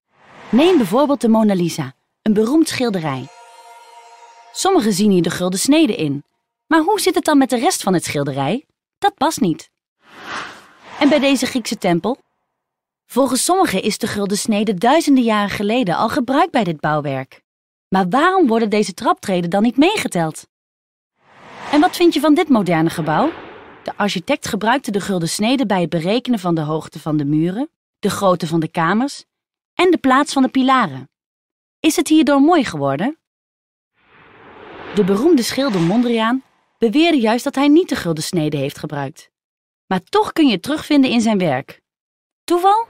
Neem 0.51 0.77
bijvoorbeeld 0.77 1.21
de 1.21 1.29
Mona 1.29 1.55
Lisa, 1.55 1.95
een 2.23 2.33
beroemd 2.33 2.69
schilderij. 2.69 3.29
Sommigen 4.53 4.93
zien 4.93 5.11
hier 5.11 5.23
de 5.23 5.31
gulden 5.31 5.59
snede 5.59 5.97
in. 5.97 6.25
Maar 6.67 6.81
hoe 6.81 7.01
zit 7.01 7.15
het 7.15 7.25
dan 7.25 7.39
met 7.39 7.51
de 7.51 7.59
rest 7.59 7.83
van 7.83 7.95
het 7.95 8.05
schilderij? 8.05 8.67
Dat 8.99 9.15
past 9.15 9.41
niet. 9.41 9.71
En 10.99 11.09
bij 11.09 11.19
deze 11.19 11.47
Griekse 11.47 11.79
tempel? 11.79 12.25
Volgens 13.07 13.45
sommigen 13.45 13.83
is 13.83 13.99
de 13.99 14.07
gulden 14.07 14.39
snede 14.39 14.75
duizenden 14.75 15.25
jaren 15.25 15.51
geleden 15.51 15.97
al 15.97 16.09
gebruikt 16.09 16.51
bij 16.51 16.65
dit 16.65 16.81
bouwwerk. 16.81 17.43
Maar 17.89 18.09
waarom 18.09 18.47
worden 18.47 18.71
deze 18.71 18.95
traptreden 18.95 19.51
dan 19.51 19.63
niet 19.63 19.77
meegeteld? 19.77 20.47
En 21.73 21.81
wat 21.81 21.97
vind 21.97 22.15
je 22.15 22.21
van 22.21 22.35
dit 22.35 22.49
moderne 22.49 22.91
gebouw? 22.91 23.33
De 23.83 23.97
architect 23.97 24.49
gebruikte 24.49 24.91
de 24.91 25.01
gulden 25.01 25.29
snede 25.29 25.67
bij 25.67 25.81
het 25.81 25.91
berekenen 25.91 26.39
van 26.39 26.55
de 26.55 26.61
hoogte 26.61 27.01
van 27.01 27.17
de 27.17 27.25
muren, 27.25 27.71
de 27.99 28.11
grootte 28.11 28.47
van 28.47 28.61
de 28.61 28.69
kamers 28.69 29.25
en 29.75 29.91
de 29.91 29.99
plaats 29.99 30.33
van 30.33 30.43
de 30.43 30.49
pilaren. 30.49 31.11
Is 31.81 31.97
het 31.97 32.09
hierdoor 32.09 32.41
mooi 32.41 32.65
geworden? 32.65 33.19
De 34.95 35.05
beroemde 35.05 35.43
schilder 35.43 35.81
Mondriaan 35.81 36.43
beweerde 36.79 37.21
juist 37.21 37.45
dat 37.45 37.55
hij 37.55 37.69
niet 37.69 37.89
de 37.89 37.97
gulden 37.97 38.25
snede 38.25 38.57
heeft 38.57 38.79
gebruikt. 38.79 39.31
Maar 39.87 40.03
toch 40.03 40.33
kun 40.33 40.47
je 40.47 40.53
het 40.53 40.63
terugvinden 40.63 41.11
in 41.11 41.21
zijn 41.21 41.39
werk. 41.39 41.81
Toeval? 42.45 42.87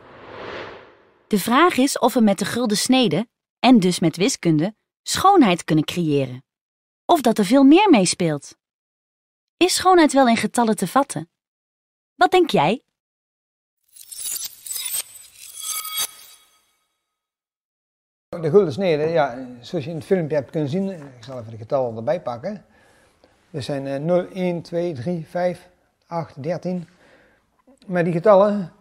De 1.29 1.39
vraag 1.39 1.77
is 1.77 1.99
of 1.99 2.15
we 2.15 2.21
met 2.21 2.39
de 2.39 2.45
gulden 2.45 2.77
snede, 2.77 3.29
en 3.59 3.81
dus 3.81 3.99
met 3.99 4.17
wiskunde, 4.17 4.75
schoonheid 5.03 5.65
kunnen 5.65 5.85
creëren. 5.85 6.45
Of 7.05 7.21
dat 7.21 7.39
er 7.39 7.45
veel 7.45 7.65
meer 7.65 7.91
meespeelt. 7.91 8.57
Is 9.57 9.75
schoonheid 9.75 10.13
wel 10.13 10.29
in 10.29 10.37
getallen 10.37 10.77
te 10.77 10.87
vatten? 10.87 11.31
Wat 12.15 12.31
denk 12.31 12.51
jij? 12.51 12.83
De 18.29 18.51
gulden 18.51 18.73
snede, 18.73 19.03
ja, 19.03 19.47
zoals 19.61 19.85
je 19.85 19.91
in 19.91 19.97
het 19.97 20.07
filmpje 20.07 20.37
hebt 20.37 20.51
kunnen 20.51 20.71
zien, 20.71 20.91
ik 20.91 21.25
zal 21.25 21.39
even 21.39 21.51
de 21.51 21.57
getallen 21.57 21.97
erbij 21.97 22.21
pakken. 22.21 22.65
Er 23.51 23.63
zijn 23.63 23.87
eh, 23.87 24.01
0, 24.01 24.29
1, 24.29 24.63
2, 24.63 24.93
3, 24.93 25.27
5, 25.27 25.69
8, 26.07 26.43
13. 26.43 26.89
Maar 27.87 28.05
die 28.05 28.13
getallen, 28.13 28.73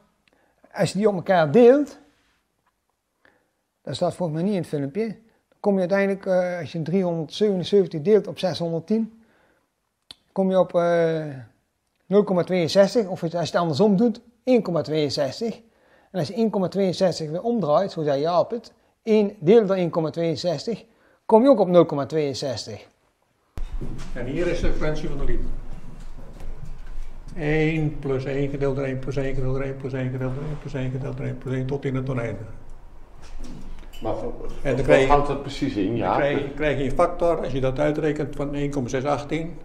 als 0.71 0.91
je 0.91 0.97
die 0.97 1.08
op 1.08 1.15
elkaar 1.15 1.51
deelt, 1.51 2.03
dat 3.86 3.95
staat 3.95 4.15
volgens 4.15 4.38
mij 4.38 4.48
niet 4.48 4.56
in 4.56 4.62
het 4.62 4.69
filmpje, 4.69 5.08
dan 5.08 5.58
kom 5.60 5.74
je 5.74 5.80
uiteindelijk, 5.80 6.26
uh, 6.26 6.60
als 6.60 6.71
je 6.71 6.82
377 6.82 8.02
deelt 8.02 8.28
op 8.28 8.39
610, 8.39 9.24
kom 10.32 10.50
je 10.50 10.60
op 10.60 10.74
uh, 10.74 11.26
0,62, 13.04 13.08
of 13.08 13.24
als 13.24 13.32
je 13.32 13.38
het 13.38 13.56
andersom 13.56 13.98
doet, 13.98 14.19
1,62. 14.19 14.24
En 16.12 16.19
als 16.19 16.28
je 16.28 16.50
1,62 17.26 17.32
weer 17.32 17.41
omdraait, 17.41 17.91
zo 17.91 18.04
zei 18.04 18.21
Jaap 18.21 18.52
het, 18.52 18.74
1 19.04 19.36
deel 19.39 19.65
door 19.65 19.78
1,62, 19.78 20.80
kom 21.26 21.43
je 21.43 21.50
ook 21.50 21.60
op 21.60 21.67
0,62. 21.67 22.93
En 24.13 24.26
hier 24.26 24.48
is 24.48 24.60
de 24.60 24.67
frequentie 24.67 25.08
van 25.08 25.17
de 25.17 25.26
liter. 25.26 25.45
1 27.36 28.00
plus 28.00 28.26
1 28.26 28.50
gedeeld 28.50 28.76
door 28.76 28.86
1 28.86 29.00
plus 29.00 29.15
1 29.15 29.34
gedeeld 29.36 29.54
door 29.54 29.63
1 29.63 29.78
plus 29.78 29.93
1 29.93 30.12
gedeeld 30.12 30.36
door 30.36 30.45
1 30.45 30.58
plus 30.58 30.74
1 30.74 30.91
gedeeld 30.91 31.17
door 31.17 31.26
1 31.26 31.38
plus 31.38 31.54
1 31.54 31.65
tot 31.65 31.86
in 31.86 31.95
het 31.95 32.10
oneindige. 32.10 32.52
Maar 34.01 34.13
En 34.13 34.21
dan 34.63 34.75
wat 34.75 34.81
krijg 34.81 35.01
je- 35.01 35.08
houdt 35.08 35.27
dat 35.27 35.41
precies 35.41 35.75
in? 35.75 35.86
Dan 35.88 35.95
Ja, 35.95 36.15
krijg, 36.15 36.39
je- 36.39 36.49
krijg 36.49 36.77
je 36.77 36.84
een 36.84 36.91
factor, 36.91 37.38
als 37.43 37.51
je 37.51 37.62
dat 37.62 37.79
uitrekent, 37.79 38.36
van 38.36 38.53
1,618. 38.55 39.60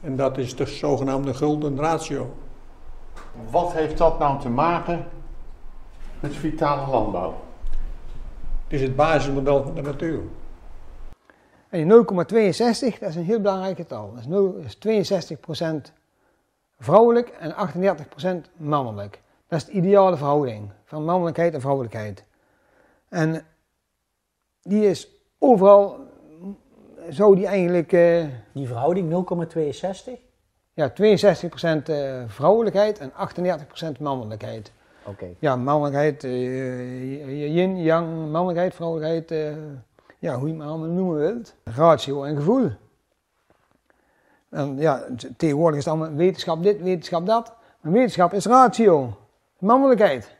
En 0.00 0.16
dat 0.16 0.38
is 0.38 0.56
de 0.56 0.66
zogenaamde 0.66 1.34
gulden 1.34 1.78
ratio. 1.78 2.34
wat 3.50 3.72
heeft 3.72 3.98
dat 3.98 4.18
nou 4.18 4.40
te 4.40 4.48
maken 4.48 5.06
met 6.20 6.34
vitale 6.36 6.90
landbouw? 6.90 7.34
Het 8.68 8.80
is 8.80 8.82
het 8.82 8.96
basismodel 8.96 9.62
van 9.62 9.74
de 9.74 9.82
natuur. 9.82 10.20
En 11.68 11.78
die 11.78 11.84
0,62, 11.86 12.98
dat 12.98 13.08
is 13.08 13.16
een 13.16 13.24
heel 13.24 13.40
belangrijk 13.40 13.76
getal. 13.76 14.10
Dat 14.10 14.20
is, 14.20 14.26
0, 14.26 14.54
is 14.64 14.74
62% 14.74 15.92
vrouwelijk 16.78 17.28
en 17.28 17.54
38% 17.54 18.50
mannelijk. 18.56 19.20
Dat 19.48 19.58
is 19.58 19.64
de 19.66 19.72
ideale 19.72 20.16
verhouding 20.16 20.70
van 20.84 21.04
mannelijkheid 21.04 21.54
en 21.54 21.60
vrouwelijkheid. 21.60 22.24
En 23.12 23.44
die 24.62 24.86
is 24.86 25.08
overal, 25.38 25.96
zou 27.08 27.36
die 27.36 27.46
eigenlijk, 27.46 27.92
eh, 27.92 28.24
Die 28.52 28.66
verhouding 28.66 29.08
0,62? 29.08 30.18
ja, 30.74 30.88
62% 30.88 31.88
eh, 31.88 32.22
vrouwelijkheid 32.26 32.98
en 32.98 33.12
38% 33.12 34.00
mannelijkheid. 34.00 34.72
Oké. 35.04 35.26
Ja, 35.38 35.56
mannelijkheid, 35.56 36.24
eh, 36.24 37.54
yin, 37.54 37.82
yang, 37.82 38.30
mannelijkheid, 38.30 38.74
vrouwelijkheid, 38.74 39.56
ja, 40.18 40.34
hoe 40.34 40.46
je 40.46 40.54
het 40.54 40.56
maar 40.56 40.68
allemaal 40.68 40.88
noemen 40.88 41.18
wilt. 41.18 41.54
Ratio 41.64 42.24
en 42.24 42.36
gevoel. 42.36 42.70
En 44.48 44.78
ja, 44.78 45.04
tegenwoordig 45.36 45.78
is 45.78 45.84
het 45.84 45.94
allemaal 45.94 46.16
wetenschap 46.16 46.62
dit, 46.62 46.82
wetenschap 46.82 47.26
dat. 47.26 47.52
Maar 47.80 47.92
wetenschap 47.92 48.32
is 48.32 48.46
ratio, 48.46 49.16
mannelijkheid. 49.58 50.36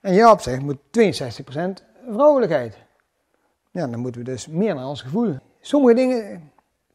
En 0.00 0.14
Jaap 0.14 0.40
zegt, 0.40 0.62
moet 0.62 0.78
62% 0.90 1.88
vrouwelijkheid. 2.12 2.78
Ja, 3.70 3.86
dan 3.86 4.00
moeten 4.00 4.20
we 4.20 4.30
dus 4.30 4.46
meer 4.46 4.74
naar 4.74 4.86
ons 4.86 5.02
gevoel. 5.02 5.36
Sommige 5.60 5.94
dingen 5.94 6.50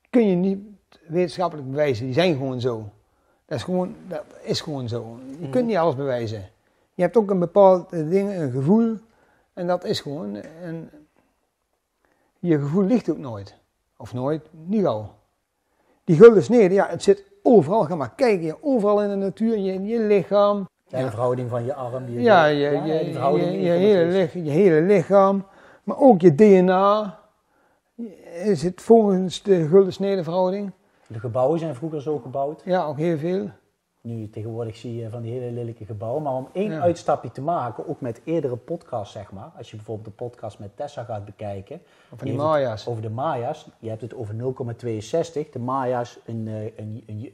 kun 0.10 0.30
je 0.30 0.36
niet 0.36 0.60
wetenschappelijk 1.08 1.70
bewijzen, 1.70 2.06
die 2.06 2.14
zijn 2.14 2.34
gewoon 2.34 2.62
zo. 2.62 2.90
Dat 3.46 3.58
is 3.58 3.64
gewoon, 3.64 3.96
dat 4.08 4.24
is 4.42 4.62
gewoon 4.62 4.88
zo. 4.88 5.20
Je 5.40 5.50
kunt 5.50 5.66
niet 5.66 5.78
alles 5.78 5.96
bewijzen. 5.96 6.50
Je 6.94 7.02
hebt 7.02 7.18
ook 7.18 7.30
een 7.30 7.40
bepaald 7.40 7.94
eh, 7.94 8.10
ding, 8.10 8.30
een 8.30 8.52
gevoel. 8.52 8.98
En 9.54 9.68
dat 9.68 9.84
is 9.84 10.00
gewoon. 10.00 10.36
En 10.36 10.90
je 12.40 12.60
gevoel 12.60 12.84
ligt 12.84 13.10
ook 13.10 13.18
nooit. 13.18 13.56
Of 13.98 14.14
nooit, 14.14 14.50
niet 14.52 14.86
al. 14.86 15.14
Die 16.04 16.16
gulden 16.16 16.44
snede, 16.44 16.74
ja, 16.74 16.88
het 16.88 17.04
zit 17.04 17.24
overal. 17.44 17.84
Ga 17.84 17.96
maar 17.96 18.16
kijken, 18.16 18.64
overal 18.64 19.04
in 19.04 19.10
de 19.10 19.16
natuur, 19.16 19.54
in 19.54 19.64
je, 19.64 19.74
in 19.74 19.86
je 19.88 20.00
lichaam. 20.00 20.68
Ja, 20.88 21.02
de 21.04 21.10
verhouding 21.10 21.50
van 21.50 21.66
je 21.66 21.74
arm. 21.74 22.06
Die 22.06 22.20
Ja, 22.22 22.46
je, 22.46 22.58
je, 22.58 22.70
die 22.70 23.14
je, 23.14 23.32
je, 23.32 23.52
je 23.52 23.62
je 23.62 23.72
hele, 23.72 24.06
lich- 24.12 24.34
je 24.34 24.50
hele 24.52 24.82
lichaam. 24.82 25.46
Maar 25.84 25.98
ook 26.00 26.22
je 26.22 26.36
DNA. 26.36 27.20
Is 28.44 28.64
het 28.64 28.82
volgens 28.82 29.44
de 29.44 29.68
gulden 29.68 30.24
verhouding? 30.24 30.72
De 31.08 31.20
gebouwen 31.20 31.60
zijn 31.60 31.76
vroeger 31.76 32.02
zo 32.02 32.18
gebouwd. 32.18 32.62
Ja, 32.66 32.86
ook 32.86 32.98
heel 32.98 33.18
veel. 33.18 33.50
Nu 34.02 34.30
tegenwoordig 34.30 34.76
zie 34.76 34.96
je 34.96 35.10
van 35.10 35.22
die 35.22 35.32
hele 35.32 35.52
lelijke 35.52 35.86
gebouwen. 35.86 36.22
Maar 36.24 36.34
om 36.34 36.48
één 36.54 36.72
Ja. 36.72 36.80
uitstapje 36.80 37.32
te 37.32 37.42
maken, 37.42 37.88
ook 37.88 38.02
met 38.02 38.22
eerdere 38.24 38.56
podcasts 38.56 39.14
zeg 39.14 39.32
maar. 39.32 39.52
Als 39.58 39.70
je 39.70 39.76
bijvoorbeeld 39.76 40.18
de 40.18 40.24
podcast 40.24 40.60
met 40.60 40.70
Tessa 40.76 41.04
gaat 41.04 41.26
bekijken. 41.26 41.76
Je 41.76 41.82
hebt 42.10 42.22
het 42.22 42.36
Maya's. 42.36 42.88
Over 42.88 43.02
de 43.02 43.10
Maya's. 43.10 43.68
Je 43.80 43.90
hebt 43.90 44.02
het 44.02 44.14
over 44.16 44.36
0,62. 44.36 45.50
De 45.52 45.60
Maya's, 45.60 46.20
een, 46.26 46.48
eh, 46.48 46.64
een, 46.78 47.04
een, 47.08 47.34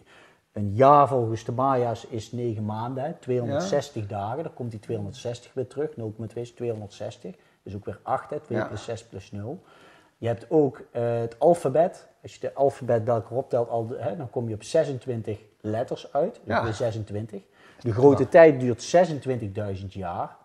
Een 0.52 0.74
jaar 0.74 1.08
volgens 1.08 1.44
de 1.46 1.52
Maya's 1.52 2.06
is 2.06 2.32
9 2.32 2.66
maanden, 2.66 3.04
hè, 3.04 3.14
260 3.14 4.08
dagen. 4.08 4.44
Dan 4.44 4.54
komt 4.54 4.72
die 4.72 4.80
260 4.80 5.54
weer 5.54 5.68
terug. 5.68 5.90
0,2 5.96 6.42
is 6.42 6.52
260. 6.52 7.36
Dus 7.64 7.76
ook 7.76 7.86
weer 7.86 8.00
8, 8.04 8.30
hè, 8.30 8.40
2 8.40 8.58
Ja. 8.58 8.66
plus 8.68 8.84
6 8.84 9.04
plus 9.04 9.32
0. 9.32 9.62
Je 10.18 10.28
hebt 10.28 10.46
ook 10.50 10.82
eh, 10.92 11.20
het 11.20 11.40
alfabet. 11.40 12.08
Als 12.22 12.34
je 12.34 12.40
de 12.40 12.54
alfabet 12.54 13.04
bij 13.04 13.14
elkaar 13.16 13.38
optelt, 13.38 13.70
al 13.70 13.88
de- 13.88 13.98
hè, 14.00 14.16
dan 14.18 14.30
kom 14.30 14.48
je 14.48 14.54
op 14.56 14.64
26 14.64 15.40
letters 15.62 16.14
uit. 16.14 16.34
Dus 16.34 16.42
Ja. 16.56 16.64
weer 16.64 16.74
26. 16.74 17.42
De 17.80 17.94
grote 17.94 18.30
tijd 18.30 18.60
duurt 18.60 18.84
26.000 18.84 19.94
jaar. 19.94 20.36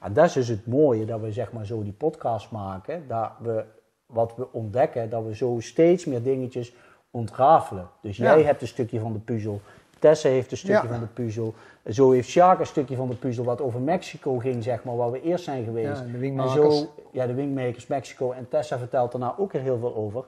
En 0.00 0.12
dat 0.12 0.24
is 0.24 0.32
dus 0.32 0.48
het 0.48 0.66
mooie, 0.66 1.04
dat 1.04 1.20
we 1.20 1.32
zeg 1.32 1.52
maar 1.52 1.66
zo 1.66 1.82
die 1.82 1.92
podcast 1.92 2.50
maken. 2.50 3.08
Dat 3.08 3.30
we, 3.40 3.64
wat 4.06 4.36
we 4.36 4.52
ontdekken, 4.52 5.10
dat 5.10 5.24
we 5.24 5.34
zo 5.34 5.56
steeds 5.60 6.04
meer 6.04 6.22
dingetjes 6.22 6.72
ontrafelen. 7.14 7.88
Dus 8.00 8.16
Ja. 8.16 8.34
jij 8.34 8.44
hebt 8.44 8.60
een 8.60 8.66
stukje 8.68 9.00
van 9.00 9.12
de 9.12 9.18
puzzel. 9.18 9.60
Tessa 9.98 10.28
heeft 10.28 10.50
een 10.50 10.56
stukje 10.56 10.82
Ja. 10.82 10.88
van 10.88 11.00
de 11.00 11.06
puzzel. 11.06 11.54
Zo 11.88 12.10
heeft 12.10 12.28
Sjaak 12.28 12.58
een 12.60 12.66
stukje 12.66 12.96
van 12.96 13.08
de 13.08 13.14
puzzel 13.14 13.44
wat 13.44 13.60
over 13.60 13.80
Mexico 13.80 14.38
ging, 14.38 14.62
zeg 14.62 14.84
maar, 14.84 14.96
waar 14.96 15.10
we 15.10 15.22
eerst 15.22 15.44
zijn 15.44 15.64
geweest. 15.64 15.98
Ja, 15.98 16.04
de 16.04 16.12
en 16.12 16.18
wingmakers. 16.18 16.78
zo, 16.78 16.86
ja, 17.10 17.26
de 17.26 17.34
wingmakers 17.34 17.86
Mexico. 17.86 18.32
En 18.32 18.48
Tessa 18.48 18.78
vertelt 18.78 19.12
daarna 19.12 19.34
ook 19.38 19.52
er 19.54 19.60
heel 19.60 19.78
veel 19.78 19.94
over. 19.96 20.24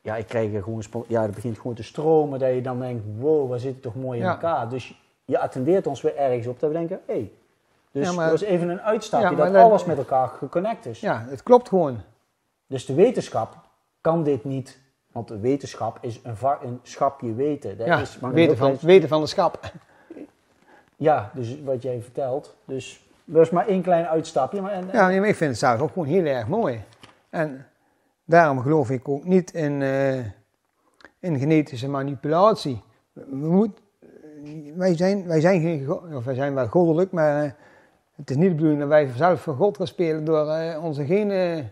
Ja, 0.00 0.16
ik 0.16 0.26
krijg 0.26 0.54
er 0.54 0.62
gewoon, 0.62 0.82
ja, 1.06 1.22
het 1.22 1.34
begint 1.34 1.56
gewoon 1.58 1.74
te 1.74 1.82
stromen, 1.82 2.38
dat 2.38 2.54
je 2.54 2.60
dan 2.60 2.78
denkt, 2.80 3.04
wow, 3.18 3.48
waar 3.50 3.58
zit 3.58 3.72
het 3.72 3.82
toch 3.82 3.94
mooi 3.94 4.20
in 4.20 4.26
elkaar. 4.26 4.68
Dus 4.68 5.00
je 5.24 5.38
attendeert 5.38 5.86
ons 5.86 6.00
weer 6.00 6.16
ergens 6.16 6.46
op, 6.46 6.60
dat 6.60 6.70
we 6.70 6.76
denken, 6.76 7.00
hé. 7.06 7.12
Hey. 7.14 7.30
Dus 7.90 8.06
Ja, 8.08 8.12
maar- 8.12 8.30
dat 8.30 8.40
was 8.40 8.48
even 8.48 8.68
een 8.68 8.80
uitstapje, 8.80 9.36
dat 9.36 9.52
dat- 9.52 9.62
alles 9.62 9.84
met 9.84 9.98
elkaar 9.98 10.28
geconnect 10.28 10.86
is. 10.86 11.00
Ja, 11.00 11.24
het 11.28 11.42
klopt 11.42 11.68
gewoon. 11.68 11.98
Dus 12.66 12.86
de 12.86 12.94
wetenschap 12.94 13.56
kan 14.00 14.22
dit 14.22 14.44
niet, 14.44 14.78
want 15.12 15.28
wetenschap 15.28 15.98
is 16.00 16.20
een, 16.22 16.78
schapje 16.82 17.34
weten. 17.34 17.78
Dat 17.78 17.86
Ja, 17.86 18.00
is 18.00 18.18
maar 18.18 18.32
weten, 18.32 18.56
van, 18.56 18.66
klein- 18.70 18.86
weten 18.86 19.08
van 19.08 19.20
de 19.20 19.26
schap. 19.26 19.72
Ja, 20.96 21.30
dus 21.34 21.62
wat 21.62 21.82
jij 21.82 22.00
vertelt. 22.02 22.56
Dus 22.64 23.06
dat 23.24 23.42
is 23.42 23.50
maar 23.50 23.66
één 23.66 23.82
klein 23.82 24.06
uitstapje. 24.06 24.60
Maar 24.60 24.72
en, 24.72 24.88
Ja, 24.92 25.06
maar 25.06 25.28
ik 25.28 25.34
vind 25.36 25.50
het 25.50 25.58
zelf 25.58 25.80
ook 25.80 25.92
gewoon 25.92 26.08
heel 26.08 26.24
erg 26.24 26.48
mooi. 26.48 26.84
En 27.30 27.66
daarom 28.24 28.60
geloof 28.60 28.90
ik 28.90 29.08
ook 29.08 29.24
niet 29.24 29.52
in, 29.54 29.82
eh, 29.82 30.18
in 31.18 31.38
genetische 31.38 31.88
manipulatie. 31.88 32.82
We 33.12 33.36
moet, 33.36 33.80
wij, 34.74 34.96
zijn, 34.96 35.26
wij, 35.26 35.40
zijn 35.40 35.60
geen, 35.60 35.90
of 36.14 36.24
wij 36.24 36.34
zijn 36.34 36.54
wel 36.54 36.66
goddelijk, 36.66 37.12
maar 37.12 37.44
eh, 37.44 37.50
het 38.16 38.30
is 38.30 38.36
niet 38.36 38.48
de 38.48 38.54
bedoeling 38.54 38.80
dat 38.80 38.88
wij 38.88 39.08
zelf 39.16 39.40
voor 39.40 39.54
God 39.56 39.76
gaan 39.76 39.86
spelen 39.86 40.24
door 40.24 40.48
eh, 40.48 40.84
onze 40.84 41.04
genen 41.04 41.70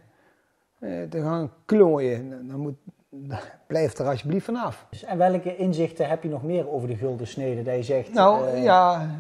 te 0.80 1.20
gaan 1.22 1.52
klooien. 1.64 2.48
Dan 2.48 2.60
moet, 2.60 2.74
blijf 3.66 3.98
er 3.98 4.06
alsjeblieft 4.06 4.44
vanaf. 4.44 4.86
Dus 4.90 5.04
en 5.04 5.18
welke 5.18 5.56
inzichten 5.56 6.08
heb 6.08 6.22
je 6.22 6.28
nog 6.28 6.42
meer 6.42 6.70
over 6.70 6.88
de 6.88 6.96
gulden 6.96 7.26
snede? 7.26 7.62
Dat 7.62 7.74
je 7.74 7.82
zegt, 7.82 8.12
Nou 8.12 8.46
eh, 8.46 8.62
ja, 8.62 9.10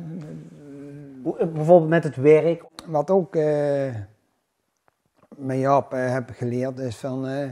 eh, 1.24 1.46
bijvoorbeeld 1.46 1.88
met 1.88 2.04
het 2.04 2.16
werk. 2.16 2.64
Wat 2.86 3.10
ook 3.10 3.36
eh 3.36 3.94
met 5.36 5.58
Jaap 5.58 5.90
heb 5.90 6.30
geleerd 6.32 6.78
is 6.78 6.96
van, 6.96 7.50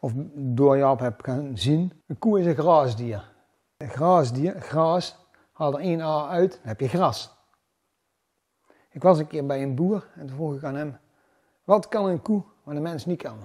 of 0.00 0.12
door 0.34 0.76
Jaap 0.76 1.00
heb 1.00 1.20
gaan 1.22 1.58
zien, 1.58 1.92
een 2.06 2.18
koe 2.18 2.40
is 2.40 2.46
een 2.46 2.56
graasdier. 2.56 3.32
Een 3.76 3.88
graasdier, 3.88 4.60
gras, 4.60 5.16
haal 5.52 5.72
er 5.72 5.80
één 5.80 6.00
A 6.00 6.28
uit, 6.28 6.50
dan 6.50 6.60
heb 6.62 6.80
je 6.80 6.88
gras. 6.88 7.38
Ik 8.90 9.02
was 9.02 9.18
een 9.18 9.26
keer 9.26 9.46
bij 9.46 9.62
een 9.62 9.74
boer 9.74 10.06
en 10.14 10.26
toen 10.26 10.36
vroeg 10.36 10.54
ik 10.54 10.64
aan 10.64 10.74
hem, 10.74 10.98
wat 11.64 11.88
kan 11.88 12.06
een 12.06 12.22
koe 12.22 12.42
wat 12.62 12.76
een 12.76 12.82
mens 12.82 13.06
niet 13.06 13.22
kan? 13.22 13.38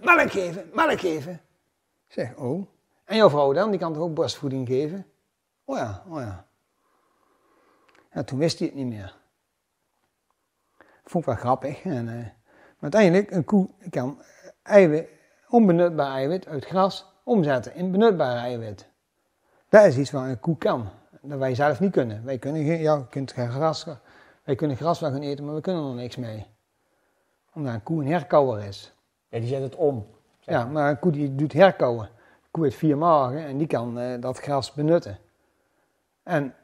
Melk 0.00 0.30
geven, 0.30 0.70
melk 0.72 1.00
geven. 1.00 1.32
Ik 2.06 2.12
zeg, 2.14 2.36
oh. 2.36 2.66
En 3.04 3.16
jouw 3.16 3.30
vrouw 3.30 3.52
dan, 3.52 3.70
die 3.70 3.80
kan 3.80 3.92
toch 3.92 4.02
ook 4.02 4.14
borstvoeding 4.14 4.66
geven? 4.66 5.06
Oh 5.64 5.76
ja, 5.76 6.04
oh 6.08 6.20
ja. 6.20 6.46
En 8.08 8.24
toen 8.24 8.38
wist 8.38 8.58
hij 8.58 8.68
het 8.68 8.76
niet 8.76 8.86
meer. 8.86 9.16
Vond 11.04 11.24
ik 11.24 11.30
wel 11.30 11.40
grappig. 11.40 11.82
En, 11.82 12.08
eh, 12.08 12.14
maar 12.14 12.92
uiteindelijk, 12.92 13.30
een 13.30 13.44
koe 13.44 13.68
kan 13.90 14.22
eiwit, 14.62 15.08
onbenutbaar 15.48 16.12
eiwit 16.12 16.46
uit 16.46 16.64
gras 16.64 17.06
omzetten 17.24 17.74
in 17.74 17.90
benutbaar 17.90 18.36
eiwit. 18.36 18.88
Dat 19.68 19.84
is 19.84 19.96
iets 19.96 20.10
wat 20.10 20.24
een 20.24 20.40
koe 20.40 20.58
kan. 20.58 20.88
Dat 21.22 21.38
wij 21.38 21.54
zelf 21.54 21.80
niet 21.80 21.92
kunnen. 21.92 22.24
Wij 22.24 22.38
kunnen 22.38 22.64
geen, 22.64 22.80
ja, 22.80 23.06
kunt 23.10 23.32
gras, 23.32 23.86
wij 24.44 24.54
kunnen 24.54 24.76
gras 24.76 25.00
wel 25.00 25.10
gaan 25.10 25.22
eten, 25.22 25.44
maar 25.44 25.54
we 25.54 25.60
kunnen 25.60 25.88
er 25.88 25.94
niks 25.94 26.16
mee. 26.16 26.46
Omdat 27.54 27.74
een 27.74 27.82
koe 27.82 28.02
een 28.02 28.10
herkauwer 28.10 28.64
is. 28.64 28.92
Ja, 29.28 29.38
die 29.38 29.48
zet 29.48 29.62
het 29.62 29.74
om. 29.74 30.06
zeg 30.38 30.54
Ja, 30.54 30.64
maar 30.64 30.90
een 30.90 30.98
koe 30.98 31.12
die 31.12 31.34
doet 31.34 31.52
herkauwen. 31.52 32.04
Een 32.04 32.50
koe 32.50 32.64
heeft 32.64 32.76
vier 32.76 32.98
magen 32.98 33.44
en 33.44 33.58
die 33.58 33.66
kan 33.66 33.98
eh, 33.98 34.20
dat 34.20 34.38
gras 34.38 34.72
benutten. 34.72 35.18
En 36.22 36.54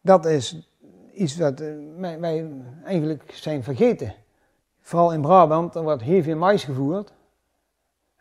dat 0.00 0.26
is 0.26 0.68
iets 1.14 1.36
wat 1.36 1.60
eh, 1.60 1.74
wij, 1.96 2.20
wij 2.20 2.50
eigenlijk 2.84 3.32
zijn 3.32 3.62
vergeten. 3.62 4.14
Vooral 4.80 5.12
in 5.12 5.20
Brabant, 5.20 5.74
er 5.74 5.82
wordt 5.82 6.02
heel 6.02 6.22
veel 6.22 6.36
mais 6.36 6.64
gevoerd. 6.64 7.12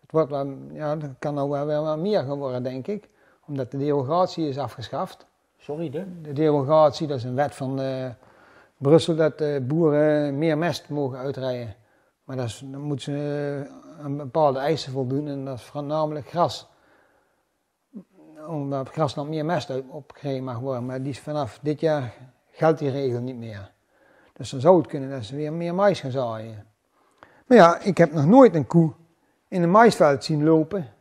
Het 0.02 0.12
wordt 0.12 0.30
wel, 0.30 0.58
ja, 0.72 0.96
dat 0.96 1.10
kan 1.20 1.34
nou 1.34 1.50
wel, 1.50 1.66
wel, 1.66 1.84
wel 1.84 1.98
meer 1.98 2.24
gaan 2.24 2.38
worden, 2.38 2.64
denk 2.64 2.88
ik. 2.88 3.10
Omdat 3.46 3.72
de 3.72 3.78
derogatie 3.78 4.48
is 4.48 4.58
afgeschaft. 4.58 5.26
Sorry, 5.58 5.90
de? 5.90 6.22
De 6.22 6.34
derogatie, 6.34 7.08
dat 7.08 7.18
is 7.18 7.24
een 7.24 7.36
wet 7.36 7.56
van 7.56 7.82
eh, 7.82 8.10
Brussel 8.78 9.16
dat 9.16 9.38
de 9.38 9.64
boeren 9.68 10.38
meer 10.38 10.58
mest 10.58 10.90
mogen 10.90 11.18
uitrijden. 11.18 11.76
Maar 12.30 12.38
dat 12.38 12.62
dan 12.66 12.82
moeten 12.82 13.06
ze 13.06 13.66
eh, 13.98 14.06
aan 14.06 14.18
bepaalde 14.18 14.60
eisen 14.60 14.92
voldoen 14.92 15.28
en 15.28 15.46
dat 15.46 15.58
is 15.58 15.64
voornamelijk 15.64 16.30
gras. 16.30 16.68
Omdat 18.48 18.88
op 18.88 18.94
grasland 18.94 19.30
meer 19.30 19.46
mest 19.46 19.72
opgegeven 19.88 20.44
mag 20.44 20.60
worden. 20.60 20.86
Maar 20.86 21.02
die 21.02 21.12
is 21.12 21.20
vanaf 21.20 21.60
dit 21.62 21.80
jaar 21.80 22.14
geldt 22.52 22.80
die 22.80 22.90
regel 22.90 23.22
niet 23.22 23.36
meer. 23.36 23.72
Dus 24.34 24.50
dan 24.50 24.60
zou 24.60 24.78
het 24.78 24.88
kunnen 24.88 25.10
dat 25.10 25.24
ze 25.24 25.36
weer 25.36 25.54
meer 25.54 25.76
mais 25.76 26.00
gaan 26.00 26.12
zaaien. 26.12 26.68
Maar 27.46 27.58
ja, 27.58 27.80
ik 27.80 27.98
heb 27.98 28.12
nog 28.12 28.26
nooit 28.26 28.56
een 28.56 28.68
koe 28.68 28.94
in 29.48 29.64
een 29.64 29.72
maisveld 29.72 30.24
zien 30.24 30.44
lopen 30.44 30.94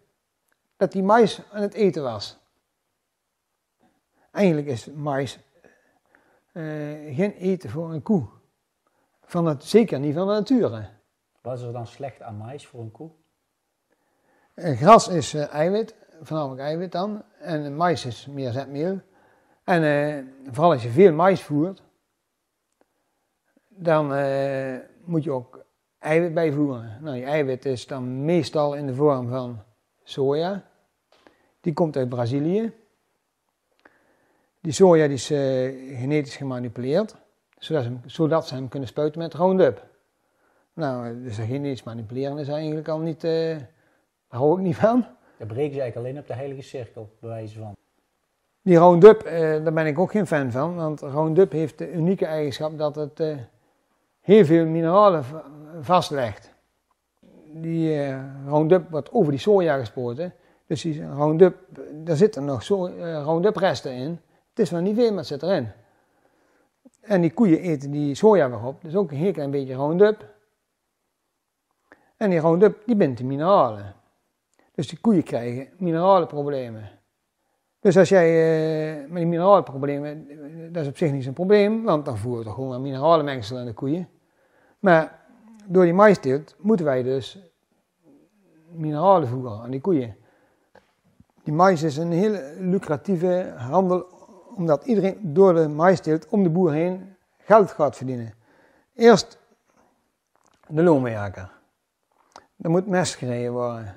dat 0.76 0.92
die 0.92 1.02
mais 1.02 1.42
aan 1.52 1.62
het 1.62 1.74
eten 1.74 2.02
was. 2.02 2.38
Eigenlijk 4.30 4.66
is 4.66 4.86
mais 4.86 5.38
eh, 6.52 6.62
geen 7.14 7.32
eten 7.32 7.70
voor 7.70 7.92
een 7.92 8.02
koe. 8.02 8.26
Van 9.24 9.46
het, 9.46 9.64
zeker 9.64 9.98
niet 9.98 10.14
van 10.14 10.26
de 10.26 10.32
nature. 10.32 10.96
Wat 11.40 11.58
is 11.58 11.64
er 11.64 11.72
dan 11.72 11.86
slecht 11.86 12.22
aan 12.22 12.36
mais 12.36 12.66
voor 12.66 12.80
een 12.80 12.90
koe? 12.90 13.10
Eh, 14.58 14.76
gras 14.76 15.08
is 15.08 15.34
eh, 15.34 15.52
eiwit, 15.52 15.94
voornamelijk 16.22 16.60
eiwit 16.60 16.92
dan. 16.92 17.22
En 17.38 17.76
mais 17.76 18.04
is 18.04 18.26
meer 18.26 18.52
zetmeel. 18.52 19.00
En 19.64 19.82
eh, 19.82 20.24
vooral 20.52 20.72
als 20.72 20.82
je 20.82 20.90
veel 20.90 21.12
mais 21.12 21.42
voert, 21.42 21.82
dan 23.68 24.06
moet 25.04 25.24
je 25.24 25.30
ook 25.30 25.64
eiwit 25.98 26.34
bijvoeren. 26.34 26.98
Nou, 27.00 27.14
die 27.14 27.24
eiwit 27.24 27.64
is 27.64 27.86
dan 27.86 28.24
meestal 28.24 28.74
in 28.74 28.86
de 28.86 28.94
vorm 28.94 29.28
van 29.28 29.62
soja. 30.02 30.64
Die 31.60 31.72
komt 31.72 31.96
uit 31.96 32.08
Brazilië. 32.08 32.72
Die 34.60 34.72
soja 34.72 35.06
die 35.06 35.14
is 35.14 35.26
genetisch 36.00 36.36
gemanipuleerd, 36.36 37.16
zodat 37.58 37.82
ze, 37.82 37.88
hem, 37.88 38.00
zodat 38.06 38.46
ze 38.46 38.54
hem 38.54 38.68
kunnen 38.68 38.88
spuiten 38.88 39.20
met 39.20 39.34
Roundup. 39.34 39.87
Nou, 40.78 41.22
dus 41.22 41.36
dat 41.36 41.46
genetisch 41.46 41.82
manipuleren 41.82 42.38
is 42.38 42.48
eigenlijk 42.48 42.88
al 42.88 42.98
niet, 42.98 43.24
eh, 43.24 43.30
daar 43.30 44.40
hou 44.40 44.58
ik 44.58 44.64
niet 44.64 44.76
van. 44.76 45.04
Daar 45.38 45.46
breken 45.46 45.74
ze 45.74 45.80
eigenlijk 45.80 45.96
alleen 45.96 46.18
op 46.18 46.26
de 46.26 46.34
heilige 46.34 46.62
cirkel, 46.62 47.08
bij 47.20 47.28
wijze 47.28 47.58
van. 47.58 47.76
Die 48.62 48.76
Roundup, 48.76 49.22
eh, 49.22 49.40
daar 49.40 49.72
ben 49.72 49.86
ik 49.86 49.98
ook 49.98 50.10
geen 50.10 50.26
fan 50.26 50.50
van, 50.50 50.74
want 50.74 51.00
Roundup 51.00 51.52
heeft 51.52 51.78
de 51.78 51.92
unieke 51.92 52.26
eigenschap 52.26 52.78
dat 52.78 52.94
het 52.94 53.20
eh, 53.20 53.36
heel 54.20 54.44
veel 54.44 54.66
mineralen 54.66 55.24
va- 55.24 55.44
vastlegt. 55.80 56.52
Die 57.52 58.02
eh, 58.02 58.18
Roundup 58.46 58.90
wordt 58.90 59.12
over 59.12 59.30
die 59.30 59.40
soja 59.40 59.78
gespoten, 59.78 60.34
dus 60.66 60.82
die 60.82 61.06
Roundup, 61.06 61.56
daar 62.04 62.16
zitten 62.16 62.44
nog 62.44 62.62
so 62.62 62.86
Roundup 62.98 63.56
resten 63.56 63.92
in. 63.92 64.20
Het 64.50 64.58
is 64.58 64.70
wel 64.70 64.80
niet 64.80 64.96
veel, 64.96 65.08
maar 65.08 65.18
het 65.18 65.26
zit 65.26 65.42
erin. 65.42 65.68
En 67.00 67.20
die 67.20 67.32
koeien 67.32 67.60
eten 67.60 67.90
die 67.90 68.14
soja 68.14 68.50
weer 68.50 68.64
op, 68.64 68.82
dus 68.82 68.94
ook 68.96 69.10
een 69.10 69.16
heel 69.16 69.32
klein 69.32 69.50
beetje 69.50 69.74
Roundup. 69.74 70.36
En 72.18 72.30
die 72.30 72.38
Roundup, 72.38 72.82
die 72.86 72.96
bindt 72.96 73.18
de 73.18 73.24
mineralen. 73.24 73.94
Dus 74.74 74.88
die 74.88 74.98
koeien 75.00 75.22
krijgen 75.22 75.68
mineralenproblemen. 75.76 76.90
Dus 77.80 77.96
als 77.96 78.08
jij 78.08 78.28
eh, 78.28 79.08
met 79.08 79.16
die 79.16 79.26
mineralenproblemen, 79.26 80.26
dat 80.72 80.82
is 80.82 80.88
op 80.88 80.96
zich 80.96 81.12
niet 81.12 81.24
zo'n 81.24 81.32
probleem, 81.32 81.84
want 81.84 82.04
dan 82.04 82.18
voeren 82.18 82.38
we 82.38 82.44
toch 82.44 82.54
gewoon 82.54 82.72
een 82.72 82.82
mineralenmengsel 82.82 83.58
aan 83.58 83.64
de 83.64 83.72
koeien. 83.72 84.08
Maar 84.78 85.24
door 85.66 85.84
die 85.84 85.94
maïsteelt 85.94 86.54
moeten 86.58 86.86
wij 86.86 87.02
dus 87.02 87.38
mineralen 88.70 89.28
voeren 89.28 89.60
aan 89.62 89.70
die 89.70 89.80
koeien. 89.80 90.16
Die 91.42 91.54
mais 91.54 91.82
is 91.82 91.96
een 91.96 92.12
hele 92.12 92.54
lucratieve 92.58 93.54
handel, 93.56 94.06
omdat 94.54 94.84
iedereen 94.84 95.18
door 95.22 95.54
de 95.54 95.68
maïsteelt 95.68 96.28
om 96.28 96.42
de 96.42 96.50
boer 96.50 96.72
heen 96.72 97.16
geld 97.38 97.70
gaat 97.70 97.96
verdienen. 97.96 98.34
Eerst 98.94 99.38
de 100.66 100.82
loonwerker. 100.82 101.57
Er 102.58 102.70
moet 102.70 102.86
mest 102.86 103.14
gereden 103.14 103.52
worden. 103.52 103.94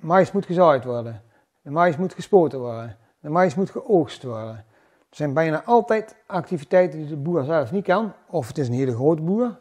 Mais 0.00 0.32
moet 0.32 0.46
gezaaid 0.46 0.84
worden. 0.84 1.22
De 1.60 1.70
mais 1.70 1.96
moet 1.96 2.14
gespoten 2.14 2.58
worden. 2.58 2.96
De 3.20 3.28
mais 3.28 3.54
moet 3.54 3.70
geoogst 3.70 4.22
worden. 4.22 4.56
Er 5.08 5.16
zijn 5.16 5.34
bijna 5.34 5.64
altijd 5.64 6.16
activiteiten 6.26 6.98
die 6.98 7.08
de 7.08 7.16
boer 7.16 7.44
zelf 7.44 7.72
niet 7.72 7.84
kan. 7.84 8.12
Of 8.28 8.48
het 8.48 8.58
is 8.58 8.68
een 8.68 8.74
hele 8.74 8.94
grote 8.94 9.22
boer. 9.22 9.60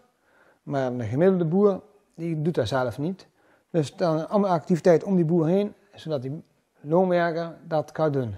Maar 0.64 0.92
een 0.92 1.02
gemiddelde 1.02 1.46
boer, 1.46 1.82
die 2.16 2.42
doet 2.42 2.56
dat 2.56 2.68
zelf 2.68 2.98
niet. 2.98 3.28
Dus 3.70 3.96
dan 3.96 4.30
allemaal 4.30 4.52
activiteit 4.52 5.04
om 5.04 5.16
die 5.16 5.26
boer 5.26 5.48
heen, 5.48 5.74
zodat 5.94 6.22
die 6.22 6.44
loonwerker 6.80 7.58
dat 7.68 7.92
kan 7.92 8.12
doen. 8.12 8.36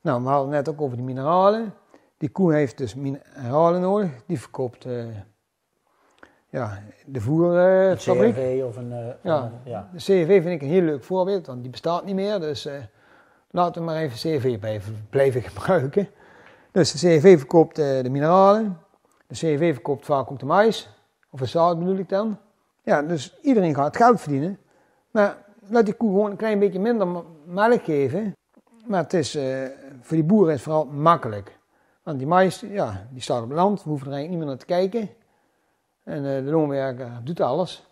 Nou, 0.00 0.22
we 0.22 0.28
hadden 0.28 0.52
het 0.52 0.66
net 0.66 0.74
ook 0.74 0.80
over 0.80 0.96
de 0.96 1.02
mineralen. 1.02 1.74
Die 2.16 2.28
koe 2.28 2.52
heeft 2.52 2.78
dus 2.78 2.94
mineralen 2.94 3.80
nodig. 3.80 4.10
Die 4.26 4.40
verkoopt 4.40 4.84
uh, 4.84 5.04
ja, 6.52 6.82
de 7.06 7.20
voerfabriek. 7.20 8.36
Een 8.36 8.42
CRV 8.42 8.62
of 8.64 8.76
een... 8.76 8.90
Uh, 8.90 9.06
ja. 9.22 9.42
Een, 9.42 9.70
ja, 9.70 9.88
de 9.92 9.98
CRV 9.98 10.42
vind 10.42 10.46
ik 10.46 10.62
een 10.62 10.68
heel 10.68 10.82
leuk 10.82 11.04
voorbeeld, 11.04 11.46
want 11.46 11.62
die 11.62 11.70
bestaat 11.70 12.04
niet 12.04 12.14
meer. 12.14 12.40
Dus 12.40 12.66
uh, 12.66 12.72
laten 13.50 13.80
we 13.80 13.86
maar 13.86 13.96
even 13.96 14.16
CRV 14.16 14.58
blijven, 14.58 15.06
blijven 15.10 15.42
gebruiken. 15.42 16.08
Dus 16.70 16.92
de 16.92 16.98
CRV 16.98 17.38
verkoopt 17.38 17.76
de 17.76 18.08
mineralen. 18.10 18.78
De 19.26 19.34
CRV 19.34 19.72
verkoopt 19.72 20.04
vaak 20.04 20.30
ook 20.30 20.38
de 20.38 20.46
mais. 20.46 20.88
Of 21.30 21.40
het 21.40 21.48
zout 21.48 21.78
bedoel 21.78 21.96
ik 21.96 22.08
dan. 22.08 22.38
Ja, 22.82 23.02
dus 23.02 23.38
iedereen 23.42 23.74
gaat 23.74 23.96
geld 23.96 24.20
verdienen. 24.20 24.58
Maar 25.10 25.36
laat 25.68 25.84
die 25.84 25.94
koe 25.94 26.10
gewoon 26.10 26.30
een 26.30 26.36
klein 26.36 26.58
beetje 26.58 26.80
minder 26.80 27.08
melk 27.44 27.84
geven. 27.84 28.36
Maar 28.86 29.02
het 29.02 29.12
is, 29.12 29.38
voor 30.00 30.16
die 30.16 30.24
boeren 30.24 30.48
is 30.48 30.54
het 30.54 30.62
vooral 30.62 30.84
makkelijk. 30.84 31.58
Want 32.02 32.18
die 32.18 32.26
mais, 32.26 32.60
ja, 32.60 33.06
die 33.10 33.22
staat 33.22 33.42
op 33.42 33.52
land. 33.52 33.82
We 33.82 33.88
hoeven 33.88 34.06
er 34.06 34.12
eigenlijk 34.12 34.28
niet 34.28 34.38
meer 34.38 34.48
naar 34.48 34.66
te 34.66 34.90
kijken. 34.90 35.20
En 36.04 36.24
uh, 36.24 36.44
de 36.44 36.50
loonwerker 36.50 37.20
doet 37.24 37.40
alles. 37.40 37.86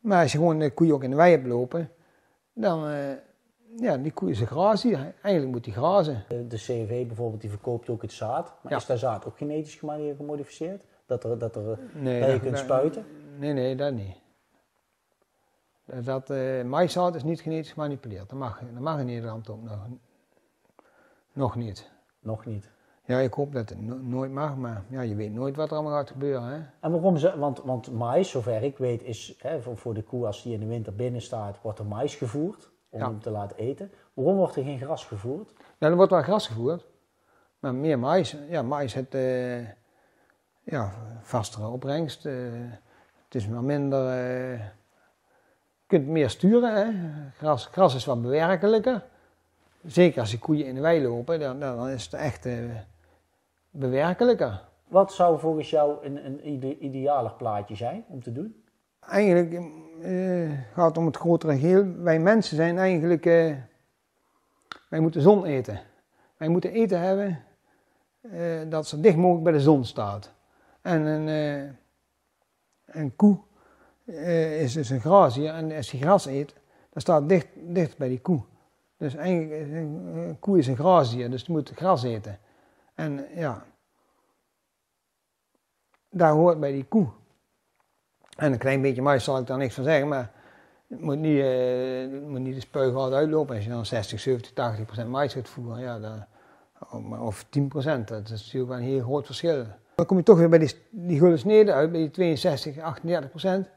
Maar 0.00 0.22
als 0.22 0.32
je 0.32 0.38
gewoon 0.38 0.58
de 0.58 0.70
koeien 0.70 0.94
ook 0.94 1.02
in 1.02 1.10
de 1.10 1.16
wei 1.16 1.30
hebt 1.30 1.46
lopen, 1.46 1.90
dan, 2.52 2.88
uh, 2.88 3.12
ja, 3.76 3.96
die 3.96 4.12
koeien 4.12 4.36
ze 4.36 4.46
grazen. 4.46 4.98
Eigenlijk 4.98 5.54
moet 5.54 5.64
die 5.64 5.72
grazen. 5.72 6.24
De 6.28 6.56
CV 6.56 7.06
bijvoorbeeld, 7.06 7.40
die 7.40 7.50
verkoopt 7.50 7.88
ook 7.88 8.02
het 8.02 8.12
zaad. 8.12 8.54
Maar 8.62 8.72
ja. 8.72 8.78
is 8.78 8.86
dat 8.86 8.98
zaad 8.98 9.26
ook 9.26 9.36
genetisch 9.36 9.74
gemodificeerd? 10.16 10.84
Dat 11.06 11.24
er, 11.24 11.38
dat 11.38 11.56
er 11.56 11.78
nee, 11.92 12.20
dat 12.20 12.30
je 12.30 12.40
kunt 12.40 12.58
spuiten? 12.58 13.06
Nee, 13.38 13.52
nee, 13.52 13.76
dat 13.76 13.92
niet. 13.92 14.16
Dat 16.04 16.30
uh, 16.30 16.62
maïszaad 16.64 17.14
is 17.14 17.24
niet 17.24 17.40
genetisch 17.40 17.72
gemanipuleerd. 17.72 18.28
Dat 18.28 18.38
mag, 18.38 18.60
dat 18.72 18.82
mag 18.82 18.98
in 18.98 19.06
Nederland 19.06 19.50
ook 19.50 19.62
nog, 19.62 19.86
nog 21.32 21.56
niet. 21.56 21.90
Nog 22.20 22.44
niet? 22.44 22.70
Ja, 23.06 23.18
ik 23.18 23.32
hoop 23.32 23.52
dat 23.52 23.68
het 23.68 23.80
no 23.82 23.94
nooit 23.96 24.30
mag, 24.32 24.56
maar 24.56 24.82
ja, 24.88 25.00
je 25.00 25.14
weet 25.14 25.32
nooit 25.32 25.56
wat 25.56 25.68
er 25.70 25.74
allemaal 25.76 25.92
gaat 25.92 26.10
gebeuren. 26.10 26.42
Hè? 26.48 26.58
En 26.80 26.90
waarom 26.90 27.16
ze, 27.16 27.38
want, 27.38 27.62
want 27.62 27.92
mais, 27.92 28.30
zover 28.30 28.62
ik 28.62 28.78
weet, 28.78 29.02
is 29.02 29.34
hè, 29.38 29.60
voor, 29.62 29.76
voor 29.76 29.94
de 29.94 30.02
koe 30.02 30.26
als 30.26 30.42
die 30.42 30.52
in 30.54 30.60
de 30.60 30.66
winter 30.66 30.94
binnen 30.94 31.22
staat, 31.22 31.58
wordt 31.62 31.78
er 31.78 31.86
mais 31.86 32.14
gevoerd 32.14 32.70
om 32.88 32.98
Ja. 33.00 33.06
hem 33.06 33.20
te 33.20 33.30
laten 33.30 33.56
eten. 33.56 33.90
Waarom 34.14 34.36
wordt 34.36 34.56
er 34.56 34.62
geen 34.64 34.78
gras 34.78 35.04
gevoerd? 35.04 35.52
Ja, 35.78 35.86
er 35.88 35.96
wordt 35.96 36.10
wel 36.10 36.22
gras 36.22 36.46
gevoerd, 36.46 36.86
maar 37.58 37.74
meer 37.74 37.98
mais. 37.98 38.36
Ja, 38.48 38.62
mais 38.62 38.94
heeft 38.94 39.14
eh, 39.14 39.58
ja, 40.62 40.92
vastere 41.22 41.66
opbrengst. 41.68 42.26
eh, 42.26 42.34
het 43.24 43.34
is 43.34 43.46
wel 43.46 43.62
minder. 43.62 44.08
eh, 44.08 44.58
je 44.58 45.86
kunt 45.86 46.06
meer 46.06 46.30
sturen. 46.30 46.74
Hè? 46.74 46.92
Gras, 47.36 47.66
gras 47.66 47.94
is 47.94 48.04
wat 48.04 48.22
bewerkelijker. 48.22 49.04
Zeker 49.84 50.20
als 50.20 50.30
die 50.30 50.38
koeien 50.38 50.66
in 50.66 50.74
de 50.74 50.80
wei 50.80 51.02
lopen, 51.02 51.40
dan, 51.40 51.60
dan 51.60 51.88
is 51.88 52.04
het 52.04 52.12
echt 52.14 52.48
bewerkelijker. 53.78 54.64
Wat 54.88 55.12
zou 55.12 55.38
volgens 55.38 55.70
jou 55.70 56.04
een, 56.04 56.26
een 56.26 56.48
ide 56.48 56.78
idealer 56.78 57.32
plaatje 57.32 57.74
zijn 57.74 58.04
om 58.08 58.22
te 58.22 58.32
doen? 58.32 58.64
Eigenlijk 59.00 59.52
eh, 60.02 60.50
gaat 60.74 60.88
het 60.88 60.98
om 60.98 61.06
het 61.06 61.16
grotere 61.16 61.58
geheel. 61.58 61.84
Wij 61.96 62.18
mensen 62.18 62.56
zijn 62.56 62.78
eigenlijk. 62.78 63.26
eh, 63.26 63.54
wij 64.88 65.00
moeten 65.00 65.22
zon 65.22 65.44
eten. 65.44 65.80
Wij 66.36 66.48
moeten 66.48 66.72
eten 66.72 67.00
hebben 67.00 67.44
eh, 68.20 68.60
dat 68.68 68.86
zo 68.86 69.00
dicht 69.00 69.16
mogelijk 69.16 69.44
bij 69.44 69.52
de 69.52 69.60
zon 69.60 69.84
staat. 69.84 70.32
En 70.82 71.02
een, 71.02 71.28
eh, 71.28 71.70
een 72.86 73.16
koe 73.16 73.38
eh, 74.04 74.62
is 74.62 74.72
dus 74.72 74.90
een 74.90 75.00
grazier. 75.00 75.52
En 75.54 75.72
als 75.72 75.90
hij 75.90 76.00
gras 76.00 76.26
eet, 76.26 76.54
dan 76.90 77.00
staat 77.02 77.28
dicht, 77.28 77.46
dicht 77.54 77.96
bij 77.98 78.08
die 78.08 78.20
koe. 78.20 78.40
Dus 78.96 79.14
eigenlijk 79.14 79.60
is 79.60 79.68
een, 79.72 80.00
een 80.14 80.38
koe 80.38 80.58
is 80.58 80.66
een 80.66 80.76
grazier, 80.76 81.30
dus 81.30 81.44
die 81.44 81.54
moet 81.54 81.72
gras 81.74 82.02
eten. 82.02 82.38
En 82.96 83.26
ja, 83.34 83.64
daar 86.10 86.32
hoort 86.32 86.60
bij 86.60 86.72
die 86.72 86.84
koe. 86.84 87.08
En 88.36 88.52
een 88.52 88.58
klein 88.58 88.82
beetje 88.82 89.02
mais 89.02 89.24
zal 89.24 89.38
ik 89.38 89.46
daar 89.46 89.58
niks 89.58 89.74
van 89.74 89.84
zeggen, 89.84 90.08
maar 90.08 90.30
het 90.88 91.00
moet 91.00 91.18
niet, 91.18 91.40
eh, 91.40 92.28
moet 92.28 92.40
niet 92.40 92.54
de 92.54 92.60
spuigaat 92.60 93.12
uitlopen. 93.12 93.54
Als 93.54 93.64
je 93.64 93.70
dan 93.70 93.86
60, 93.86 94.20
70, 94.20 94.52
80 94.52 94.84
procent 94.84 95.08
mais 95.08 95.32
gaat 95.32 95.48
voeren, 95.48 95.80
ja, 95.80 95.98
dan, 95.98 96.24
of 97.20 97.44
10 97.48 97.68
procent, 97.68 98.08
dat 98.08 98.30
is 98.30 98.44
natuurlijk 98.44 98.72
wel 98.72 98.78
een 98.78 98.92
heel 98.92 99.02
groot 99.02 99.26
verschil. 99.26 99.64
Dan 99.94 100.06
kom 100.06 100.16
je 100.16 100.22
toch 100.22 100.38
weer 100.38 100.48
bij 100.48 100.58
die, 100.58 100.74
die 100.90 101.18
gulden 101.18 101.38
snede 101.38 101.72
uit, 101.72 101.92
bij 101.92 102.00
die 102.00 102.10
62, 102.10 102.78
38 102.78 103.30
procent. 103.30 103.68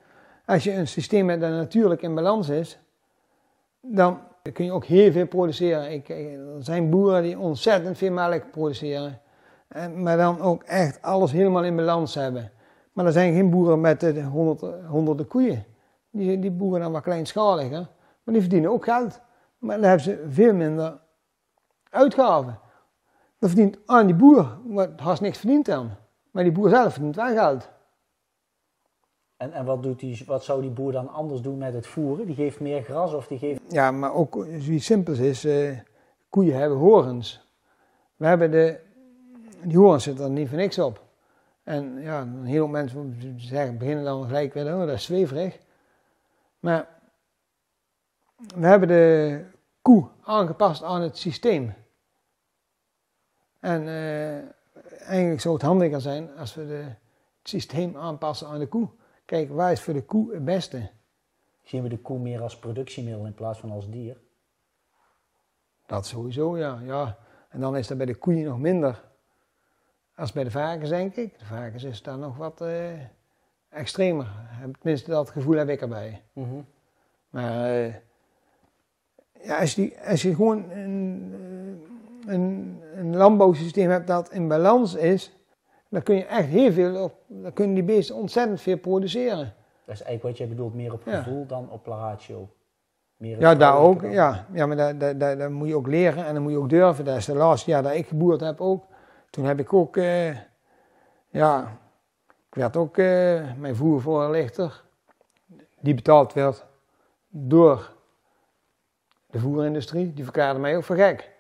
Als 0.46 0.64
je 0.64 0.74
een 0.74 0.88
systeem 0.88 1.30
hebt 1.30 1.42
dat 1.42 1.52
natuurlijk 1.52 2.02
in 2.02 2.16
balans 2.16 2.50
is, 2.50 2.80
dan 3.82 4.20
kun 4.54 4.66
je 4.66 4.72
ook 4.72 4.86
heel 4.86 5.12
veel 5.12 5.28
produceren. 5.28 5.92
Ik, 5.92 6.10
er 6.10 6.64
zijn 6.64 6.90
boeren 6.90 7.24
die 7.24 7.40
ontzettend 7.40 7.98
veel 7.98 8.12
melk 8.12 8.52
produceren, 8.52 9.22
en, 9.68 10.04
maar 10.04 10.18
dan 10.18 10.42
ook 10.42 10.64
echt 10.64 11.02
alles 11.02 11.32
helemaal 11.32 11.64
in 11.64 11.76
balans 11.76 12.16
hebben. 12.16 12.52
Maar 12.94 13.06
er 13.06 13.12
zijn 13.12 13.34
geen 13.34 13.50
boeren 13.50 13.82
met 13.82 14.04
eh, 14.04 14.28
honderd, 14.28 14.86
honderden 14.86 15.28
koeien. 15.28 15.66
Die, 16.12 16.40
die 16.40 16.52
boeren 16.52 16.82
dan 16.82 16.92
wat 16.92 17.04
kleinschaliger, 17.04 17.88
maar 18.24 18.34
die 18.34 18.42
verdienen 18.42 18.72
ook 18.72 18.84
geld. 18.84 19.22
Maar 19.58 19.76
dan 19.76 19.86
hebben 19.86 20.04
ze 20.04 20.26
veel 20.30 20.54
minder 20.54 21.00
uitgaven. 21.90 22.60
Dan 23.40 23.50
verdient 23.50 23.78
aan 23.86 24.06
die 24.06 24.16
boer 24.16 24.58
wat 24.66 24.90
haast 24.96 25.22
niks 25.22 25.38
verdient 25.38 25.66
dan. 25.66 25.90
Maar 26.32 26.44
die 26.44 26.52
boer 26.52 26.70
zelf 26.70 26.94
verdient 26.94 27.16
wel 27.16 27.34
geld. 27.34 27.70
En, 29.40 29.54
en 29.54 29.66
wat, 29.66 29.84
doet 29.84 30.00
die, 30.00 30.24
wat 30.26 30.44
zou 30.44 30.62
die 30.62 30.70
boer 30.70 30.92
dan 30.92 31.10
anders 31.10 31.42
doen 31.42 31.58
met 31.58 31.74
het 31.74 31.88
voeren? 31.88 32.26
Die 32.26 32.36
geeft 32.36 32.60
meer 32.60 32.84
gras 32.84 33.14
of 33.14 33.28
die 33.28 33.38
geeft... 33.38 33.62
Ja, 33.68 33.92
maar 33.92 34.14
ook 34.14 34.46
zoiets 34.60 34.86
simpels 34.86 35.20
is, 35.20 35.46
eh, 35.46 35.80
koeien 36.30 36.58
hebben 36.58 36.78
horens. 36.78 37.48
We 38.16 38.26
hebben 38.26 38.52
de, 38.52 38.80
die 39.64 39.78
horens 39.78 40.04
zitten 40.04 40.26
er 40.26 40.32
niet 40.32 40.50
voor 40.50 40.58
niks 40.58 40.80
op. 40.80 41.04
En 41.64 42.02
ja, 42.02 42.22
een 42.22 42.46
heel 42.46 42.64
veel 42.64 42.68
mensen 42.68 43.36
zeggen, 43.38 43.78
beginnen 43.78 44.04
dan 44.04 44.26
gelijk 44.26 44.54
weer, 44.54 44.74
oh, 44.74 44.80
dat 44.80 44.90
is 44.90 45.04
zweverig. 45.04 45.60
Maar 46.60 46.88
we 48.56 48.68
hebben 48.68 48.88
de 48.88 49.44
koe 49.82 50.08
aangepast 50.24 50.84
aan 50.84 51.02
het 51.02 51.18
systeem. 51.18 51.74
En 53.60 53.88
eh, 53.88 54.38
eigenlijk 55.08 55.42
zou 55.42 55.54
het 55.54 55.64
handiger 55.64 56.02
zijn 56.02 56.38
als 56.38 56.56
we 56.56 56.68
de, 56.68 56.74
het 56.74 56.98
systeem 57.50 57.98
aanpassen 57.98 58.48
aan 58.48 58.60
de 58.60 58.68
koe. 58.68 58.90
Kijk, 59.30 59.50
waar 59.50 59.72
is 59.72 59.82
voor 59.82 59.94
de 59.94 60.04
koe 60.04 60.34
het 60.34 60.46
beste? 60.46 60.90
Zien 61.64 61.84
we 61.84 61.90
de 61.90 61.98
koe 61.98 62.20
meer 62.20 62.42
als 62.42 62.60
productiemiddel 62.60 63.26
in 63.26 63.34
plaats 63.34 63.60
van 63.60 63.72
als 63.72 63.90
dier? 63.90 64.18
Dat 65.86 66.06
sowieso, 66.06 66.58
ja. 66.58 66.80
ja. 66.84 67.18
En 67.50 67.60
dan 67.60 67.78
is 67.78 67.88
dat 67.88 67.98
bij 67.98 68.06
de 68.06 68.16
koeien 68.16 68.46
nog 68.46 68.60
minder 68.60 69.04
als 70.16 70.32
bij 70.32 70.44
de 70.44 70.52
varkens, 70.52 70.90
denk 70.90 71.16
ik. 71.16 71.40
De 71.40 71.46
varkens 71.46 71.84
is 71.84 72.02
daar 72.02 72.18
nog 72.18 72.38
wat 72.38 72.62
eh, 72.62 73.00
extremer. 73.70 74.28
Tenminste, 74.80 75.10
dat 75.10 75.30
gevoel 75.30 75.56
heb 75.56 75.70
ik 75.70 75.82
erbij. 75.82 76.24
Maar 77.30 77.66
eh, 77.66 77.94
ja, 79.42 79.60
als, 79.60 79.76
je, 79.76 79.98
als 80.06 80.22
je 80.22 80.36
gewoon 80.36 80.70
een, 80.70 81.34
eh, 82.28 82.34
een, 82.34 82.82
een 82.96 83.16
landbouwsysteem 83.16 83.90
hebt 83.90 84.08
dat 84.08 84.32
in 84.32 84.48
balans 84.48 84.96
is, 84.96 85.39
dan 85.90 86.04
kun 86.04 86.16
je 86.16 86.26
echt 86.26 86.48
heel 86.48 86.72
veel 86.72 87.04
op, 87.04 87.14
dan 87.28 87.54
kunnen 87.54 87.76
die 87.76 87.84
beesten 87.84 88.16
ontzettend 88.16 88.62
veel 88.62 88.78
produceren. 88.78 89.54
Dat 89.86 89.96
is 89.96 90.02
eigenlijk 90.04 90.24
wat 90.24 90.38
jij 90.38 90.48
bedoelt, 90.48 90.74
meer 90.74 90.94
op 90.94 91.02
Ja. 91.06 91.22
gevoel 91.22 91.46
dan 91.46 91.70
op 91.70 91.86
ratio. 91.86 92.50
Meer 93.18 93.40
Ja, 93.40 93.56
daar 93.56 93.78
ook. 93.78 94.02
dan- 94.02 94.12
Ja, 94.12 94.46
ja 94.52 94.66
maar 94.66 94.76
daar, 94.78 94.98
daar, 94.98 95.18
daar, 95.18 95.38
daar 95.38 95.52
moet 95.52 95.68
je 95.68 95.76
ook 95.76 95.88
leren 95.88 96.26
en 96.26 96.34
dan 96.34 96.44
moet 96.44 96.52
je 96.52 96.58
ook 96.58 96.70
durven. 96.70 97.06
Dat 97.06 97.18
is 97.18 97.26
de 97.26 97.36
laatste 97.36 97.70
jaar 97.70 97.84
dat 97.84 97.94
ik 97.94 98.08
geboerd 98.08 98.40
heb 98.40 98.62
ook. 98.62 98.84
Toen 99.30 99.46
heb 99.46 99.60
ik 99.60 99.74
ook, 99.74 99.98
eh, 99.98 100.36
ja, 101.30 101.78
ik 102.50 102.56
werd 102.56 102.78
ook 102.78 102.98
eh, 102.98 103.54
mijn 103.58 103.76
voervoorlichter, 103.76 104.84
die 105.80 105.94
betaald 105.94 106.34
werd 106.34 106.66
door 107.30 107.94
de 109.30 109.40
voerindustrie. 109.40 110.14
Die 110.14 110.24
verklaarde 110.24 110.60
mij 110.60 110.78
ook 110.78 110.84
voor 110.84 110.96
gek. 110.96 111.32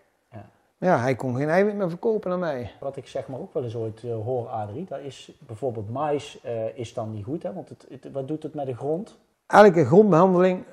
Ja. 0.80 1.00
Hij 1.00 1.16
kon 1.16 1.36
geen 1.36 1.50
eiwit 1.50 1.76
meer 1.76 1.90
verkopen 1.90 2.32
aan 2.32 2.40
mij. 2.40 2.72
Wat 2.80 2.96
ik 2.96 3.08
zeg 3.08 3.28
maar 3.28 3.40
ook 3.40 3.54
wel 3.54 3.64
eens 3.64 3.76
ooit 3.76 4.04
eh, 4.04 4.12
hoor, 4.24 4.48
Adrie, 4.48 4.86
dat 4.86 5.00
is 5.00 5.32
bijvoorbeeld 5.40 5.90
mais 5.90 6.42
eh, 6.42 6.78
is 6.78 6.94
dan 6.94 7.12
niet 7.14 7.24
goed. 7.26 7.44
Hè? 7.44 7.54
Want 7.54 7.70
het, 7.70 7.86
het- 7.90 8.12
wat 8.12 8.28
doet 8.28 8.44
het 8.44 8.54
met 8.54 8.66
de 8.66 8.76
grond? 8.76 9.18
Elke 9.48 9.86
grondbehandeling, 9.86 10.64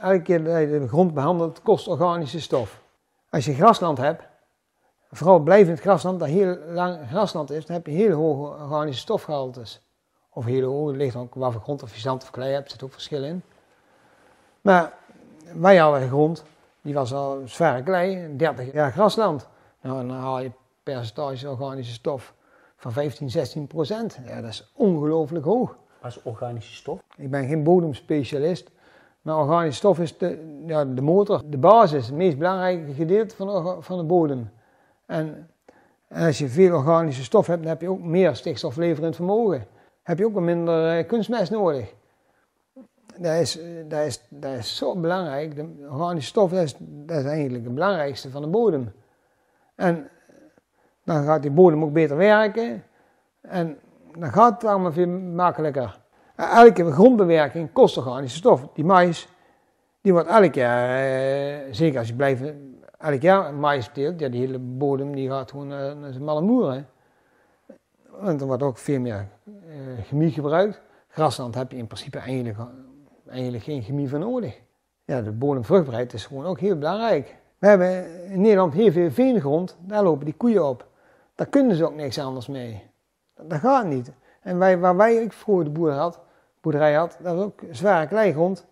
elke 0.00 0.22
keer 0.22 0.44
dat 0.44 0.60
je 0.60 0.78
de 0.78 0.88
grond 0.88 1.14
behandelt, 1.14 1.62
kost 1.62 1.88
organische 1.88 2.40
stof. 2.40 2.82
Als 3.30 3.44
je 3.44 3.54
grasland 3.54 3.98
hebt, 3.98 4.22
vooral 5.10 5.38
blijvend 5.38 5.80
grasland, 5.80 6.18
dat 6.18 6.28
heel 6.28 6.56
lang 6.68 6.98
grasland 7.08 7.50
is, 7.50 7.66
dan 7.66 7.76
heb 7.76 7.86
je 7.86 7.92
heel 7.92 8.16
hoge 8.16 8.62
organische 8.62 9.00
stofgehaltes. 9.00 9.80
Of 10.30 10.44
heel 10.44 10.70
hoog, 10.70 10.86
het 10.88 10.96
ligt 10.96 11.16
ook 11.16 11.34
wat 11.34 11.52
voor 11.52 11.60
grond 11.60 11.82
of 11.82 11.94
je 11.94 12.00
zand 12.00 12.22
of 12.22 12.30
klei 12.30 12.52
hebt, 12.52 12.64
er 12.64 12.70
zit 12.70 12.82
ook 12.82 12.92
verschil 12.92 13.24
in. 13.24 13.42
Maar 14.60 14.92
wij 15.54 15.76
hadden 15.76 16.08
grond 16.08 16.44
die 16.84 16.94
was 16.94 17.12
al 17.12 17.42
zware 17.44 17.82
klei, 17.82 18.36
30 18.36 18.72
jaar 18.72 18.92
grasland. 18.92 19.48
Nou, 19.80 20.06
dan 20.06 20.16
haal 20.16 20.40
je 20.40 20.50
percentage 20.82 21.50
organische 21.50 21.92
stof 21.92 22.34
van 22.76 22.92
15, 22.92 23.30
16 23.30 23.66
procent. 23.66 24.18
Ja, 24.26 24.40
dat 24.40 24.50
is 24.50 24.72
ongelooflijk 24.74 25.44
hoog. 25.44 25.76
Is 26.04 26.22
organische 26.22 26.74
stof? 26.74 27.00
Ik 27.16 27.30
ben 27.30 27.48
geen 27.48 27.62
bodemspecialist, 27.62 28.70
maar 29.22 29.36
organische 29.38 29.78
stof 29.78 29.98
is 29.98 30.18
de, 30.18 30.62
ja, 30.66 30.84
de 30.84 31.02
motor, 31.02 31.42
de 31.46 31.58
basis, 31.58 32.06
het 32.06 32.14
meest 32.14 32.38
belangrijke 32.38 32.92
gedeelte 32.92 33.36
van 33.36 33.46
de, 33.46 33.76
van 33.80 33.98
de 33.98 34.04
bodem. 34.04 34.50
En, 35.06 35.48
en 36.08 36.26
als 36.26 36.38
je 36.38 36.48
veel 36.48 36.76
organische 36.76 37.22
stof 37.22 37.46
hebt, 37.46 37.60
dan 37.60 37.70
heb 37.70 37.80
je 37.80 37.90
ook 37.90 38.02
meer 38.02 38.36
stikstofleverend 38.36 39.14
vermogen. 39.14 39.66
Heb 40.02 40.18
je 40.18 40.26
ook 40.26 40.34
wat 40.34 40.42
minder 40.42 40.98
eh, 40.98 41.06
kunstmest 41.06 41.50
nodig. 41.50 41.94
Dat 43.18 43.40
is, 43.40 43.60
eh, 43.60 43.66
dat, 43.88 44.06
is, 44.06 44.22
dat 44.28 44.52
is 44.52 44.76
zo 44.76 44.96
belangrijk. 44.96 45.56
De 45.56 45.86
organische 45.90 46.28
stof 46.28 46.50
dat 46.50 46.62
is, 46.62 46.76
is 47.06 47.24
eigenlijk 47.24 47.64
het 47.64 47.74
belangrijkste 47.74 48.30
van 48.30 48.42
de 48.42 48.48
bodem. 48.48 48.92
En 49.74 50.08
dan 51.04 51.24
gaat 51.24 51.42
die 51.42 51.50
bodem 51.50 51.82
ook 51.82 51.92
beter 51.92 52.16
werken. 52.16 52.82
En 53.40 53.78
dan 54.18 54.32
gaat 54.32 54.62
het 54.62 54.70
allemaal 54.70 54.92
veel 54.92 55.08
makkelijker. 55.08 56.00
Eh, 56.36 56.56
Elke 56.56 56.92
grondbewerking 56.92 57.72
kost 57.72 57.96
organische 57.96 58.36
stof. 58.36 58.68
Die 58.74 58.84
mais, 58.84 59.28
die 60.00 60.12
wordt 60.12 60.28
elk 60.28 60.54
jaar, 60.54 60.88
eh, 60.88 61.58
zeker 61.70 61.98
als 61.98 62.08
je 62.08 62.14
blijft, 62.14 62.42
eh, 62.42 62.50
elk 62.98 63.20
jaar 63.20 63.54
mais 63.54 63.90
teelt, 63.92 64.20
ja, 64.20 64.28
die 64.28 64.40
hele 64.40 64.58
bodem 64.58 65.14
die 65.14 65.28
gaat 65.28 65.50
gewoon 65.50 65.72
eh, 65.72 65.92
naar 65.92 66.12
zijn 66.12 66.24
malle 66.24 66.40
moer. 66.40 66.72
Hè. 66.72 66.82
Want 68.20 68.40
er 68.40 68.46
wordt 68.46 68.62
ook 68.62 68.78
veel 68.78 69.00
meer 69.00 69.28
eh, 69.46 70.04
chemie 70.04 70.30
gebruikt. 70.30 70.80
Grasland 71.08 71.54
heb 71.54 71.70
je 71.70 71.76
in 71.76 71.86
principe 71.86 72.18
eigenlijk, 72.18 72.58
eigenlijk 73.34 73.64
geen 73.64 73.82
chemie 73.82 74.08
voor 74.08 74.18
nodig. 74.18 74.60
Ja, 75.04 75.20
de 75.22 75.32
bodemvruchtbaarheid 75.32 76.12
is 76.12 76.26
gewoon 76.26 76.44
ook 76.44 76.60
heel 76.60 76.78
belangrijk. 76.78 77.36
We 77.58 77.66
hebben 77.66 78.24
in 78.30 78.40
Nederland 78.40 78.74
heel 78.74 78.92
veel 78.92 79.10
veengrond, 79.10 79.76
daar 79.80 80.02
lopen 80.02 80.24
die 80.24 80.34
koeien 80.34 80.68
op. 80.68 80.86
Daar 81.34 81.46
kunnen 81.46 81.76
ze 81.76 81.84
ook 81.84 81.94
niks 81.94 82.18
anders 82.18 82.46
mee. 82.46 82.82
Dat, 83.42 83.58
gaat 83.58 83.86
niet. 83.86 84.12
En 84.42 84.58
wij, 84.58 84.78
waar 84.78 84.96
wij 84.96 85.14
ik 85.14 85.32
vroeger 85.32 85.64
de 85.64 85.70
boerderij 85.70 86.00
had, 86.02 86.20
boerderij 86.60 86.94
had, 86.94 87.18
dat 87.22 87.34
was 87.34 87.44
ook 87.44 87.60
zware 87.70 88.06
kleigrond. 88.06 88.66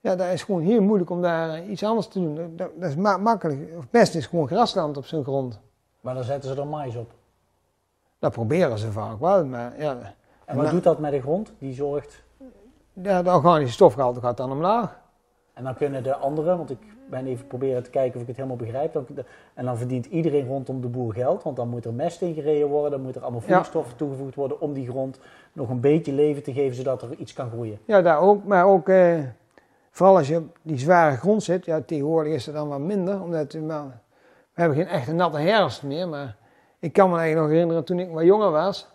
Ja, 0.00 0.16
dat 0.16 0.28
is 0.32 0.42
gewoon 0.42 0.60
heel 0.62 0.82
moeilijk 0.82 1.10
om 1.10 1.22
daar 1.22 1.50
eh, 1.54 1.70
iets 1.70 1.84
anders 1.84 2.08
te 2.08 2.20
doen. 2.20 2.56
Dat, 2.56 2.70
is 2.80 2.94
ma- 2.96 3.16
makkelijk. 3.16 3.60
Het 3.80 3.90
beste 3.90 4.18
is 4.18 4.26
gewoon 4.26 4.46
grasland 4.46 4.96
op 4.96 5.04
zo'n 5.06 5.22
grond. 5.22 5.60
Maar 6.00 6.14
dan 6.14 6.24
zetten 6.24 6.54
ze 6.54 6.60
er 6.60 6.66
mais 6.66 6.96
op. 6.96 7.10
Dat 8.18 8.32
proberen 8.32 8.78
ze 8.78 8.92
vaak 8.92 9.20
wel, 9.20 9.46
maar 9.46 9.80
ja, 9.80 9.90
En 10.44 10.54
wat 10.56 10.64
Nou. 10.64 10.70
doet 10.74 10.84
dat 10.84 10.98
met 10.98 11.12
de 11.12 11.20
grond? 11.20 11.52
Die 11.58 11.74
zorgt... 11.74 12.21
ja, 12.92 13.22
de 13.22 13.30
organische 13.30 13.72
stofgehalte 13.74 14.20
gaat 14.20 14.36
dan 14.36 14.52
omlaag. 14.52 15.00
En 15.54 15.64
dan 15.64 15.74
kunnen 15.74 16.02
de 16.02 16.14
anderen, 16.16 16.56
want 16.56 16.70
ik 16.70 16.78
ben 17.10 17.26
even 17.26 17.46
proberen 17.46 17.82
te 17.82 17.90
kijken 17.90 18.14
of 18.14 18.20
ik 18.20 18.26
het 18.26 18.36
helemaal 18.36 18.56
begrijp. 18.56 18.92
Dan, 18.92 19.06
en 19.54 19.64
dan 19.64 19.76
verdient 19.76 20.06
iedereen 20.06 20.46
rondom 20.46 20.80
de 20.80 20.88
boer 20.88 21.12
geld, 21.12 21.42
want 21.42 21.56
dan 21.56 21.68
moet 21.68 21.84
er 21.84 21.94
mest 21.94 22.20
ingereden 22.22 22.68
worden, 22.68 22.90
dan 22.90 23.00
moet 23.00 23.14
er 23.16 23.22
allemaal 23.22 23.40
Ja. 23.40 23.46
voedingsstoffen 23.46 23.96
toegevoegd 23.96 24.34
worden 24.34 24.60
om 24.60 24.72
die 24.72 24.88
grond 24.88 25.18
nog 25.52 25.68
een 25.68 25.80
beetje 25.80 26.12
leven 26.12 26.42
te 26.42 26.52
geven, 26.52 26.76
zodat 26.76 27.02
er 27.02 27.14
iets 27.16 27.32
kan 27.32 27.50
groeien. 27.50 27.78
Ja, 27.84 28.02
daar 28.02 28.20
ook. 28.20 28.44
Maar 28.44 28.66
ook, 28.66 28.88
eh, 28.88 29.18
vooral 29.90 30.16
als 30.16 30.28
je 30.28 30.36
op 30.36 30.58
die 30.62 30.78
zware 30.78 31.16
grond 31.16 31.42
zit, 31.42 31.64
ja, 31.64 31.80
tegenwoordig 31.86 32.32
is 32.32 32.46
het 32.46 32.54
dan 32.54 32.68
wat 32.68 32.78
minder, 32.78 33.22
omdat 33.22 33.52
we, 33.52 33.60
maar, 33.60 33.84
we 34.54 34.60
hebben 34.60 34.76
geen 34.78 34.86
echte 34.88 35.12
natte 35.12 35.38
herfst 35.38 35.82
meer. 35.82 36.08
Maar 36.08 36.36
ik 36.78 36.92
kan 36.92 37.10
me 37.10 37.16
eigenlijk 37.16 37.46
nog 37.46 37.54
herinneren 37.54 37.84
toen 37.84 37.98
ik 37.98 38.10
wat 38.10 38.24
jonger 38.24 38.50
was, 38.50 38.88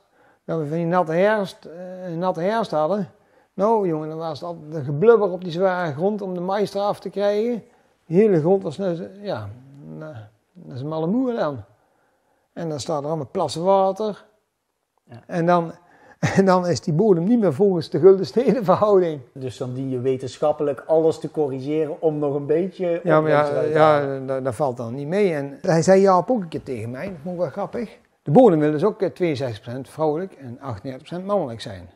dat 0.46 0.60
we 0.60 0.68
van 0.68 0.78
die 0.78 0.86
natte 0.86 1.12
herfst, 1.14 1.66
eh, 1.66 2.16
natte 2.18 2.42
herfst 2.42 2.72
hadden. 2.72 3.10
Nou 3.58 3.88
jongen, 3.88 4.10
dan 4.10 4.18
was 4.18 4.40
het 4.40 4.48
altijd 4.48 4.76
een 4.76 4.84
geblubber 4.84 5.32
op 5.32 5.44
die 5.44 5.52
zware 5.52 5.94
grond 5.94 6.22
om 6.22 6.34
de 6.34 6.40
mais 6.40 6.74
eraf 6.74 7.00
te 7.00 7.10
krijgen. 7.10 7.64
Die 8.06 8.18
hele 8.18 8.40
grond 8.40 8.64
was, 8.64 8.78
net, 8.78 9.10
ja, 9.22 9.50
nou, 9.98 10.14
dat 10.54 10.76
is 10.76 10.82
een 10.82 10.88
malle 10.88 11.08
moer 11.08 11.34
dan. 11.34 11.64
En 12.54 12.70
dan 12.70 12.80
staat 12.80 13.02
er 13.02 13.08
allemaal 13.08 13.30
plassen 13.32 13.64
water. 13.64 14.26
Ja. 15.04 15.24
En, 15.28 15.46
dan, 15.46 15.72
en 16.36 16.46
dan 16.46 16.68
is 16.68 16.82
die 16.82 16.94
bodem 16.94 17.24
niet 17.24 17.40
meer 17.40 17.54
volgens 17.54 17.90
de 17.90 18.00
gulden 18.00 18.26
stedenverhouding. 18.26 19.22
Dus 19.34 19.58
dan 19.58 19.74
dien 19.74 19.90
je 19.90 20.00
wetenschappelijk 20.00 20.84
alles 20.88 21.20
te 21.20 21.32
corrigeren 21.32 22.02
om 22.02 22.20
nog 22.20 22.36
een 22.36 22.46
beetje 22.46 23.00
Ja, 23.04 23.22
maar 23.22 23.32
ja, 23.32 23.62
ja 23.62 24.20
dat, 24.20 24.44
dat 24.44 24.56
valt 24.56 24.78
dan 24.78 24.96
niet 24.96 25.08
mee. 25.08 25.34
En 25.34 25.58
hij 25.62 25.82
zei 25.82 26.02
Jaap 26.02 26.32
ook 26.32 26.42
een 26.42 26.48
keer 26.48 26.64
tegen 26.64 26.90
mij, 26.90 27.06
dat 27.06 27.18
vond 27.24 27.36
ik 27.36 27.42
wel 27.42 27.50
grappig. 27.50 27.98
De 28.24 28.32
bodem 28.32 28.60
wil 28.60 28.72
dus 28.72 28.84
ook 28.84 29.02
eh, 29.02 29.40
62% 29.78 29.82
vrouwelijk 29.82 30.34
en 30.34 30.60
38% 31.22 31.26
mannelijk 31.26 31.62
zijn. 31.62 31.90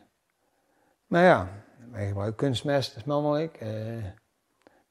Maar 1.12 1.22
ja, 1.22 1.48
wij 1.90 2.06
gebruiken 2.06 2.36
kunstmest, 2.36 2.88
dat 2.88 2.96
is 2.96 3.04
mannelijk. 3.04 3.56
eh 3.56 3.70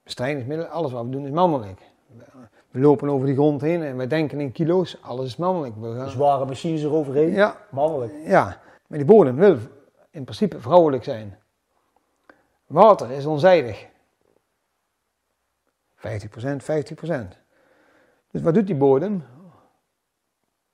bestrijdingsmiddelen, 0.04 0.72
alles 0.72 0.92
wat 0.92 1.04
we 1.06 1.10
doen 1.10 1.26
is 1.26 1.32
mannelijk. 1.32 1.82
We 2.72 2.80
lopen 2.80 3.10
over 3.10 3.26
die 3.26 3.36
grond 3.36 3.62
heen 3.62 3.84
en 3.84 3.98
we 3.98 4.08
denken 4.08 4.40
in 4.40 4.52
kilo's, 4.52 4.98
alles 5.02 5.26
is 5.26 5.36
mannelijk. 5.36 5.76
We 5.76 5.96
gaan- 5.96 6.10
Zware 6.10 6.46
machines 6.46 6.84
eroverheen, 6.84 7.32
ja, 7.32 7.58
mannelijk. 7.72 8.14
ja, 8.26 8.62
maar 8.88 8.98
die 8.98 9.08
bodem 9.08 9.36
wil 9.36 9.58
in 10.10 10.24
principe 10.24 10.60
vrouwelijk 10.60 11.04
zijn. 11.04 11.40
Water 12.66 13.12
is 13.12 13.26
onzijdig. 13.26 13.88
50%, 15.96 16.64
50%. 16.64 17.38
Dus 18.32 18.42
wat 18.42 18.54
doet 18.54 18.68
die 18.68 18.76
bodem? 18.76 19.24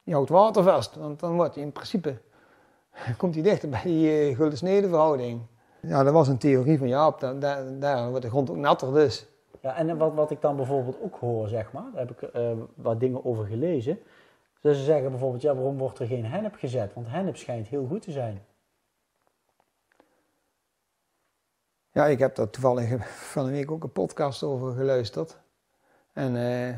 Die 0.03 0.13
houdt 0.13 0.29
water 0.29 0.63
vast, 0.63 0.95
want 0.95 1.19
dan 1.19 1.35
wordt 1.35 1.55
hij 1.55 1.63
in 1.63 1.71
principe, 1.71 2.17
komt 3.17 3.33
hij 3.33 3.43
dichter 3.43 3.69
bij 3.69 3.81
die 3.83 4.11
eh, 4.11 4.35
gulden 4.35 4.57
snede 4.57 4.87
verhouding. 4.87 5.41
Ja, 5.81 6.03
dat 6.03 6.13
was 6.13 6.27
een 6.27 6.37
theorie 6.37 6.77
van 6.77 6.87
Jaap, 6.87 7.19
daar, 7.19 7.39
daar, 7.39 7.79
daar 7.79 8.09
wordt 8.09 8.23
de 8.23 8.29
grond 8.29 8.49
ook 8.49 8.55
natter 8.55 8.93
dus. 8.93 9.27
Ja, 9.61 9.75
en 9.75 9.97
wat, 9.97 10.13
wat 10.13 10.31
ik 10.31 10.41
dan 10.41 10.55
bijvoorbeeld 10.55 11.01
ook 11.01 11.15
hoor, 11.15 11.47
zeg 11.47 11.71
maar, 11.71 11.89
daar 11.93 12.07
heb 12.07 12.11
ik 12.11 12.21
eh, 12.21 12.51
wat 12.75 12.99
dingen 12.99 13.25
over 13.25 13.45
gelezen. 13.45 13.99
Dus 14.61 14.77
ze 14.77 14.83
zeggen 14.83 15.09
bijvoorbeeld, 15.09 15.41
ja, 15.41 15.55
waarom 15.55 15.77
wordt 15.77 15.99
er 15.99 16.07
geen 16.07 16.25
hennep 16.25 16.55
gezet? 16.55 16.93
Want 16.93 17.07
hennep 17.09 17.37
schijnt 17.37 17.67
heel 17.67 17.85
goed 17.85 18.01
te 18.01 18.11
zijn. 18.11 18.45
Ja, 21.91 22.05
ik 22.05 22.19
heb 22.19 22.35
daar 22.35 22.49
toevallig 22.49 23.09
van 23.33 23.45
een 23.45 23.51
week 23.51 23.71
ook 23.71 23.83
een 23.83 23.91
podcast 23.91 24.43
over 24.43 24.73
geluisterd. 24.73 25.37
En 26.13 26.35
eh, 26.35 26.77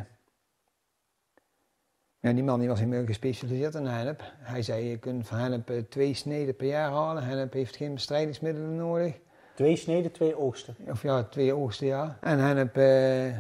ja, 2.20 2.34
die 2.34 2.44
man 2.44 2.60
die 2.60 2.68
was 2.68 2.80
helemaal 2.80 3.06
gespecialiseerd 3.06 3.76
in 3.76 3.86
hennep. 3.86 4.24
Hij 4.40 4.62
zei, 4.62 4.90
je 4.90 4.98
kunt 4.98 5.28
van 5.28 5.38
hennep 5.38 5.70
eh, 5.70 5.78
twee 5.90 6.14
sneden 6.14 6.56
per 6.56 6.68
jaar 6.68 6.92
halen. 6.92 7.24
Hennep 7.24 7.54
heeft 7.54 7.76
geen 7.76 7.94
bestrijdingsmiddelen 7.94 8.76
nodig. 8.76 9.20
Twee 9.56 9.76
sneden, 9.76 10.12
twee 10.12 10.38
oogsten. 10.38 10.76
Of 10.88 11.02
ja, 11.04 11.24
twee 11.24 11.54
oogsten, 11.54 11.88
ja. 11.88 12.18
En 12.22 12.40
hennep 12.40 12.78
eh, 12.78 13.38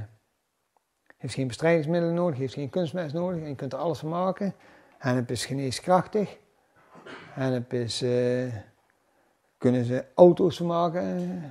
heeft 1.17 1.33
geen 1.33 1.47
bestrijdingsmiddelen 1.47 2.15
nodig, 2.15 2.37
heeft 2.39 2.53
geen 2.53 2.69
kunstmest 2.69 3.13
nodig. 3.13 3.41
En 3.41 3.49
je 3.49 3.55
kunt 3.55 3.73
er 3.73 3.79
alles 3.79 3.99
van 3.99 4.09
maken. 4.09 4.53
Hennep 4.97 5.31
is 5.31 5.45
geneeskrachtig. 5.45 6.37
Hennep 7.33 7.73
is... 7.73 8.01
eh, 8.01 8.53
kunnen 9.59 9.85
ze 9.85 10.05
auto's 10.15 10.57
van 10.57 10.65
maken. 10.65 11.41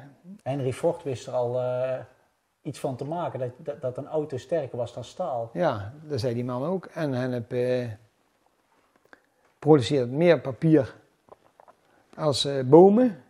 Henry 0.43 0.73
Ford 0.73 1.03
wist 1.03 1.27
er 1.27 1.33
al 1.33 1.61
eh, 1.61 1.99
iets 2.69 2.79
van 2.79 2.97
te 2.97 3.05
maken, 3.05 3.39
dat, 3.39 3.51
dat, 3.57 3.81
dat 3.81 3.97
een 3.97 4.07
auto 4.07 4.37
sterker 4.37 4.79
was 4.79 4.95
dan 4.95 5.05
staal. 5.05 5.51
Ja, 5.53 5.93
dat 6.03 6.21
zei 6.21 6.35
die 6.35 6.45
man 6.45 6.65
ook. 6.65 6.85
En 6.85 7.13
hennep 7.13 7.53
eh, 7.53 7.87
produceert 9.59 10.11
meer 10.11 10.41
papier 10.41 10.95
als 12.17 12.45
eh, 12.45 12.65
bomen. 12.65 13.23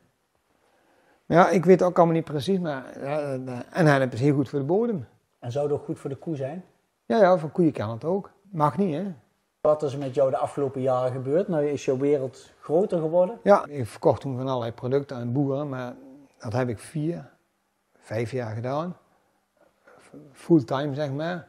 Ja, 1.27 1.49
ik 1.49 1.65
weet 1.65 1.83
ook 1.83 1.97
allemaal 1.97 2.15
niet 2.15 2.25
precies, 2.25 2.59
maar 2.59 3.01
ja, 3.01 3.21
eh, 3.21 3.59
en 3.71 3.87
hennep 3.87 4.13
is 4.13 4.21
heel 4.21 4.35
goed 4.35 4.49
voor 4.49 4.59
de 4.59 4.65
bodem. 4.65 5.07
En 5.39 5.53
zou 5.53 5.69
dat 5.69 5.81
goed 5.81 5.99
voor 5.99 6.11
de 6.11 6.17
koe 6.17 6.37
zijn? 6.37 6.65
Ja, 7.07 7.19
ja, 7.19 7.39
voor 7.39 7.51
koeien 7.51 7.73
kan 7.73 7.91
het 7.91 8.05
ook. 8.05 8.31
Mag 8.51 8.77
niet, 8.77 8.95
hè? 8.95 9.15
Wat 9.61 9.83
is 9.83 9.93
er 9.93 9.99
met 9.99 10.15
jou 10.15 10.31
de 10.31 10.37
afgelopen 10.37 10.81
jaren 10.81 11.13
gebeurd? 11.13 11.49
Nou 11.49 11.67
is 11.67 11.85
jouw 11.85 11.97
wereld 11.97 12.53
groter 12.61 13.01
geworden. 13.01 13.39
Ja, 13.43 13.67
ik 13.67 13.87
verkocht 13.87 14.21
toen 14.21 14.37
van 14.37 14.49
allerlei 14.49 14.73
producten 14.73 15.17
aan 15.17 15.33
boeren, 15.33 15.69
maar 15.69 15.95
dat 16.39 16.53
heb 16.53 16.69
ik 16.69 16.79
vier, 16.79 17.31
vijf 17.99 18.31
jaar 18.31 18.55
gedaan. 18.55 18.97
Fulltime, 20.33 20.95
zeg 20.95 21.11
maar. 21.13 21.49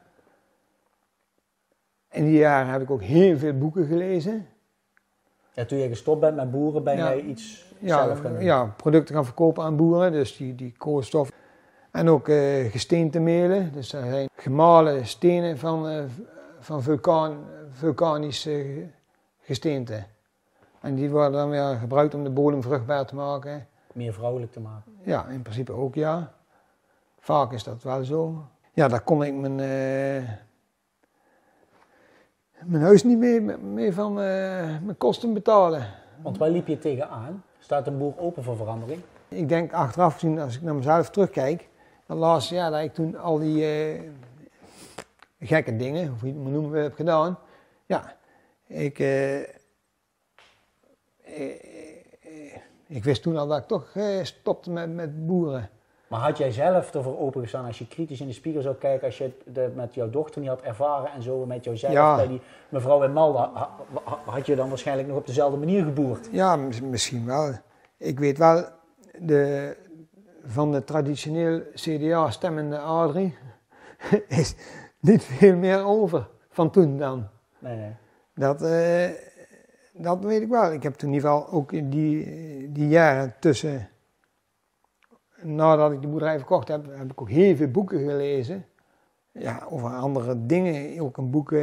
In 2.12 2.24
die 2.24 2.38
jaren 2.38 2.72
heb 2.72 2.82
ik 2.82 2.91
ook 2.91 3.01
heel 3.01 3.38
veel 3.38 3.53
boeken 3.57 3.86
gelezen. 3.86 4.47
Ja, 5.53 5.66
toen 5.66 5.78
je 5.78 5.88
gestopt 5.88 6.20
bent 6.20 6.36
met 6.36 6.51
boeren, 6.51 6.84
ben 6.84 6.97
Ja. 6.97 7.07
jij 7.10 7.22
iets 7.22 7.74
ja, 7.80 8.03
zelf 8.05 8.20
gaan 8.20 8.34
doen. 8.34 8.43
ja, 8.43 8.66
producten 8.78 9.16
gaan 9.16 9.26
verkopen 9.26 9.64
aan 9.64 9.76
boeren, 9.76 10.12
dus 10.12 10.38
die, 10.38 10.55
die 10.55 10.74
koolstof. 10.78 11.32
En 11.91 12.10
ook 12.10 12.28
eh 12.28 12.72
gesteentemelen, 12.72 13.72
dus 13.74 13.89
dat 13.89 14.01
zijn 14.03 14.30
gemalen 14.36 15.05
stenen 15.05 15.57
van, 15.57 15.88
eh, 15.88 16.03
van 16.60 16.82
vulkaan, 16.84 17.38
vulkanische 17.72 18.86
gesteente. 19.41 20.03
En 20.82 20.95
die 20.95 21.10
worden 21.10 21.32
dan 21.32 21.49
weer 21.49 21.78
gebruikt 21.80 22.14
om 22.14 22.24
de 22.24 22.30
bodem 22.30 22.62
vruchtbaar 22.64 23.05
te 23.05 23.16
maken. 23.16 23.68
Meer 23.93 24.14
vrouwelijk 24.14 24.51
te 24.51 24.60
maken. 24.60 24.91
Ja, 25.01 25.28
in 25.28 25.41
principe 25.41 25.72
ook 25.72 25.95
ja. 25.95 26.34
Vaak 27.20 27.51
is 27.51 27.63
dat 27.63 27.84
wel 27.84 28.03
zo. 28.03 28.45
Ja, 28.74 28.88
daar 28.88 29.01
kon 29.01 29.24
ik 29.24 29.34
mijn, 29.34 29.59
eh, 29.59 30.30
mijn 32.63 32.84
huis 32.84 33.03
niet 33.03 33.17
mee, 33.17 33.41
mee 33.57 33.93
van 33.93 34.11
eh, 34.11 34.26
mijn 34.82 34.97
kosten 34.97 35.34
betalen. 35.34 35.88
Want 36.22 36.38
waar 36.38 36.49
liep 36.49 36.67
je 36.67 36.80
tegenaan? 36.80 37.43
Staat 37.59 37.88
een 37.88 37.97
boer 37.97 38.13
open 38.17 38.43
voor 38.43 38.55
verandering? 38.55 39.01
Ik 39.28 39.49
denk 39.49 39.74
achteraf 39.74 40.13
gezien, 40.13 40.39
als 40.39 40.55
ik 40.55 40.61
naar 40.61 40.76
mezelf 40.76 41.09
terugkijk, 41.09 41.70
dat 42.05 42.17
laatste 42.17 42.55
jaar 42.55 42.72
dat 42.72 42.82
ik 42.82 42.93
toen 42.93 43.17
al 43.17 43.39
die, 43.39 43.65
eh, 43.65 44.01
gekke 45.39 45.76
dingen, 45.76 46.07
hoe 46.07 46.28
je 46.28 46.34
het 46.34 46.43
moet 46.43 46.51
noemen, 46.51 46.82
heb 46.82 46.95
gedaan. 46.95 47.39
Ja, 47.86 48.15
ik, 48.67 48.99
ik 52.88 53.03
wist 53.03 53.22
toen 53.22 53.38
al 53.38 53.47
dat 53.47 53.57
ik 53.57 53.67
toch 53.67 53.95
stopte 54.24 54.72
met, 54.72 54.93
met 54.93 55.26
boeren. 55.26 55.70
Maar 56.10 56.20
had 56.20 56.38
jij 56.38 56.51
zelf 56.51 56.93
ervoor 56.93 57.20
opengestaan 57.20 57.66
als 57.66 57.80
je 57.80 57.88
kritisch 57.88 58.22
in 58.22 58.28
de 58.28 58.34
spiegel 58.34 58.62
zou 58.62 58.76
kijken, 58.76 59.05
als 59.05 59.18
je 59.18 59.24
het 59.24 59.55
de- 59.55 59.72
met 59.76 59.93
jouw 59.93 60.10
dochter 60.10 60.41
niet 60.41 60.49
had 60.49 60.62
ervaren 60.62 61.12
en 61.12 61.22
zo 61.22 61.45
met 61.45 61.64
jouzelf 61.64 61.93
Ja. 61.93 62.16
bij 62.16 62.28
die 62.28 62.41
mevrouw 62.70 63.03
in 63.03 63.16
ha- 63.16 63.51
ha- 63.53 63.70
had 64.26 64.45
je 64.45 64.55
dan 64.55 64.70
waarschijnlijk 64.70 65.07
nog 65.07 65.18
op 65.18 65.26
dezelfde 65.28 65.57
manier 65.57 65.84
geboerd? 65.84 66.28
Ja, 66.32 66.55
mis- 66.55 66.82
misschien 66.82 67.26
wel. 67.26 67.51
Ik 67.97 68.20
weet 68.20 68.38
wel, 68.38 68.66
de, 69.20 69.76
van 70.45 70.72
de 70.72 70.84
traditioneel 70.84 71.62
CDA 71.74 72.30
stemmende 72.32 72.80
Adrie 72.80 73.36
is 74.28 74.55
niet 74.99 75.24
veel 75.24 75.55
meer 75.55 75.84
over 75.86 76.28
van 76.49 76.70
toen 76.72 76.97
dan. 76.97 77.28
Nee, 77.60 77.76
nee. 77.78 77.91
Dat, 78.36 78.62
eh, 78.62 79.10
dat 79.93 80.24
weet 80.24 80.41
ik 80.41 80.49
wel. 80.49 80.72
Ik 80.74 80.84
heb 80.84 80.93
toen 80.93 81.10
in 81.10 81.16
ieder 81.16 81.30
geval 81.30 81.49
ook 81.51 81.72
in 81.72 81.89
die, 81.89 82.72
die 82.72 82.88
jaren 82.88 83.34
tussen, 83.39 83.89
nadat 85.43 85.91
ik 85.91 86.01
de 86.01 86.07
boerderij 86.07 86.37
verkocht 86.37 86.67
heb, 86.67 86.85
heb 86.97 87.11
ik 87.11 87.21
ook 87.21 87.29
heel 87.29 87.55
veel 87.55 87.67
boeken 87.67 87.99
gelezen. 87.99 88.65
Ja, 89.31 89.67
over 89.69 89.89
andere 89.89 90.45
dingen. 90.45 91.01
Ook 91.01 91.17
een 91.17 91.31
boek, 91.31 91.49
dat 91.49 91.59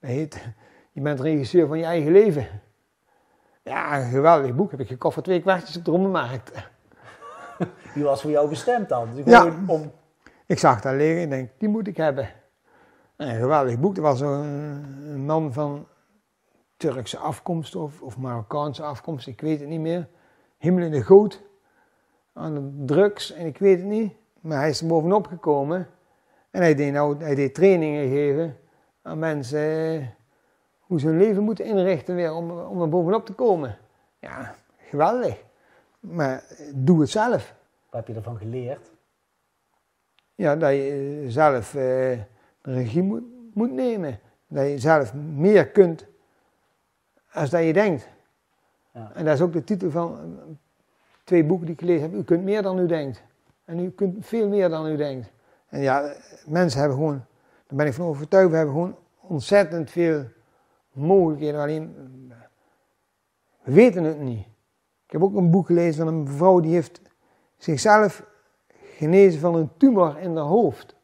heet 0.00 0.48
Je 0.92 1.00
bent 1.00 1.20
regisseur 1.20 1.66
van 1.66 1.78
je 1.78 1.84
eigen 1.84 2.12
leven. 2.12 2.46
Ja, 3.62 4.00
een 4.00 4.10
geweldig 4.10 4.54
boek. 4.54 4.70
Heb 4.70 4.80
ik 4.80 4.88
gekocht 4.88 5.14
voor 5.14 5.22
twee 5.22 5.40
kwartjes 5.40 5.76
op 5.76 5.84
de 5.84 5.90
Rommelmarkt. 5.90 6.52
Die 7.94 8.04
was 8.04 8.20
voor 8.22 8.30
jou 8.30 8.48
bestemd 8.48 8.88
dan. 8.88 9.08
Dus 9.14 9.24
Ja. 9.24 9.52
om, 9.66 9.92
Ik 10.46 10.58
zag 10.58 10.80
daar 10.80 10.96
liggen 10.96 11.22
en 11.22 11.28
denk, 11.30 11.50
die 11.58 11.68
moet 11.68 11.86
ik 11.86 11.96
hebben. 11.96 12.28
En 13.16 13.28
een 13.28 13.40
geweldig 13.40 13.78
boek. 13.78 13.96
Er 13.96 14.02
was 14.02 14.20
een 14.20 15.24
man 15.24 15.52
van 15.52 15.86
Turkse 16.76 17.18
afkomst 17.18 17.76
of, 17.76 18.02
of 18.02 18.18
Marokkaanse 18.18 18.82
afkomst, 18.82 19.26
ik 19.26 19.40
weet 19.40 19.60
het 19.60 19.68
niet 19.68 19.80
meer. 19.80 20.08
Himmel 20.58 20.84
in 20.84 20.90
de 20.90 21.02
goot 21.02 21.42
aan 22.40 22.54
de 22.54 22.84
drugs 22.94 23.32
en 23.32 23.46
ik 23.46 23.58
weet 23.58 23.78
het 23.78 23.86
niet. 23.86 24.12
Maar 24.40 24.58
hij 24.58 24.68
is 24.68 24.80
er 24.80 24.86
bovenop 24.86 25.26
gekomen. 25.26 25.88
En 26.50 26.60
hij 26.60 26.74
deed, 26.74 26.92
nou, 26.92 27.22
hij 27.22 27.34
deed 27.34 27.54
trainingen 27.54 28.08
geven 28.08 28.56
aan 29.02 29.18
mensen 29.18 29.60
eh, 29.60 30.06
hoe 30.80 31.00
ze 31.00 31.06
hun 31.06 31.18
leven 31.18 31.42
moeten 31.42 31.64
inrichten 31.64 32.14
weer 32.14 32.34
om, 32.34 32.50
om 32.50 32.82
er 32.82 32.88
bovenop 32.88 33.26
te 33.26 33.32
komen. 33.32 33.78
Ja, 34.18 34.54
geweldig. 34.78 35.42
Maar 36.00 36.44
eh, 36.48 36.66
doe 36.74 37.00
het 37.00 37.10
zelf. 37.10 37.54
wat 37.90 38.00
heb 38.00 38.06
je 38.06 38.14
ervan 38.14 38.36
geleerd? 38.36 38.90
Ja, 40.34 40.56
dat 40.56 40.70
je 40.70 41.20
eh, 41.24 41.30
zelf 41.30 41.74
eh, 41.74 41.82
de 42.60 42.72
regie 42.72 43.02
moet, 43.02 43.22
moet 43.54 43.72
nemen. 43.72 44.18
Dat 44.46 44.66
je 44.66 44.78
zelf 44.78 45.14
meer 45.14 45.68
kunt 45.68 46.06
als 47.32 47.50
dat 47.50 47.64
je 47.64 47.72
denkt. 47.72 48.08
Ja. 48.92 49.10
En 49.14 49.24
dat 49.24 49.34
is 49.34 49.40
ook 49.40 49.52
de 49.52 49.64
titel 49.64 49.90
van 49.90 50.36
twee 51.30 51.44
boeken 51.44 51.66
die 51.66 51.74
ik 51.74 51.80
gelezen 51.80 52.02
heb. 52.02 52.14
U 52.14 52.24
kunt 52.24 52.42
meer 52.42 52.62
dan 52.62 52.78
u 52.78 52.86
denkt. 52.86 53.22
En 53.64 53.78
u 53.78 53.90
kunt 53.90 54.26
veel 54.26 54.48
meer 54.48 54.68
dan 54.68 54.86
u 54.86 54.96
denkt. 54.96 55.30
En 55.68 55.80
ja, 55.80 56.14
mensen 56.46 56.80
hebben 56.80 56.98
gewoon, 56.98 57.24
daar 57.66 57.76
ben 57.76 57.86
ik 57.86 57.92
van 57.92 58.06
overtuigd, 58.06 58.50
we 58.50 58.56
hebben 58.56 58.74
gewoon 58.74 58.96
ontzettend 59.20 59.90
veel 59.90 60.24
mogelijkheden. 60.92 61.60
Alleen, 61.60 61.94
we 63.62 63.72
weten 63.72 64.04
het 64.04 64.20
niet. 64.20 64.46
Ik 65.06 65.12
heb 65.12 65.22
ook 65.22 65.34
een 65.34 65.50
boek 65.50 65.66
gelezen 65.66 66.04
van 66.04 66.14
een 66.14 66.22
mevrouw 66.22 66.60
die 66.60 66.72
heeft 66.72 67.00
zichzelf 67.56 68.24
genezen 68.96 69.40
van 69.40 69.54
een 69.54 69.70
tumor 69.76 70.18
in 70.18 70.36
haar 70.36 70.46
hoofd. 70.46 70.94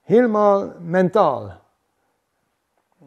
Helemaal 0.00 0.72
mentaal. 0.80 1.52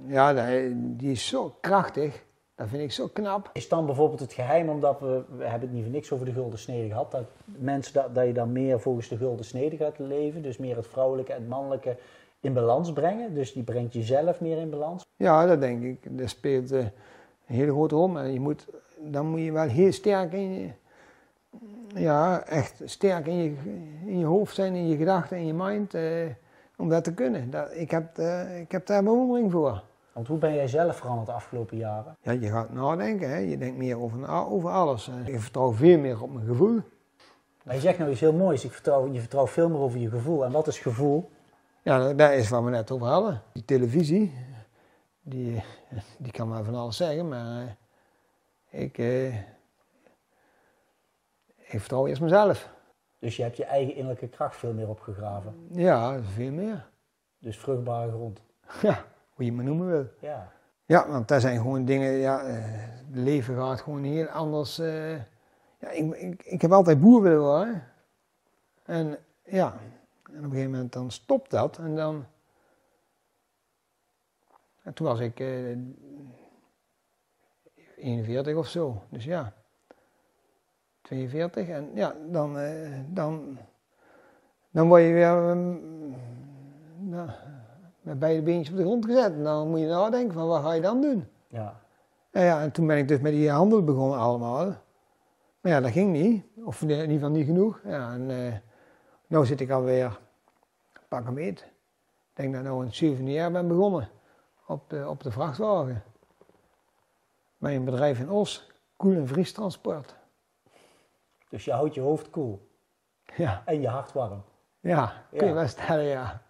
Ja, 0.06 0.34
die 0.74 1.12
is 1.12 1.28
zo 1.28 1.58
krachtig. 1.62 2.23
Dat 2.56 2.68
vind 2.68 2.82
ik 2.82 2.92
zo 2.92 3.08
knap. 3.14 3.50
Is 3.54 3.70
dan 3.70 3.86
bijvoorbeeld 3.86 4.20
het 4.20 4.34
geheim, 4.34 4.70
omdat 4.70 5.00
we, 5.00 5.24
we 5.38 5.44
hebben 5.44 5.68
het 5.68 5.72
niet 5.72 5.84
voor 5.84 5.94
niks 5.94 6.12
over 6.12 6.26
de 6.26 6.32
gulden 6.32 6.60
snede 6.60 6.88
gehad, 6.88 7.12
dat 7.12 7.24
mensen 7.46 7.94
dat, 7.94 8.16
dat 8.16 8.26
je 8.26 8.34
dan 8.34 8.52
meer 8.52 8.80
volgens 8.80 9.08
de 9.08 9.18
gulden 9.18 9.46
snede 9.46 9.78
gaat 9.78 10.00
leven, 10.00 10.42
dus 10.42 10.58
meer 10.58 10.76
het 10.76 10.88
vrouwelijke 10.88 11.34
en 11.34 11.40
het 11.40 11.50
mannelijke 11.50 11.98
in 12.40 12.54
balans 12.54 12.94
brengen, 12.94 13.34
dus 13.34 13.54
die 13.54 13.64
brengt 13.64 13.94
jezelf 13.94 14.40
meer 14.40 14.58
in 14.58 14.70
balans. 14.70 15.06
Ja, 15.16 15.46
dat 15.46 15.60
denk 15.60 15.84
ik. 15.84 16.18
Dat 16.18 16.30
speelt 16.30 16.72
eh, 16.72 16.80
een 16.80 16.92
hele 17.46 17.72
grote 17.72 17.96
rol. 17.96 18.08
Maar 18.08 18.28
je 18.28 18.40
moet, 18.40 18.68
dan 19.00 19.28
moet 19.28 19.42
je 19.42 19.52
wel 19.52 19.68
heel 19.68 19.92
sterk 19.92 20.34
in 20.34 20.54
je, 20.54 20.70
ja, 21.96 22.46
echt 22.46 22.82
sterk 22.86 23.28
in 23.28 23.36
je, 23.36 23.56
in 24.06 24.20
je 24.20 24.26
hoofd 24.26 24.56
zijn, 24.56 24.76
in 24.76 24.88
je 24.88 24.98
gedachten, 24.98 25.38
in 25.38 25.46
je 25.46 25.54
mind, 25.54 25.94
eh, 25.94 26.26
om 26.78 26.90
dat 26.90 27.04
te 27.04 27.14
kunnen. 27.14 27.50
Dat, 27.50 27.70
ik, 27.76 27.92
heb, 27.92 28.18
eh, 28.18 28.60
ik 28.60 28.72
heb 28.72 28.86
daar 28.86 29.04
bewondering 29.04 29.52
voor. 29.52 29.84
Want 30.14 30.28
hoe 30.28 30.38
ben 30.38 30.54
jij 30.54 30.68
zelf 30.68 30.98
veranderd 30.98 31.28
de 31.28 31.34
afgelopen 31.34 31.78
jaren? 31.78 32.18
Ja, 32.22 32.32
je 32.32 32.48
gaat 32.50 32.70
nadenken, 32.74 33.30
hè. 33.30 33.38
je 33.38 33.58
denkt 33.58 33.78
meer 33.78 33.98
over, 34.00 34.30
over 34.30 34.70
alles. 34.70 35.08
Ik 35.26 35.40
vertrouw 35.40 35.72
veel 35.72 35.98
meer 35.98 36.22
op 36.22 36.34
mijn 36.34 36.46
gevoel. 36.46 36.82
Maar 37.64 37.76
je 37.76 37.82
zegt 37.82 37.98
nou 37.98 38.12
iets 38.12 38.20
heel 38.20 38.34
moois, 38.34 38.64
ik 38.66 38.72
vertrouw, 38.72 39.12
je 39.12 39.20
vertrouwt 39.20 39.50
veel 39.50 39.70
meer 39.70 39.80
over 39.80 40.00
je 40.00 40.10
gevoel. 40.10 40.46
En 40.46 40.52
wat 40.52 40.68
is 40.68 40.80
gevoel? 40.80 41.30
Ja, 41.82 42.14
dat- 42.14 42.32
is 42.32 42.50
wat 42.50 42.64
we 42.64 42.70
net 42.70 42.92
over 42.92 43.08
hadden. 43.08 43.42
Die 43.54 43.66
televisie, 43.66 44.34
die, 45.22 45.64
die 46.18 46.32
kan 46.32 46.48
maar 46.48 46.64
van 46.64 46.76
alles 46.76 46.98
zeggen, 46.98 47.28
maar 47.28 47.78
eh, 48.70 48.82
ik, 48.82 48.98
eh, 48.98 49.36
ik 51.58 51.80
vertrouw 51.80 52.08
eerst 52.08 52.22
mezelf. 52.22 52.70
Dus 53.20 53.36
je 53.36 53.44
hebt 53.44 53.58
je 53.58 53.66
eigen 53.66 53.94
innerlijke 53.96 54.28
kracht 54.28 54.56
veel 54.56 54.74
meer 54.74 54.90
opgegraven. 54.90 55.68
Ja, 55.72 56.22
veel 56.22 56.52
meer. 56.52 56.90
Dus 57.40 57.58
vruchtbare 57.58 58.12
grond. 58.12 58.42
Ja, 58.82 59.06
hoe 59.34 59.46
je 59.46 59.52
maar 59.52 59.64
noemen 59.66 59.88
wil. 59.88 60.08
Ja. 60.20 60.52
Ja, 60.86 61.08
want 61.08 61.28
dat 61.28 61.42
zijn 61.42 61.58
gewoon 61.58 61.86
dingen, 61.86 62.12
ja, 62.12 62.44
eh, 62.44 62.56
het 63.08 63.16
leven 63.16 63.56
gaat 63.56 63.82
gewoon 63.82 64.04
heel 64.04 64.28
anders. 64.28 64.80
eh. 64.80 65.16
ja, 65.80 65.90
ik, 65.92 66.16
ik, 66.16 66.44
ik 66.44 66.62
heb 66.62 66.72
altijd 66.72 67.00
boer 67.02 67.22
willen 67.22 67.40
worden. 67.42 67.84
En 68.86 69.18
ja, 69.44 69.74
en 70.24 70.38
op 70.38 70.44
een 70.44 70.50
gegeven 70.50 70.72
moment 70.72 70.94
dan 70.94 71.12
stopt 71.12 71.52
dat 71.52 71.78
en 71.78 71.96
dan... 71.96 72.26
En 74.84 74.94
toen 74.94 75.08
was 75.08 75.20
ik 75.20 75.40
eh 75.40 75.78
41 77.98 78.56
of 78.56 78.68
zo, 78.68 79.04
dus 79.10 79.24
ja. 79.24 79.54
42 81.02 81.68
en 81.68 81.92
ja, 81.94 82.16
dan, 82.28 82.58
eh, 82.60 83.00
dan, 83.08 83.58
dan 84.70 84.88
word 84.88 85.02
je 85.02 85.14
weer 85.14 85.56
nou, 86.98 87.30
met 88.04 88.20
beide 88.20 88.42
beentjes 88.42 88.70
op 88.70 88.78
de 88.78 88.84
grond 88.84 89.06
gezet. 89.06 89.34
En 89.34 89.44
dan 89.44 89.70
moet 89.70 89.80
je 89.80 89.86
nadenken 89.88 90.34
van 90.34 90.48
wat 90.48 90.62
ga 90.64 90.72
je 90.74 90.82
dan 90.82 91.02
doen? 91.02 91.28
ja. 91.48 91.82
En 92.32 92.44
ja, 92.44 92.62
en 92.62 92.72
toen 92.72 92.88
ben 92.88 92.98
ik 92.98 93.08
dus 93.08 93.20
met 93.20 93.32
die 93.32 93.50
handel 93.52 93.84
begonnen 93.84 94.18
allemaal. 94.20 94.66
Maar 95.62 95.72
ja, 95.72 95.80
dat 95.82 95.92
ging 95.92 96.12
niet. 96.12 96.46
Of 96.66 96.82
in 96.82 96.90
ieder 96.90 97.08
geval 97.10 97.30
niet 97.30 97.46
genoeg. 97.46 97.80
Ja, 97.84 98.14
en 98.14 98.32
eh 98.32 98.54
nu 99.28 99.46
zit 99.46 99.60
ik 99.62 99.70
alweer, 99.72 100.20
pak 101.08 101.26
hem 101.26 101.38
eet. 101.38 101.60
Ik 101.60 101.70
denk 102.34 102.52
dat 102.54 102.62
ik 102.62 102.68
nou 102.68 102.86
een 103.02 103.32
jaar 103.32 103.52
ben 103.52 103.68
begonnen 103.68 104.10
op 104.68 104.90
de, 104.90 105.10
op 105.10 105.24
de 105.24 105.32
vrachtwagen. 105.32 106.04
Bij 107.58 107.76
een 107.76 107.86
bedrijf 107.86 108.20
in 108.20 108.30
Os, 108.32 108.72
Koel 108.98 109.16
en 109.16 109.28
Vries 109.28 109.54
Transport. 109.54 110.16
Dus 111.50 111.66
je 111.66 111.72
houdt 111.72 111.94
je 111.94 112.02
hoofd 112.02 112.30
koel 112.30 112.68
Ja, 113.36 113.62
en 113.66 113.82
je 113.82 113.88
hart 113.88 114.12
warm. 114.14 114.44
ja, 114.80 115.14
kun 115.30 115.40
je 115.40 115.46
Ja. 115.46 115.54
wel 115.54 115.68
stellen, 115.68 116.04
ja. 116.06 116.42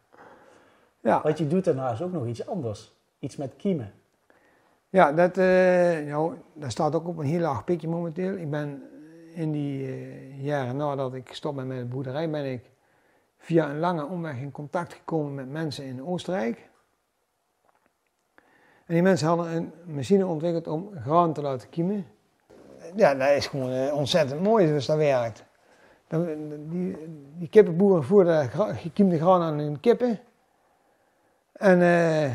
Ja, 1.04 1.22
Wat 1.24 1.38
je 1.38 1.47
doet 1.47 1.64
daarnaast 1.64 2.01
ook 2.01 2.12
nog 2.12 2.26
iets 2.26 2.47
anders. 2.47 2.93
Iets 3.20 3.36
met 3.36 3.56
kiemen. 3.56 3.93
ja 4.89 5.12
dat, 5.12 5.38
eh, 5.38 6.08
nou, 6.08 6.34
dat 6.54 6.72
staat 6.72 6.95
ook 6.95 7.08
op 7.08 7.18
een 7.18 7.26
heel 7.26 7.39
laag 7.39 7.64
pitje 7.64 7.88
momenteel. 7.88 8.36
Ik 8.36 8.49
ben 8.49 8.84
in 9.34 9.51
die 9.51 9.88
eh, 9.88 10.43
jaren 10.43 10.76
nadat 10.76 11.14
ik 11.14 11.34
stop 11.34 11.56
met 11.56 11.70
de 11.70 11.86
boerderij, 11.86 12.30
ben 12.30 12.51
ik 12.51 12.72
via 13.38 13.70
een 13.70 13.80
lange 13.80 14.06
omweg 14.06 14.38
in 14.38 14.51
contact 14.51 14.93
gekomen 14.93 15.34
met 15.34 15.49
mensen 15.49 15.86
in 15.86 16.06
Oostenrijk. 16.06 16.70
En 18.86 18.93
die 18.93 19.01
mensen 19.01 19.28
hadden 19.28 19.56
een 19.56 19.72
machine 19.86 20.26
ontwikkeld 20.26 20.68
om 20.68 20.89
graan 21.01 21.34
te 21.34 21.41
laten 21.41 21.70
kiemen. 21.70 22.06
Ja, 22.95 23.16
dat 23.16 23.30
is 23.30 23.47
gewoon 23.47 23.72
eh, 23.72 23.95
ontzettend 23.95 24.41
mooi 24.41 24.68
zoals 24.68 24.86
dat 24.86 24.97
werkt. 24.97 25.43
Dan, 26.08 26.26
die, 26.70 26.97
die 27.38 27.49
kippenboeren 27.49 28.04
voerden 28.04 28.49
gekiemde 28.76 29.18
graan 29.18 29.41
aan 29.41 29.60
hun 29.60 29.80
kippen. 29.80 30.20
En 31.54 31.82
eh, 31.82 32.32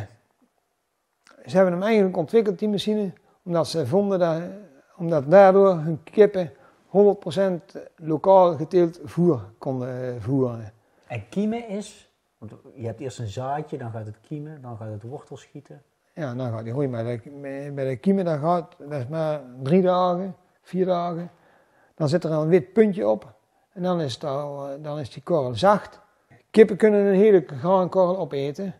ze 1.47 1.57
hebben 1.57 1.73
hem 1.73 1.83
eigenlijk 1.83 2.17
ontwikkeld, 2.17 2.59
die 2.59 2.69
machine, 2.69 3.13
omdat 3.43 3.69
ze 3.69 3.87
vonden 3.87 4.19
dat, 4.19 4.43
omdat 4.97 5.31
daardoor 5.31 5.75
hun 5.75 6.03
kippen 6.03 6.53
100% 6.89 7.81
lokaal 7.97 8.57
geteeld 8.57 9.01
voer 9.05 9.41
konden 9.59 10.15
eh, 10.15 10.23
voeren. 10.23 10.73
En 11.07 11.29
kiemen 11.29 11.69
is, 11.69 12.13
want 12.39 12.53
je 12.75 12.87
hebt 12.87 13.01
eerst 13.01 13.19
een 13.19 13.27
zaadje, 13.27 13.79
dan 13.79 13.91
gaat 13.91 14.07
het 14.07 14.21
kiemen, 14.21 14.63
dan 14.63 14.77
gaat 14.77 14.91
het 14.91 15.03
wortel 15.03 15.37
schieten. 15.37 15.83
Ja, 16.15 16.35
dan 16.35 16.53
gaat 16.53 16.65
die 16.65 16.73
groei. 16.73 16.89
Maar 16.89 17.05
bij 17.75 17.89
de 17.89 17.97
kiemen, 17.97 18.25
dat 18.25 18.39
gaat, 18.39 18.75
dat 18.79 19.01
is 19.01 19.07
maar 19.07 19.41
drie 19.63 19.83
dagen, 19.83 20.37
vier 20.63 20.87
dagen. 20.87 21.31
Dan 21.95 22.09
zit 22.09 22.25
er 22.25 22.31
een 22.31 22.49
wit 22.49 22.73
puntje 22.73 23.09
op. 23.09 23.35
En 23.73 23.83
dan 23.83 24.01
is, 24.01 24.15
het 24.15 24.25
al, 24.25 24.69
eh, 24.69 24.83
dan 24.83 24.99
is 24.99 25.11
die 25.11 25.23
korrel 25.23 25.55
zacht. 25.55 26.01
Kippen 26.51 26.77
kunnen 26.77 27.07
een 27.07 27.15
hele 27.15 27.45
graankorrel 27.47 28.19
opeten. 28.19 28.75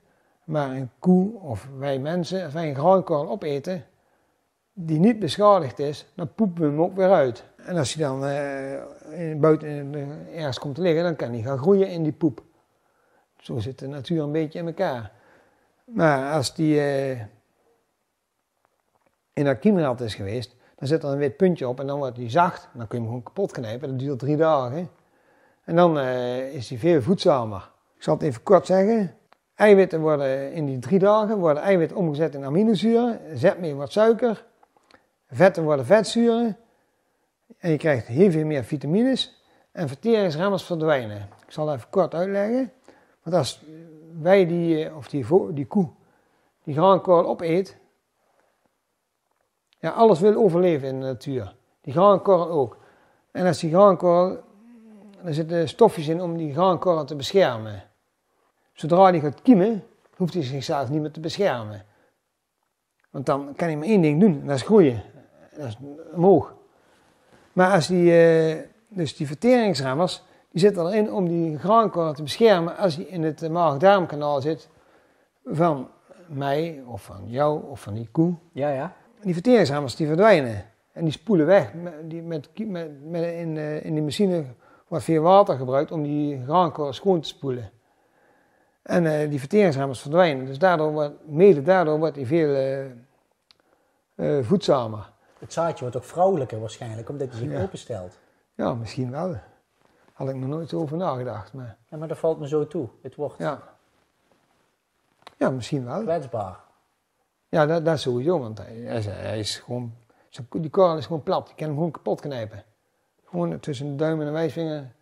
Maar 0.49 0.71
een 0.71 0.91
koe 0.99 1.41
of 1.41 1.69
wij 1.79 1.99
mensen, 1.99 2.45
als 2.45 2.53
wij 2.53 2.69
een 2.69 2.75
graankorrel 2.75 3.29
opeten 3.29 3.85
die 4.73 4.99
niet 4.99 5.19
beschadigd 5.19 5.79
is, 5.79 6.07
dan 6.15 6.35
poepen 6.35 6.63
we 6.63 6.69
hem 6.69 6.81
ook 6.81 6.97
weer 6.97 7.11
uit. 7.11 7.45
En 7.57 7.77
als 7.77 7.95
hij 7.95 8.05
dan 8.05 8.25
eh, 8.25 9.41
buiten 9.41 9.95
ergens 10.35 10.59
komt 10.59 10.75
te 10.75 10.81
liggen, 10.81 11.03
dan 11.03 11.17
kan 11.17 11.33
hij 11.33 11.43
gaan 11.43 11.59
groeien 11.59 11.89
in 11.89 12.03
die 12.03 12.13
poep. 12.13 12.43
Zo 13.39 13.59
zit 13.59 13.79
de 13.79 13.87
natuur 13.87 14.23
een 14.23 14.33
beetje 14.33 14.59
in 14.59 14.67
elkaar. 14.67 15.13
Maar 15.85 16.33
als 16.33 16.55
die 16.55 16.81
eh, 16.81 17.21
in 19.33 19.45
dat 19.45 19.59
kiemrad 19.59 20.01
is 20.01 20.15
geweest, 20.15 20.57
dan 20.77 20.89
zit 20.89 21.03
er 21.03 21.11
een 21.11 21.19
wit 21.19 21.37
puntje 21.37 21.69
op 21.69 21.81
en 21.81 21.87
dan 21.87 21.99
wordt 21.99 22.17
hij 22.17 22.31
zacht. 22.31 22.69
Dan 22.75 22.87
kun 22.87 22.99
je 22.99 23.05
hem 23.05 23.07
gewoon 23.07 23.23
kapot 23.23 23.53
knijpen, 23.53 23.89
dat 23.89 23.99
duurt 23.99 24.19
drie 24.19 24.37
dagen. 24.37 24.91
En 25.65 25.77
dan 25.77 25.99
eh, 25.99 26.55
is 26.55 26.69
hij 26.69 26.79
veel 26.79 27.03
voedzamer. 27.03 27.71
Ik 27.97 28.03
zal 28.03 28.15
het 28.15 28.23
even 28.23 28.43
kort 28.43 28.67
zeggen. 28.67 29.17
Eiwitten 29.59 30.01
worden 30.01 30.53
in 30.53 30.67
die 30.67 30.79
drie 30.79 30.99
dagen 30.99 31.39
worden 31.39 31.63
eiwitten 31.63 31.97
omgezet 31.97 32.35
in 32.35 32.45
aminozuren. 32.45 33.21
Zetmeel 33.35 33.75
wordt 33.75 33.93
suiker. 33.93 34.45
Vetten 35.31 35.65
worden 35.65 35.87
vetzuren. 35.87 36.57
En 37.59 37.71
je 37.71 37.77
krijgt 37.77 38.07
heel 38.07 38.31
veel 38.31 38.45
meer 38.45 38.65
vitamines. 38.65 39.43
En 39.73 39.89
verteringsremmers 39.89 40.63
verdwijnen. 40.63 41.29
Ik 41.47 41.53
zal 41.53 41.73
even 41.73 41.91
kort 41.91 42.15
uitleggen. 42.15 42.73
Want 43.23 43.37
als 43.37 43.65
wij 44.21 44.47
die, 44.47 44.85
eh, 44.85 44.97
of 44.97 45.09
die, 45.09 45.27
die 45.53 45.67
koe, 45.67 45.89
die 46.65 46.75
graankorrel 46.75 47.29
opeet. 47.29 47.77
Ja, 49.79 49.91
alles 49.91 50.21
wil 50.21 50.35
overleven 50.35 50.89
in 50.89 51.01
de 51.01 51.07
natuur. 51.07 51.55
Die 51.81 51.93
graankorrel 51.93 52.49
ook. 52.49 52.77
En 53.31 53.47
als 53.47 53.59
die 53.59 53.71
graankorrel, 53.71 54.39
er 55.25 55.35
zitten 55.35 55.69
stofjes 55.69 56.09
in 56.09 56.21
om 56.21 56.37
die 56.37 56.53
graankorrel 56.53 57.05
te 57.05 57.17
beschermen. 57.17 57.88
Zodra 58.79 59.11
die 59.11 59.21
gaat 59.21 59.43
kiemen, 59.43 59.85
hoeft 60.17 60.35
hij 60.35 60.43
zichzelf 60.43 60.89
niet 60.89 61.01
meer 61.01 61.11
te 61.11 61.21
beschermen. 61.21 61.85
Want 63.11 63.27
dan 63.27 63.55
kan 63.57 63.67
hij 63.69 63.77
maar 63.77 63.87
één 63.87 64.01
ding 64.01 64.21
doen, 64.21 64.41
en 64.41 64.47
dat 64.47 64.57
is 64.57 64.63
groeien. 64.63 65.03
Dat 65.57 65.67
is 65.67 65.77
omhoog. 66.15 66.55
Maar 67.53 67.73
als 67.73 67.87
die, 67.87 68.19
eh, 68.19 68.57
dus 68.89 69.17
die 69.17 69.27
verteringsremmers, 69.27 70.23
die 70.51 70.61
zitten 70.61 70.87
erin 70.87 71.13
om 71.13 71.29
die 71.29 71.59
graankorrel 71.59 72.13
te 72.13 72.23
beschermen 72.23 72.77
als 72.77 72.97
hij 72.97 73.05
in 73.05 73.23
het 73.23 73.51
maag-darmkanaal 73.51 74.41
zit 74.41 74.69
van 75.45 75.89
mij 76.27 76.83
of 76.87 77.03
van 77.03 77.23
jou 77.27 77.63
of 77.71 77.81
van 77.81 77.95
die 77.95 78.09
koe. 78.13 78.35
Ja, 78.53 78.69
ja. 78.69 78.97
Die 79.23 79.33
verteringsremmers 79.33 79.97
die 79.97 80.07
verdwijnen 80.07 80.65
en 80.93 81.05
die 81.05 81.13
spoelen 81.13 81.47
weg. 81.47 81.73
Die, 82.03 82.23
met, 82.23 82.49
met, 82.67 83.05
met, 83.05 83.23
in, 83.23 83.57
eh, 83.57 83.85
in 83.85 83.95
die 83.95 84.03
machine 84.03 84.45
wordt 84.89 85.05
veel 85.05 85.23
water 85.23 85.57
gebruikt 85.57 85.93
om 85.93 86.03
die 86.03 86.43
graankorrel 86.45 86.93
schoon 86.93 87.21
te 87.21 87.29
spoelen. 87.29 87.71
En 88.89 89.07
eh, 89.07 89.31
die 89.31 89.39
verteringsremmers 89.39 90.01
verdwijnen. 90.01 90.45
Dus 90.47 90.59
daardoor 90.59 90.93
wordt, 90.93 91.15
mede 91.27 91.63
daardoor 91.63 91.99
wordt 91.99 92.17
hij 92.17 92.27
veel 92.27 92.55
eh, 94.15 94.45
voedzamer. 94.45 95.11
Het 95.39 95.53
zaadje 95.53 95.81
wordt 95.81 95.97
ook 95.97 96.05
vrouwelijker 96.05 96.61
waarschijnlijk, 96.61 97.09
omdat 97.09 97.29
hij 97.29 97.39
zich 97.39 97.51
Ja. 97.51 97.63
openstelt. 97.63 98.19
Ja, 98.55 98.75
misschien 98.75 99.11
wel. 99.11 99.37
Had 100.13 100.29
ik 100.29 100.35
nog 100.35 100.49
nooit 100.49 100.75
over 100.75 100.97
nagedacht. 100.97 101.53
Maar 101.53 101.77
Ja, 101.89 101.97
maar 101.97 102.09
dat 102.09 102.19
valt 102.19 102.39
me 102.39 102.49
zo 102.49 102.67
toe. 102.67 102.89
Het 103.03 103.15
wordt 103.15 103.39
ja, 103.39 103.63
ja 105.37 105.51
misschien 105.51 105.85
wel. 105.85 106.03
kwetsbaar. 106.03 106.57
Ja, 107.49 107.67
dat, 107.67 107.85
dat 107.85 108.01
sowieso. 108.01 108.39
Want 108.41 108.59
hij, 108.59 108.75
hij 108.77 108.99
is, 108.99 109.07
hij 109.07 109.39
is 109.39 109.57
gewoon, 109.59 109.95
die 110.51 110.71
korrel 110.71 110.97
is 110.97 111.07
gewoon 111.07 111.23
plat. 111.23 111.49
Je 111.49 111.55
kan 111.55 111.67
hem 111.67 111.75
gewoon 111.77 111.91
kapot 111.91 112.21
knijpen. 112.21 112.63
Gewoon 113.25 113.61
tussen 113.61 113.87
de 113.87 113.95
duim 113.95 114.21
en 114.21 114.27
de 114.27 114.33
wijsvinger 114.33 114.93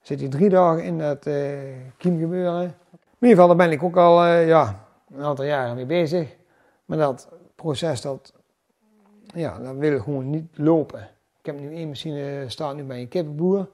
zit 0.00 0.20
hij 0.20 0.28
drie 0.28 0.48
dagen 0.48 0.84
in 0.84 0.98
dat 0.98 1.26
eh 1.26 1.58
kiemgebeuren. 1.96 2.74
In 3.20 3.28
ieder 3.28 3.42
geval, 3.42 3.56
daar 3.56 3.66
ben 3.66 3.76
ik 3.76 3.82
ook 3.82 3.96
al 3.96 4.24
eh, 4.24 4.46
ja, 4.46 4.86
een 5.10 5.22
aantal 5.22 5.44
jaren 5.44 5.74
mee 5.74 5.86
bezig. 5.86 6.36
Maar 6.84 6.98
dat 6.98 7.28
proces, 7.54 8.00
dat, 8.00 8.32
ja, 9.34 9.58
dat 9.58 9.76
wil 9.76 10.00
gewoon 10.00 10.30
niet 10.30 10.58
lopen. 10.58 11.00
Ik 11.38 11.46
heb 11.46 11.60
nu 11.60 11.74
één 11.74 11.88
machine, 11.88 12.44
staat 12.48 12.76
nu 12.76 12.84
bij 12.84 13.00
een 13.00 13.08
kippenboer. 13.08 13.70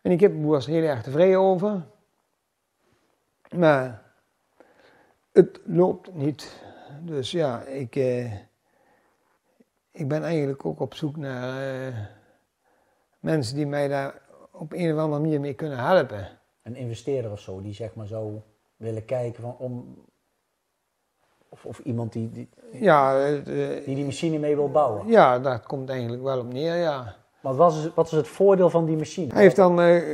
En 0.00 0.10
die 0.10 0.18
kippenboer 0.18 0.56
is 0.56 0.66
er 0.66 0.72
heel 0.72 0.82
erg 0.82 1.02
tevreden 1.02 1.38
over. 1.38 1.86
Maar 3.56 4.02
het 5.32 5.60
loopt 5.64 6.14
niet. 6.14 6.62
Dus 7.00 7.30
ja, 7.30 7.62
ik, 7.62 7.96
eh, 7.96 8.32
ik 9.90 10.08
ben 10.08 10.22
eigenlijk 10.22 10.64
ook 10.66 10.80
op 10.80 10.94
zoek 10.94 11.16
naar 11.16 11.86
eh, 11.86 11.94
mensen 13.20 13.56
die 13.56 13.66
mij 13.66 13.88
daar 13.88 14.20
op 14.50 14.72
een 14.72 14.92
of 14.92 14.98
andere 14.98 15.22
manier 15.22 15.40
mee 15.40 15.54
kunnen 15.54 15.78
helpen. 15.78 16.40
Een 16.62 16.76
investeerder 16.76 17.30
of 17.30 17.40
zo, 17.40 17.60
die 17.60 17.74
zeg 17.74 17.94
maar 17.94 18.06
zou 18.06 18.40
willen 18.76 19.04
kijken 19.04 19.42
van 19.42 19.56
om... 19.58 20.04
Of, 21.48 21.66
of 21.66 21.78
iemand 21.78 22.12
die, 22.12 22.30
die 22.30 22.48
Ja, 22.72 23.14
het, 23.16 23.48
eh, 23.48 23.84
die 23.84 23.94
die 23.94 24.04
machine 24.04 24.38
mee 24.38 24.56
wil 24.56 24.70
bouwen. 24.70 25.06
ja, 25.06 25.38
daar 25.38 25.60
komt 25.60 25.88
eigenlijk 25.88 26.22
wel 26.22 26.38
op 26.38 26.52
neer, 26.52 26.74
ja. 26.76 27.14
Maar 27.40 27.54
wat 27.54 27.72
is, 27.74 27.94
wat 27.94 28.06
is 28.06 28.12
het 28.12 28.28
voordeel 28.28 28.70
van 28.70 28.84
die 28.84 28.96
machine? 28.96 29.32
Hij 29.32 29.42
heeft 29.42 29.56
dan 29.56 29.80
eh, 29.80 30.12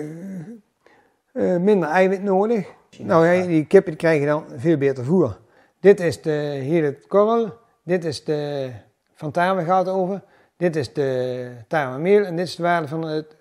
eh, 1.33 1.61
minder 1.61 1.89
eiwit 1.89 2.23
nodig. 2.23 2.73
Nou, 2.99 3.27
hij- 3.27 3.47
die 3.47 3.67
kippen 3.67 3.91
die 3.91 4.01
krijgen 4.01 4.27
dan 4.27 4.45
veel 4.57 4.77
beter 4.77 5.05
voer. 5.05 5.39
Dit 5.81 6.01
is 6.01 6.23
de 6.23 6.31
hele 6.31 6.99
korrel. 7.09 7.53
Dit 7.83 8.05
is 8.05 8.25
de 8.25 8.71
van 9.15 9.31
tarwe 9.31 9.65
gaat 9.65 9.87
het 9.87 9.95
over. 9.95 10.23
Dit 10.57 10.77
is 10.77 10.93
de 10.93 11.51
tarwemeel 11.69 12.25
en 12.25 12.37
dit 12.37 12.47
is 12.47 12.57
de 12.57 12.63
waarde 12.63 12.89
van 12.89 13.03
het 13.03 13.37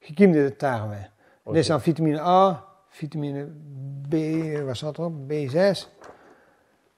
gekiemde 0.00 0.56
tarwe. 0.56 0.96
Dit 1.46 1.56
is 1.56 1.66
dan 1.66 1.80
vitamine 1.80 2.20
A, 2.20 2.64
vitamine 2.88 3.48
B, 4.08 4.14
wat 4.66 4.76
zat 4.76 4.98
erop? 4.98 5.12
B6. 5.32 5.88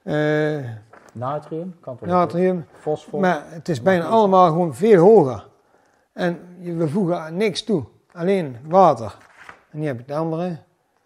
eh, 0.03 0.65
Natrium, 1.13 1.75
kan 1.81 1.97
toch 1.97 2.07
natrium. 2.07 2.65
Fosfor. 2.79 3.19
Maar 3.19 3.43
het 3.47 3.69
is 3.69 3.81
bijna 3.81 4.05
allemaal 4.05 4.47
gewoon 4.47 4.75
veel 4.75 5.01
hoger. 5.01 5.47
En 6.13 6.39
we 6.59 6.87
voegen 6.87 7.37
niks 7.37 7.63
toe. 7.63 7.83
Alleen 8.13 8.57
water. 8.67 9.17
En 9.69 9.79
hier 9.79 9.87
heb 9.87 9.97
je 9.97 10.03
het 10.11 10.21
andere. 10.21 10.43
Het 10.43 10.57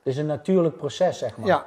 is 0.04 0.18
een 0.18 0.26
natuurlijk 0.26 0.78
proces, 0.78 1.18
zeg 1.18 1.38
maar. 1.38 1.48
Ja. 1.48 1.66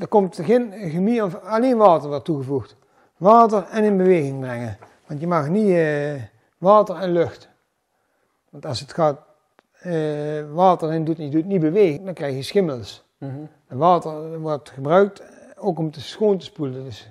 Er 0.00 0.08
komt 0.08 0.36
geen 0.42 0.72
chemie 0.72 1.24
of 1.24 1.34
alleen 1.42 1.76
water 1.76 2.08
wordt 2.08 2.24
toegevoegd. 2.24 2.76
Water 3.16 3.66
en 3.70 3.84
in 3.84 3.96
beweging 3.96 4.40
brengen. 4.40 4.78
Want 5.06 5.20
je 5.20 5.26
mag 5.26 5.48
niet 5.48 5.70
eh, 5.70 6.22
water 6.58 6.96
en 6.96 7.12
lucht. 7.12 7.48
Want 8.50 8.66
als 8.66 8.80
het 8.80 8.92
gaat 8.92 9.18
eh, 9.80 9.92
water 10.52 10.92
in 10.92 11.04
doet, 11.04 11.16
je 11.16 11.28
doet 11.28 11.44
niet 11.46 11.60
bewegen, 11.60 12.04
dan 12.04 12.14
krijg 12.14 12.34
je 12.34 12.42
schimmels. 12.42 13.04
Mhm. 13.18 13.30
En 13.68 13.76
water 13.78 14.38
wordt 14.40 14.70
gebruikt 14.70 15.22
ook 15.58 15.78
om 15.78 15.90
te 15.90 16.00
schoon 16.00 16.38
te 16.38 16.44
spoelen. 16.44 16.84
Dus 16.84 17.10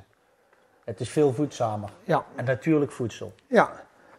Het 0.85 0.99
is 0.99 1.09
veel 1.09 1.33
voedzamer. 1.33 1.89
ja, 2.03 2.25
En 2.35 2.45
natuurlijk 2.45 2.91
voedsel. 2.91 3.31
Ja, 3.47 3.71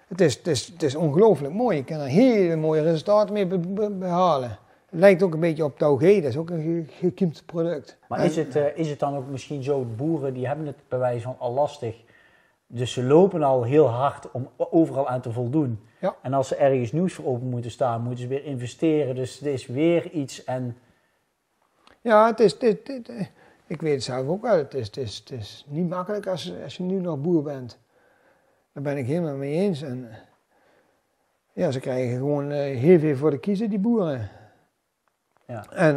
het 0.08 0.20
is, 0.20 0.36
het 0.36 0.46
is, 0.46 0.66
het 0.66 0.82
is 0.82 0.94
ongelooflijk 0.94 1.54
mooi. 1.54 1.76
Je 1.76 1.84
kan 1.84 1.98
er 1.98 2.06
hele 2.06 2.56
mooie 2.56 2.82
resultaten 2.82 3.32
mee 3.32 3.46
be- 3.46 3.58
be- 3.58 3.90
behalen. 3.90 4.58
Het 4.90 5.00
lijkt 5.00 5.22
ook 5.22 5.34
een 5.34 5.40
beetje 5.40 5.64
op 5.64 5.78
Taugé, 5.78 6.14
dat 6.14 6.30
is 6.30 6.36
ook 6.36 6.50
een 6.50 6.62
ge- 6.62 6.92
gekiemd 7.06 7.42
product. 7.46 7.96
Maar 8.08 8.18
En- 8.18 8.24
is 8.24 8.36
het, 8.36 8.56
eh, 8.56 8.64
is 8.76 8.90
het 8.90 8.98
dan 8.98 9.16
ook 9.16 9.26
misschien 9.28 9.62
zo, 9.62 9.84
boeren 9.96 10.34
die 10.34 10.46
hebben 10.46 10.66
het 10.66 10.76
bij 10.88 10.98
wijze 10.98 11.22
van 11.22 11.36
al 11.38 11.52
lastig. 11.52 11.96
Dus 12.72 12.92
ze 12.92 13.02
lopen 13.02 13.42
al 13.42 13.62
heel 13.62 13.86
hard 13.86 14.30
om 14.30 14.48
overal 14.56 15.08
aan 15.08 15.20
te 15.20 15.32
voldoen. 15.32 15.80
Ja. 16.00 16.16
En 16.22 16.32
als 16.32 16.48
ze 16.48 16.56
ergens 16.56 16.92
nieuws 16.92 17.14
voor 17.14 17.24
open 17.24 17.48
moeten 17.48 17.70
staan, 17.70 18.02
moeten 18.02 18.22
ze 18.22 18.28
weer 18.28 18.44
investeren. 18.44 19.14
Dus 19.14 19.38
het 19.38 19.48
is 19.48 19.66
weer 19.66 20.10
iets 20.10 20.44
en 20.44 20.76
Ja, 22.00 22.26
het 22.26 22.40
is, 22.40 22.58
dit, 22.58 22.86
dit, 22.86 23.08
eh, 23.08 23.26
ik 23.66 23.80
weet 23.80 23.94
het 23.94 24.02
zelf 24.02 24.28
ook 24.28 24.42
wel. 24.42 24.56
Het 24.56 24.74
is, 24.74 24.86
het 24.86 24.96
is, 24.96 25.18
het 25.18 25.30
is 25.30 25.66
niet 25.68 25.88
makkelijk 25.88 26.26
als, 26.26 26.52
als 26.62 26.76
je 26.76 26.82
nu 26.82 27.00
nog 27.00 27.20
boer 27.20 27.42
bent. 27.42 27.78
Daar 28.72 28.82
ben 28.82 28.96
ik 28.96 29.06
helemaal 29.06 29.36
mee 29.36 29.54
eens. 29.54 29.82
En, 29.82 30.08
eh, 30.10 30.16
ja, 31.52 31.70
ze 31.70 31.80
krijgen 31.80 32.16
gewoon 32.16 32.50
eh, 32.50 32.78
heel 32.78 32.98
veel 32.98 33.16
voor 33.16 33.30
de 33.30 33.38
kiezen, 33.38 33.70
die 33.70 33.78
boeren. 33.78 34.30
Ja. 35.46 35.66
En 35.70 35.96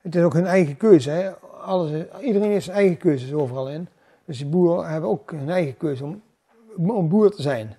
het 0.00 0.14
is 0.14 0.22
ook 0.22 0.32
hun 0.32 0.46
eigen 0.46 0.76
keuze. 0.76 1.10
Hè. 1.10 1.30
Alles, 1.60 2.06
iedereen 2.20 2.50
heeft 2.50 2.64
zijn 2.64 2.76
eigen 2.76 2.96
keuzes 2.96 3.32
overal 3.32 3.68
in. 3.68 3.88
Dus 4.30 4.38
die 4.38 4.48
boeren 4.48 4.90
hebben 4.90 5.10
ook 5.10 5.30
hun 5.30 5.50
eigen 5.50 5.76
keuze 5.76 6.04
om, 6.04 6.22
om 6.76 7.08
boer 7.08 7.30
te 7.30 7.42
zijn. 7.42 7.76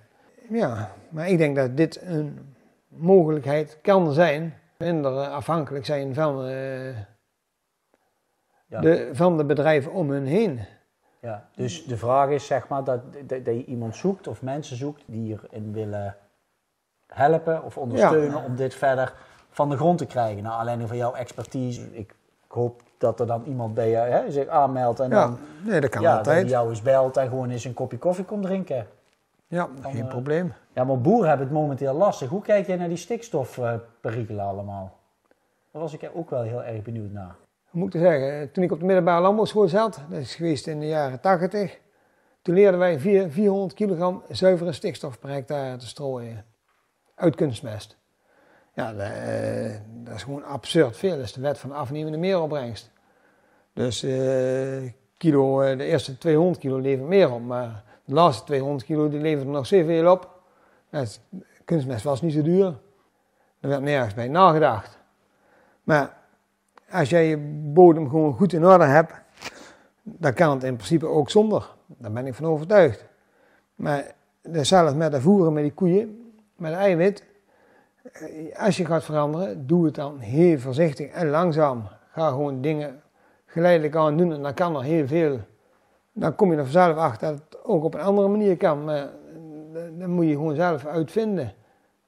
Ja, 0.48 0.92
maar 1.08 1.28
ik 1.28 1.38
denk 1.38 1.56
dat 1.56 1.76
dit 1.76 2.02
een 2.02 2.54
mogelijkheid 2.88 3.78
kan 3.82 4.12
zijn. 4.12 4.54
Minder 4.78 5.12
afhankelijk 5.12 5.86
zijn 5.86 6.14
van, 6.14 6.44
eh, 6.44 6.96
ja. 8.66 8.80
de, 8.80 9.10
van 9.12 9.36
de 9.36 9.44
bedrijven 9.44 9.92
om 9.92 10.10
hun 10.10 10.26
heen. 10.26 10.60
Ja, 11.20 11.48
dus 11.54 11.84
de 11.84 11.96
vraag 11.96 12.28
is 12.28 12.46
zeg 12.46 12.68
maar 12.68 12.84
dat, 12.84 13.00
dat, 13.12 13.44
dat 13.44 13.54
je 13.54 13.64
iemand 13.64 13.96
zoekt 13.96 14.28
of 14.28 14.42
mensen 14.42 14.76
zoekt 14.76 15.02
die 15.06 15.20
hierin 15.20 15.72
willen 15.72 16.16
helpen 17.06 17.64
of 17.64 17.78
ondersteunen 17.78 18.44
om 18.44 18.56
dit 18.56 18.74
verder 18.74 19.14
van 19.50 19.70
de 19.70 19.76
grond 19.76 19.98
te 19.98 20.06
krijgen. 20.06 20.42
Nou, 20.42 20.60
alleen 20.60 20.88
van 20.88 20.96
jouw 20.96 21.14
expertise. 21.14 21.82
Ik, 21.82 22.14
ik 22.44 22.50
hoop 22.50 22.82
dat 23.02 23.20
er 23.20 23.26
dan 23.26 23.44
iemand 23.44 23.74
bij 23.74 23.88
je 23.90 23.96
hè, 23.96 24.30
zich 24.30 24.46
aanmeldt 24.48 25.00
en 25.00 25.10
Ja, 25.10 25.20
dan 25.26 25.38
nee, 25.64 25.80
dat 25.80 25.90
kan 25.90 26.02
ja, 26.02 26.16
altijd. 26.16 26.48
jou 26.48 26.68
eens 26.68 26.82
belt 26.82 27.16
en 27.16 27.28
gewoon 27.28 27.50
eens 27.50 27.64
een 27.64 27.74
kopje 27.74 27.98
koffie 27.98 28.24
komt 28.24 28.42
drinken. 28.42 28.86
Ja, 29.46 29.68
Dan, 29.82 29.92
geen 29.92 30.02
eh, 30.02 30.08
probleem. 30.08 30.52
Ja, 30.72 30.84
maar 30.84 31.00
boeren 31.00 31.28
hebben 31.28 31.46
het 31.46 31.56
momenteel 31.56 31.94
lastig. 31.94 32.28
Hoe 32.28 32.42
kijk 32.42 32.66
jij 32.66 32.76
naar 32.76 32.88
die 32.88 32.96
stikstofperikelen 32.96 34.44
allemaal? 34.44 34.98
Daar 35.70 35.82
was 35.82 35.92
ik 35.92 36.10
ook 36.14 36.30
wel 36.30 36.42
heel 36.42 36.62
erg 36.64 36.82
benieuwd 36.82 37.10
naar. 37.12 37.34
moet 37.70 37.94
ik 37.94 38.00
zeggen, 38.00 38.52
toen 38.52 38.64
ik 38.64 38.72
op 38.72 38.78
de 38.78 38.84
middelbare 38.84 39.22
landbouwschool 39.22 39.68
zat, 39.68 40.00
dat 40.08 40.18
is 40.18 40.34
geweest 40.34 40.66
in 40.66 40.80
de 40.80 40.86
jaren 40.86 41.20
80, 41.20 41.78
toen 42.42 42.54
leerden 42.54 42.78
wij 42.80 42.98
vier- 43.00 43.30
400 43.30 43.74
kilogram 43.74 44.22
zuivere 44.28 44.72
stikstof 44.72 45.18
per 45.18 45.30
hectare 45.30 45.76
te 45.76 45.86
strooien 45.86 46.44
uit 47.14 47.34
kunstmest. 47.34 47.96
Ja, 48.74 48.92
dat, 48.92 49.06
eh, 49.10 49.76
dat 50.04 50.14
is 50.14 50.22
gewoon 50.22 50.44
absurd 50.44 50.96
veel. 50.96 51.16
Dat 51.16 51.24
is 51.24 51.32
de 51.32 51.40
wet 51.40 51.58
van 51.58 51.70
de 51.70 51.76
afnemende 51.76 52.18
meeropbrengst. 52.18 52.90
Dus 53.72 54.02
eh, 54.02 54.92
kilo, 55.16 55.60
eh, 55.60 55.78
de 55.78 55.84
eerste 55.84 56.18
200 56.18 56.58
kilo 56.58 56.78
levert 56.78 57.08
meer 57.08 57.32
op, 57.32 57.42
maar 57.42 57.84
de 58.04 58.14
laatste 58.14 58.44
200 58.44 58.84
kilo 58.84 59.08
die 59.08 59.20
levert 59.20 59.46
er 59.46 59.52
nog 59.52 59.66
zoveel 59.66 60.12
op. 60.12 60.40
Het- 60.90 61.20
kunstmest 61.64 62.04
was 62.04 62.22
niet 62.22 62.32
zo 62.32 62.42
duur. 62.42 62.78
Er 63.60 63.68
werd 63.68 63.82
nergens 63.82 64.14
bij 64.14 64.28
nagedacht. 64.28 64.98
Maar 65.82 66.16
als 66.90 67.10
jij 67.10 67.26
je 67.28 67.38
bodem 67.72 68.08
gewoon 68.08 68.34
goed 68.34 68.52
in 68.52 68.66
orde 68.66 68.84
hebt, 68.84 69.12
dan 70.02 70.32
kan 70.34 70.50
het 70.50 70.64
in 70.64 70.74
principe 70.74 71.06
ook 71.06 71.30
zonder. 71.30 71.74
Daar 71.86 72.12
ben 72.12 72.26
ik 72.26 72.34
van 72.34 72.46
overtuigd. 72.46 73.04
Maar 73.74 74.14
hetzelfde 74.42 74.96
met 74.96 75.12
de 75.12 75.20
voeren 75.20 75.52
met 75.52 75.62
die 75.62 75.72
koeien, 75.72 76.32
met 76.56 76.72
de 76.72 76.78
eiwit. 76.78 77.24
Eh, 78.02 78.58
Als 78.58 78.76
je 78.76 78.84
gaat 78.84 79.04
veranderen, 79.04 79.66
doe 79.66 79.84
het 79.84 79.94
dan 79.94 80.18
heel 80.18 80.58
voorzichtig 80.58 81.10
en 81.10 81.28
langzaam. 81.28 81.88
Ga 82.10 82.28
gewoon 82.28 82.60
dingen 82.60 83.02
geleidelijk 83.46 83.96
aan 83.96 84.16
doen 84.16 84.32
en 84.32 84.42
dan 84.42 84.54
kan 84.54 84.76
er 84.76 84.82
heel 84.82 85.06
veel. 85.06 85.40
Dan 86.12 86.34
kom 86.34 86.50
je 86.50 86.56
er 86.56 86.62
vanzelf 86.62 86.96
achter 86.96 87.30
dat 87.30 87.38
het 87.38 87.64
ook 87.64 87.84
op 87.84 87.94
een 87.94 88.00
andere 88.00 88.28
manier 88.28 88.56
kan. 88.56 88.84
Maar 88.84 89.02
eh, 89.74 89.82
dan 89.98 90.10
moet 90.10 90.26
je 90.26 90.32
gewoon 90.32 90.54
zelf 90.54 90.86
uitvinden. 90.86 91.52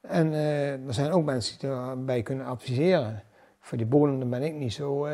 En 0.01 0.33
eh, 0.33 0.73
er 0.73 0.95
zijn 0.95 1.13
ook 1.13 1.25
mensen 1.25 1.59
die 1.59 1.69
daarbij 1.69 2.23
kunnen 2.23 2.47
adviseren. 2.47 3.23
Voor 3.61 3.79
die 3.79 3.87
bodem 3.87 4.31
ben 4.31 4.43
ik 4.43 4.55
niet 4.55 4.73
zo. 4.73 5.07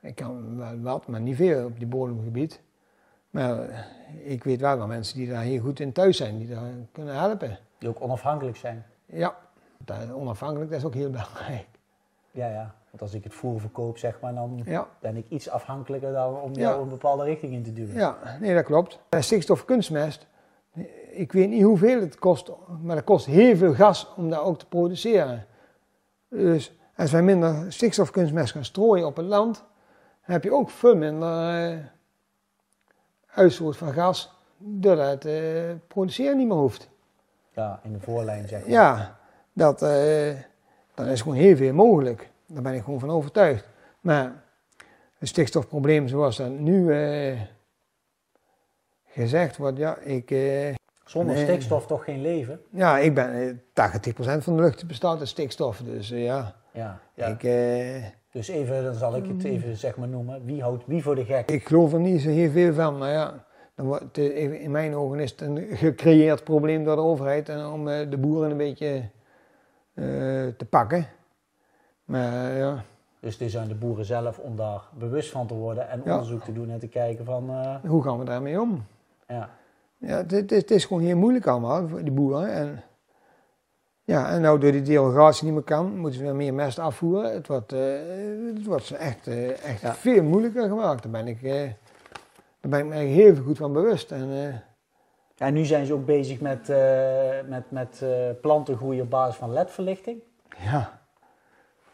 ik 0.00 0.14
kan 0.14 0.56
wel 0.56 0.80
wat, 0.80 1.06
maar 1.06 1.20
niet 1.20 1.36
veel 1.36 1.64
op 1.64 1.78
die 1.78 1.88
bodemgebied. 1.88 2.60
Maar 3.30 3.86
ik 4.22 4.44
weet 4.44 4.60
wel 4.60 4.76
wel 4.76 4.86
mensen 4.86 5.18
die 5.18 5.28
daar 5.28 5.42
heel 5.42 5.60
goed 5.60 5.80
in 5.80 5.92
thuis 5.92 6.16
zijn, 6.16 6.38
die 6.38 6.48
daar 6.48 6.70
kunnen 6.92 7.14
helpen. 7.14 7.58
Die 7.78 7.88
ook 7.88 8.00
onafhankelijk 8.00 8.56
zijn. 8.56 8.84
Ja, 9.12 9.36
dat, 9.78 10.12
onafhankelijk, 10.12 10.70
dat 10.70 10.78
is 10.78 10.84
ook 10.86 10.94
heel 10.94 11.10
belangrijk. 11.10 11.66
Ja, 12.30 12.48
ja. 12.48 12.74
Want 12.90 13.02
als 13.02 13.14
ik 13.14 13.24
het 13.24 13.34
voer 13.34 13.60
verkoop, 13.60 13.98
zeg 13.98 14.20
maar, 14.20 14.34
dan 14.34 14.60
Ja, 14.64 14.86
ben 15.00 15.16
ik 15.16 15.24
iets 15.28 15.48
afhankelijker 15.48 16.12
dan 16.12 16.40
om 16.40 16.52
Ja. 16.54 16.60
jou 16.60 16.82
een 16.82 16.88
bepaalde 16.88 17.24
richting 17.24 17.52
in 17.52 17.62
te 17.62 17.72
duwen. 17.72 17.94
ja 17.94 18.16
nee, 18.40 18.54
dat 18.54 18.64
klopt. 18.64 18.98
Eh, 19.08 19.20
Stikstof 19.20 19.64
kunstmest, 19.64 20.26
ik 21.10 21.32
weet 21.32 21.48
niet 21.48 21.62
hoeveel 21.62 22.00
het 22.00 22.18
kost, 22.18 22.50
maar 22.82 22.96
het 22.96 23.04
kost 23.04 23.26
heel 23.26 23.56
veel 23.56 23.74
gas 23.74 24.12
om 24.16 24.30
dat 24.30 24.40
ook 24.40 24.58
te 24.58 24.66
produceren. 24.66 25.46
Dus 26.28 26.72
als 26.96 27.10
wij 27.10 27.22
minder 27.22 27.72
stikstofkunstmest 27.72 28.52
gaan 28.52 28.64
strooien 28.64 29.06
op 29.06 29.16
het 29.16 29.26
land, 29.26 29.64
heb 30.20 30.44
je 30.44 30.52
ook 30.52 30.70
veel 30.70 30.96
minder 30.96 31.68
eh, 31.70 31.76
uitstoot 33.34 33.76
van 33.76 33.92
gas, 33.92 34.32
doordat 34.58 35.08
het 35.10 35.24
eh, 35.24 35.74
produceren 35.88 36.36
niet 36.36 36.48
meer 36.48 36.56
hoeft. 36.56 36.89
Ja, 37.60 37.80
in 37.82 37.92
de 37.92 38.00
voorlijn, 38.00 38.48
zeg 38.48 38.60
maar. 38.60 38.70
Ja, 38.70 39.18
dat, 39.52 39.78
dan 40.94 41.06
is 41.06 41.20
gewoon 41.22 41.36
heel 41.36 41.56
veel 41.56 41.72
mogelijk. 41.74 42.30
Daar 42.46 42.62
ben 42.62 42.74
ik 42.74 42.82
gewoon 42.84 43.00
van 43.00 43.10
overtuigd. 43.10 43.68
Maar 44.00 44.32
het 45.18 45.28
stikstofprobleem 45.28 46.08
zoals 46.08 46.36
dat 46.36 46.50
nu 46.50 46.92
eh, 46.92 47.40
gezegd 49.06 49.56
wordt, 49.56 49.78
ja, 49.78 49.98
ik, 49.98 50.30
eh, 50.30 50.74
Zonder 51.04 51.34
Nee. 51.34 51.44
stikstof 51.44 51.86
toch 51.86 52.04
geen 52.04 52.20
leven? 52.20 52.60
ja, 52.70 52.98
ik 52.98 53.14
ben 53.14 53.32
eh, 53.32 53.54
80% 53.72 54.44
van 54.44 54.56
de 54.56 54.62
lucht 54.62 54.86
bestaat 54.86 55.18
uit 55.18 55.28
stikstof. 55.28 55.78
Dus 55.78 56.08
ja, 56.08 56.54
Ja. 56.72 56.98
ja. 57.14 57.26
Ik, 57.26 57.40
Dus 58.32 58.48
even, 58.48 58.84
dan 58.84 58.94
zal 58.94 59.16
ik 59.16 59.26
het 59.26 59.44
even 59.44 59.76
zeg 59.76 59.96
maar 59.96 60.08
noemen. 60.08 60.44
Wie 60.44 60.62
houdt 60.62 60.82
wie 60.86 61.02
voor 61.02 61.14
de 61.14 61.24
gek? 61.24 61.50
ik 61.50 61.66
geloof 61.66 61.92
er 61.92 62.00
niet 62.00 62.20
zo 62.20 62.28
heel 62.28 62.50
veel 62.50 62.74
van. 62.74 62.98
Maar 62.98 63.10
ja, 63.12 63.44
dan 63.80 63.88
wordt 63.88 64.02
het, 64.16 64.18
eh, 64.18 64.62
in 64.62 64.70
mijn 64.70 64.94
ogen 64.94 65.20
is 65.20 65.30
het 65.30 65.40
een 65.40 65.66
gecreëerd 65.70 66.44
probleem 66.44 66.84
door 66.84 66.96
de 66.96 67.02
overheid 67.02 67.48
en 67.48 67.66
om 67.66 67.88
eh, 67.88 68.10
de 68.10 68.16
boeren 68.18 68.50
een 68.50 68.56
beetje 68.56 69.02
eh, 69.94 70.04
te 70.56 70.66
pakken. 70.70 71.06
Maar 72.04 72.52
ja. 72.56 72.84
Dus 73.20 73.32
het 73.32 73.42
is 73.42 73.56
aan 73.56 73.68
de 73.68 73.74
boeren 73.74 74.04
zelf 74.04 74.38
om 74.38 74.56
daar 74.56 74.80
bewust 74.98 75.30
van 75.30 75.46
te 75.46 75.54
worden 75.54 75.88
en 75.88 76.02
Ja. 76.04 76.12
onderzoek 76.12 76.44
te 76.44 76.52
doen 76.52 76.70
en 76.70 76.78
te 76.78 76.88
kijken 76.88 77.24
van... 77.24 77.50
eh, 77.50 77.74
hoe 77.90 78.02
gaan 78.02 78.18
we 78.18 78.24
daarmee 78.24 78.60
om? 78.60 78.84
ja. 79.28 79.50
Ja, 79.96 80.16
het, 80.16 80.30
het, 80.30 80.52
is- 80.52 80.58
het 80.60 80.70
is 80.70 80.84
gewoon 80.84 81.02
heel 81.02 81.16
moeilijk 81.16 81.46
allemaal 81.46 81.88
voor 81.88 82.02
die 82.02 82.12
boeren. 82.12 82.52
En, 82.52 82.82
ja, 84.04 84.30
en 84.30 84.40
nou 84.40 84.58
door 84.58 84.72
die 84.72 84.82
derogatie 84.82 85.44
niet 85.44 85.54
meer 85.54 85.62
kan, 85.62 85.98
moeten 85.98 86.18
ze 86.18 86.24
weer 86.24 86.34
meer 86.34 86.54
mest 86.54 86.78
afvoeren. 86.78 87.32
Het 87.32 87.46
wordt, 87.46 87.72
eh, 87.72 87.80
het 88.54 88.64
wordt 88.66 88.90
echt, 88.90 89.26
eh, 89.26 89.64
echt 89.64 89.80
Ja. 89.80 89.94
veel 89.94 90.22
moeilijker 90.22 90.68
gemaakt. 90.68 91.02
Daar 91.02 91.12
ben 91.12 91.26
ik, 91.28 91.42
eh, 91.42 91.70
daar 92.60 92.70
ben 92.70 92.80
ik 92.80 92.86
me 92.86 92.92
eigenlijk 92.94 93.22
heel 93.34 93.44
goed 93.44 93.56
van 93.58 93.72
bewust. 93.72 94.10
En, 94.12 94.30
eh, 94.30 95.46
En 95.46 95.54
nu 95.54 95.64
zijn 95.64 95.86
ze 95.86 95.92
ook 95.94 96.04
bezig 96.06 96.40
met, 96.40 96.68
eh, 96.68 97.28
met, 97.48 97.70
met 97.70 98.02
eh, 98.02 98.10
plantengroei 98.40 99.00
op 99.00 99.10
basis 99.10 99.36
van 99.36 99.52
ledverlichting. 99.52 100.20
ja, 100.58 101.00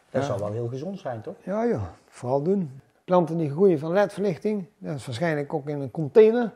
Dat 0.09 0.21
Ja. 0.21 0.27
zal 0.27 0.39
wel 0.39 0.51
heel 0.51 0.67
gezond 0.67 0.99
zijn, 0.99 1.21
toch? 1.21 1.35
ja, 1.43 1.63
ja, 1.63 1.93
vooral 2.07 2.41
doen. 2.43 2.81
Planten 3.03 3.37
die 3.37 3.49
groeien 3.51 3.79
van 3.79 3.91
ledverlichting, 3.91 4.65
dat 4.77 4.95
is 4.95 5.05
waarschijnlijk 5.05 5.53
ook 5.53 5.67
in 5.67 5.79
een 5.81 5.91
container. 5.91 6.53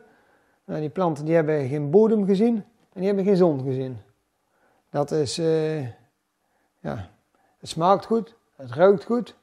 Nou, 0.65 0.79
die 0.79 0.89
planten 0.89 1.25
die 1.25 1.35
hebben 1.35 1.67
geen 1.67 1.89
bodem 1.89 2.25
gezien 2.25 2.55
en 2.55 2.63
die 2.99 3.05
hebben 3.05 3.25
geen 3.25 3.35
zon 3.35 3.63
gezien. 3.63 3.97
Dat 4.89 5.11
is, 5.11 5.35
ja, 6.79 7.09
het 7.59 7.69
smaakt 7.69 8.05
goed, 8.05 8.35
het 8.55 8.71
ruikt 8.71 9.03
goed, 9.03 9.35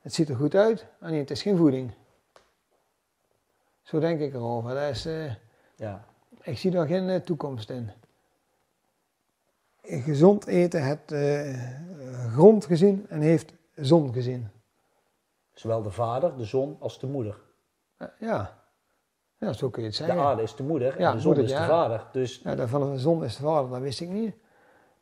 het 0.00 0.14
ziet 0.14 0.28
er 0.28 0.36
goed 0.36 0.54
uit, 0.54 0.86
en 1.00 1.14
het 1.14 1.30
is 1.30 1.42
geen 1.42 1.56
voeding. 1.56 1.90
Zo 3.82 3.98
denk 3.98 4.20
ik 4.20 4.34
erover. 4.34 4.74
Dat 4.74 4.90
is, 4.90 5.06
eh, 5.06 5.32
Ja. 5.76 6.04
ik 6.42 6.58
zie 6.58 6.70
daar 6.70 6.86
geen 6.86 7.08
eh, 7.08 7.20
toekomst 7.20 7.70
in. 7.70 7.90
Gezond 9.82 10.46
eten 10.46 10.84
heeft 10.84 11.12
eh, 11.12 11.58
grond 12.32 12.64
gezien 12.64 13.06
en 13.08 13.20
heeft 13.20 13.52
zon 13.74 14.12
gezien. 14.12 14.48
Zowel 15.54 15.82
de 15.82 15.90
vader, 15.90 16.36
de 16.36 16.44
zon 16.44 16.76
als 16.80 16.98
de 16.98 17.06
moeder. 17.06 17.36
Ja. 18.18 18.58
ja, 19.38 19.52
zo 19.52 19.70
kun 19.70 19.82
je 19.82 19.88
het 19.88 19.98
De 19.98 20.04
zeggen. 20.04 20.24
aarde 20.24 20.42
is 20.42 20.54
de 20.56 20.62
moeder 20.62 21.00
Ja, 21.00 21.08
en 21.10 21.14
de 21.16 21.20
zon 21.22 21.34
moeder, 21.34 21.44
is 21.54 21.60
de 21.60 21.66
vader. 21.66 22.06
Dus 22.12 22.40
Ja, 22.44 22.54
dat 22.54 22.68
van 22.68 22.92
de 22.92 22.98
zon 22.98 23.24
is 23.24 23.36
de 23.36 23.42
vader, 23.42 23.70
dat 23.70 23.80
wist 23.80 24.00
ik 24.00 24.08
niet. 24.08 24.34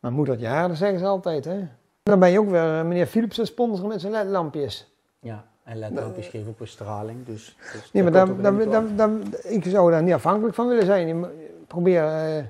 Maar 0.00 0.12
moedertje 0.12 0.46
haar, 0.46 0.68
dat 0.68 0.76
zeggen 0.76 0.98
ze 0.98 1.04
altijd. 1.06 1.44
Hè? 1.44 1.68
Dan 2.02 2.18
ben 2.18 2.30
je 2.30 2.38
ook 2.40 2.48
weer 2.48 2.86
meneer 2.86 3.06
Philips 3.06 3.36
een 3.38 3.46
sponsor 3.46 3.86
met 3.88 4.00
zijn 4.00 4.12
ledlampjes. 4.12 4.92
ja, 5.20 5.49
en 5.70 5.78
ledlampjes 5.78 6.26
geven 6.26 6.48
ook 6.48 6.58
weer 6.58 6.68
straling. 6.68 7.26
Dus, 7.26 7.56
dus 7.72 7.92
Nee, 7.92 8.02
maar 8.02 8.12
dat 8.12 8.26
dan, 8.42 8.42
dan, 8.58 8.70
dan, 8.70 8.96
dan, 8.96 9.22
ik 9.42 9.64
zou 9.64 9.90
daar 9.90 10.02
niet 10.02 10.14
afhankelijk 10.14 10.54
van 10.54 10.68
willen 10.68 10.84
zijn. 10.84 11.24
Probeer 11.66 12.04
eh, 12.04 12.44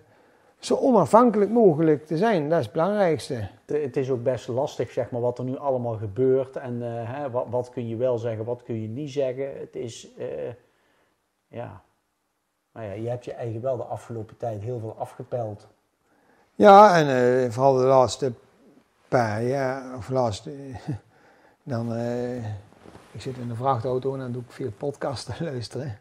zo 0.59 0.75
onafhankelijk 0.77 1.51
mogelijk 1.51 2.07
te 2.07 2.17
zijn, 2.17 2.49
dat 2.49 2.59
is 2.59 2.65
het 2.65 2.75
belangrijkste. 2.75 3.35
Het- 3.35 3.83
Het 3.83 3.97
is 3.97 4.11
ook 4.11 4.23
best 4.23 4.49
lastig, 4.49 4.91
zeg 4.91 5.11
maar, 5.11 5.21
wat 5.21 5.39
er 5.39 5.45
nu 5.45 5.59
allemaal 5.59 5.97
gebeurt. 5.97 6.57
En 6.57 6.83
eh, 6.83 6.89
hè, 7.17 7.31
wat, 7.31 7.47
wat 7.51 7.71
kun 7.71 7.89
je 7.89 7.97
wel 7.97 8.19
zeggen, 8.19 8.45
wat 8.45 8.63
kun 8.63 8.83
je 8.83 8.89
niet 8.89 9.11
zeggen. 9.11 9.59
Het 9.59 9.77
is, 9.77 10.09
eh, 10.19 10.27
ja... 11.49 11.83
Nou 12.73 12.87
ja, 12.87 12.93
je 12.93 13.09
hebt 13.09 13.25
je 13.25 13.33
eigen 13.33 13.61
wel 13.61 13.77
de 13.77 13.83
afgelopen 13.83 14.37
tijd 14.37 14.63
heel 14.63 14.79
veel 14.79 14.95
afgepeld. 14.99 15.67
Ja, 16.55 16.97
en 16.99 17.53
vooral 17.53 17.75
de 17.75 17.85
laatste 17.85 18.33
paar 19.09 19.43
jaar, 19.43 19.97
of 19.97 20.09
laatste, 20.09 20.51
dan, 21.63 21.93
ik 23.13 23.21
zit 23.21 23.37
in 23.37 23.51
een 23.51 23.57
vrachtauto 23.57 24.13
en 24.13 24.19
dan 24.19 24.33
doe 24.33 24.43
ik 24.43 24.51
veel 24.51 24.71
podcasten 24.71 25.35
luisteren. 25.51 25.99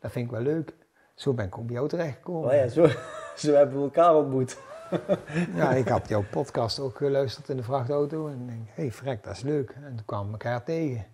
Dat 0.00 0.12
vind 0.12 0.24
ik 0.24 0.30
wel 0.30 0.40
leuk. 0.40 0.74
Zo 1.14 1.32
ben 1.32 1.46
ik 1.46 1.58
ook 1.58 1.66
bij 1.66 1.74
jou 1.74 1.88
terechtgekomen. 1.88 2.48
Oh 2.48 2.54
ja, 2.54 2.68
zo, 2.68 2.88
zo 3.46 3.52
hebben 3.52 3.76
we 3.76 3.82
elkaar 3.82 4.14
ontmoet. 4.16 4.58
Ja, 5.54 5.70
ik 5.70 5.88
had 5.88 6.08
jouw 6.08 6.24
podcast 6.30 6.78
ook 6.78 6.96
geluisterd 6.96 7.48
in 7.48 7.56
de 7.56 7.62
vrachtauto 7.62 8.26
en 8.28 8.40
ik 8.40 8.46
denk, 8.46 8.66
hé 8.66 8.82
hey, 8.82 8.92
vrek, 8.92 9.24
dat 9.24 9.36
is 9.36 9.42
leuk. 9.42 9.70
En 9.70 9.96
toen 9.96 10.04
kwamen 10.04 10.26
we 10.26 10.32
elkaar 10.32 10.64
tegen. 10.64 11.06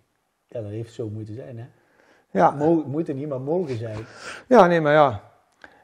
Ja, 0.47 0.61
dat 0.61 0.69
heeft 0.69 0.93
zo 0.93 1.09
moeten 1.09 1.35
zijn, 1.35 1.57
hè? 1.57 1.65
Ja, 2.31 2.51
Mo 2.51 2.83
moeten 2.85 3.15
niet, 3.15 3.27
maar 3.27 3.41
mogen 3.41 3.77
zijn. 3.77 4.05
ja 4.47 4.65
nee, 4.65 4.81
maar 4.81 4.93
ja, 4.93 5.21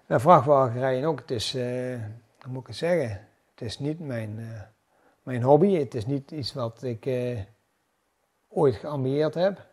de 0.05 0.19
vrachtwagenrijden 0.19 1.09
ook, 1.09 1.19
het 1.19 1.31
is, 1.31 1.55
eh, 1.55 1.63
hoe 2.41 2.51
moet 2.51 2.61
ik 2.61 2.67
het 2.67 2.75
zeggen, 2.75 3.09
het 3.51 3.61
is 3.61 3.79
niet 3.79 3.99
mijn, 3.99 4.39
eh, 4.39 4.61
mijn 5.23 5.43
hobby, 5.43 5.75
het 5.75 5.95
is 5.95 6.05
niet 6.05 6.31
iets 6.31 6.53
wat 6.53 6.83
ik 6.83 7.05
eh, 7.05 7.39
ooit 8.53 8.75
geambieerd 8.75 9.33
heb. 9.33 9.69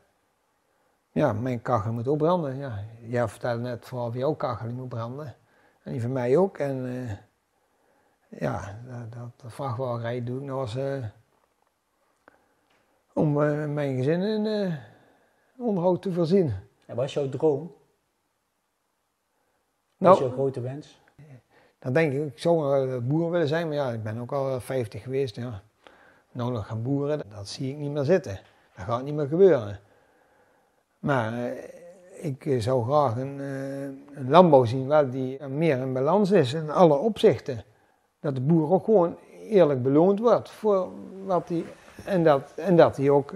Ja, 1.10 1.32
mijn 1.32 1.62
kachel 1.62 1.92
moet 1.92 2.08
ook 2.08 2.18
branden. 2.18 2.56
Ja, 2.56 2.84
jij 3.00 3.28
vertelde 3.28 3.62
net 3.62 3.86
vooral 3.86 4.10
van 4.10 4.18
jouw 4.18 4.34
kachel 4.34 4.68
moet 4.68 4.88
branden. 4.88 5.36
En 5.82 5.92
die 5.92 6.00
van 6.00 6.12
mij 6.12 6.36
ook. 6.36 6.58
En 6.58 6.86
eh, 6.86 8.40
ja, 8.40 8.80
dat, 8.86 9.12
dat, 9.12 9.30
dat 9.36 9.52
vrachtwagenrijden 9.52 10.24
doe 10.24 10.38
ik 10.38 10.44
nou 10.44 10.60
als, 10.60 10.76
om 13.12 13.42
eh, 13.42 13.66
mijn 13.66 13.96
gezin 13.96 14.22
in 14.22 14.76
onderhoud 15.56 16.02
te 16.02 16.12
voorzien. 16.12 16.54
En 16.86 16.96
wat 16.96 17.04
is 17.04 17.14
jouw 17.14 17.28
droom? 17.28 17.60
Wat 19.96 20.12
is 20.12 20.18
Nou, 20.18 20.18
jouw 20.18 20.30
grote 20.30 20.60
wens? 20.60 21.00
Dan 21.78 21.92
denk 21.92 22.12
ik, 22.12 22.26
ik 22.26 22.38
zou 22.38 23.00
boer 23.00 23.30
willen 23.30 23.48
zijn, 23.48 23.66
maar 23.66 23.76
ja, 23.76 23.90
ik 23.90 24.02
ben 24.02 24.18
ook 24.18 24.32
al 24.32 24.60
50 24.60 25.02
geweest. 25.02 25.36
Ja. 25.36 25.62
Nou 26.32 26.52
nog 26.52 26.66
gaan 26.66 26.82
boeren, 26.82 27.22
dat 27.28 27.48
zie 27.48 27.70
ik 27.70 27.76
niet 27.76 27.90
meer 27.90 28.04
zitten. 28.04 28.38
Dat 28.78 28.86
gaat 28.86 29.04
niet 29.04 29.14
meer 29.14 29.26
gebeuren. 29.26 29.80
Maar 30.98 31.32
eh, 31.32 32.24
ik 32.24 32.46
eh, 32.46 32.60
zou 32.60 32.84
graag 32.84 33.16
een, 33.16 33.40
eh, 33.40 33.82
een 34.18 34.30
landbouw 34.30 34.64
zien 34.64 34.86
waar 34.86 35.10
die 35.10 35.46
meer 35.46 35.78
in 35.78 35.92
balans 35.92 36.30
is 36.30 36.52
in 36.52 36.70
alle 36.70 36.94
opzichten. 36.94 37.64
Dat 38.20 38.34
de 38.34 38.40
boer 38.40 38.70
ook 38.70 38.84
gewoon 38.84 39.16
eerlijk 39.42 39.82
beloond 39.82 40.18
wordt 40.18 40.50
voor 40.50 40.88
wat 41.24 41.48
hij 41.48 41.64
en 42.04 42.24
dat, 42.24 42.52
en 42.56 42.76
dat 42.76 42.96
hij 42.96 43.10
ook 43.10 43.34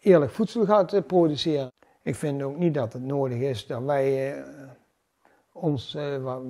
eerlijk 0.00 0.32
voedsel 0.32 0.64
gaat 0.64 1.06
produceren. 1.06 1.72
Ik 2.02 2.14
vind 2.14 2.42
ook 2.42 2.56
niet 2.56 2.74
dat 2.74 2.92
het 2.92 3.02
nodig 3.02 3.38
is 3.38 3.66
dat 3.66 3.82
wij 3.82 4.44
ons, 5.52 5.96
wat, 6.22 6.42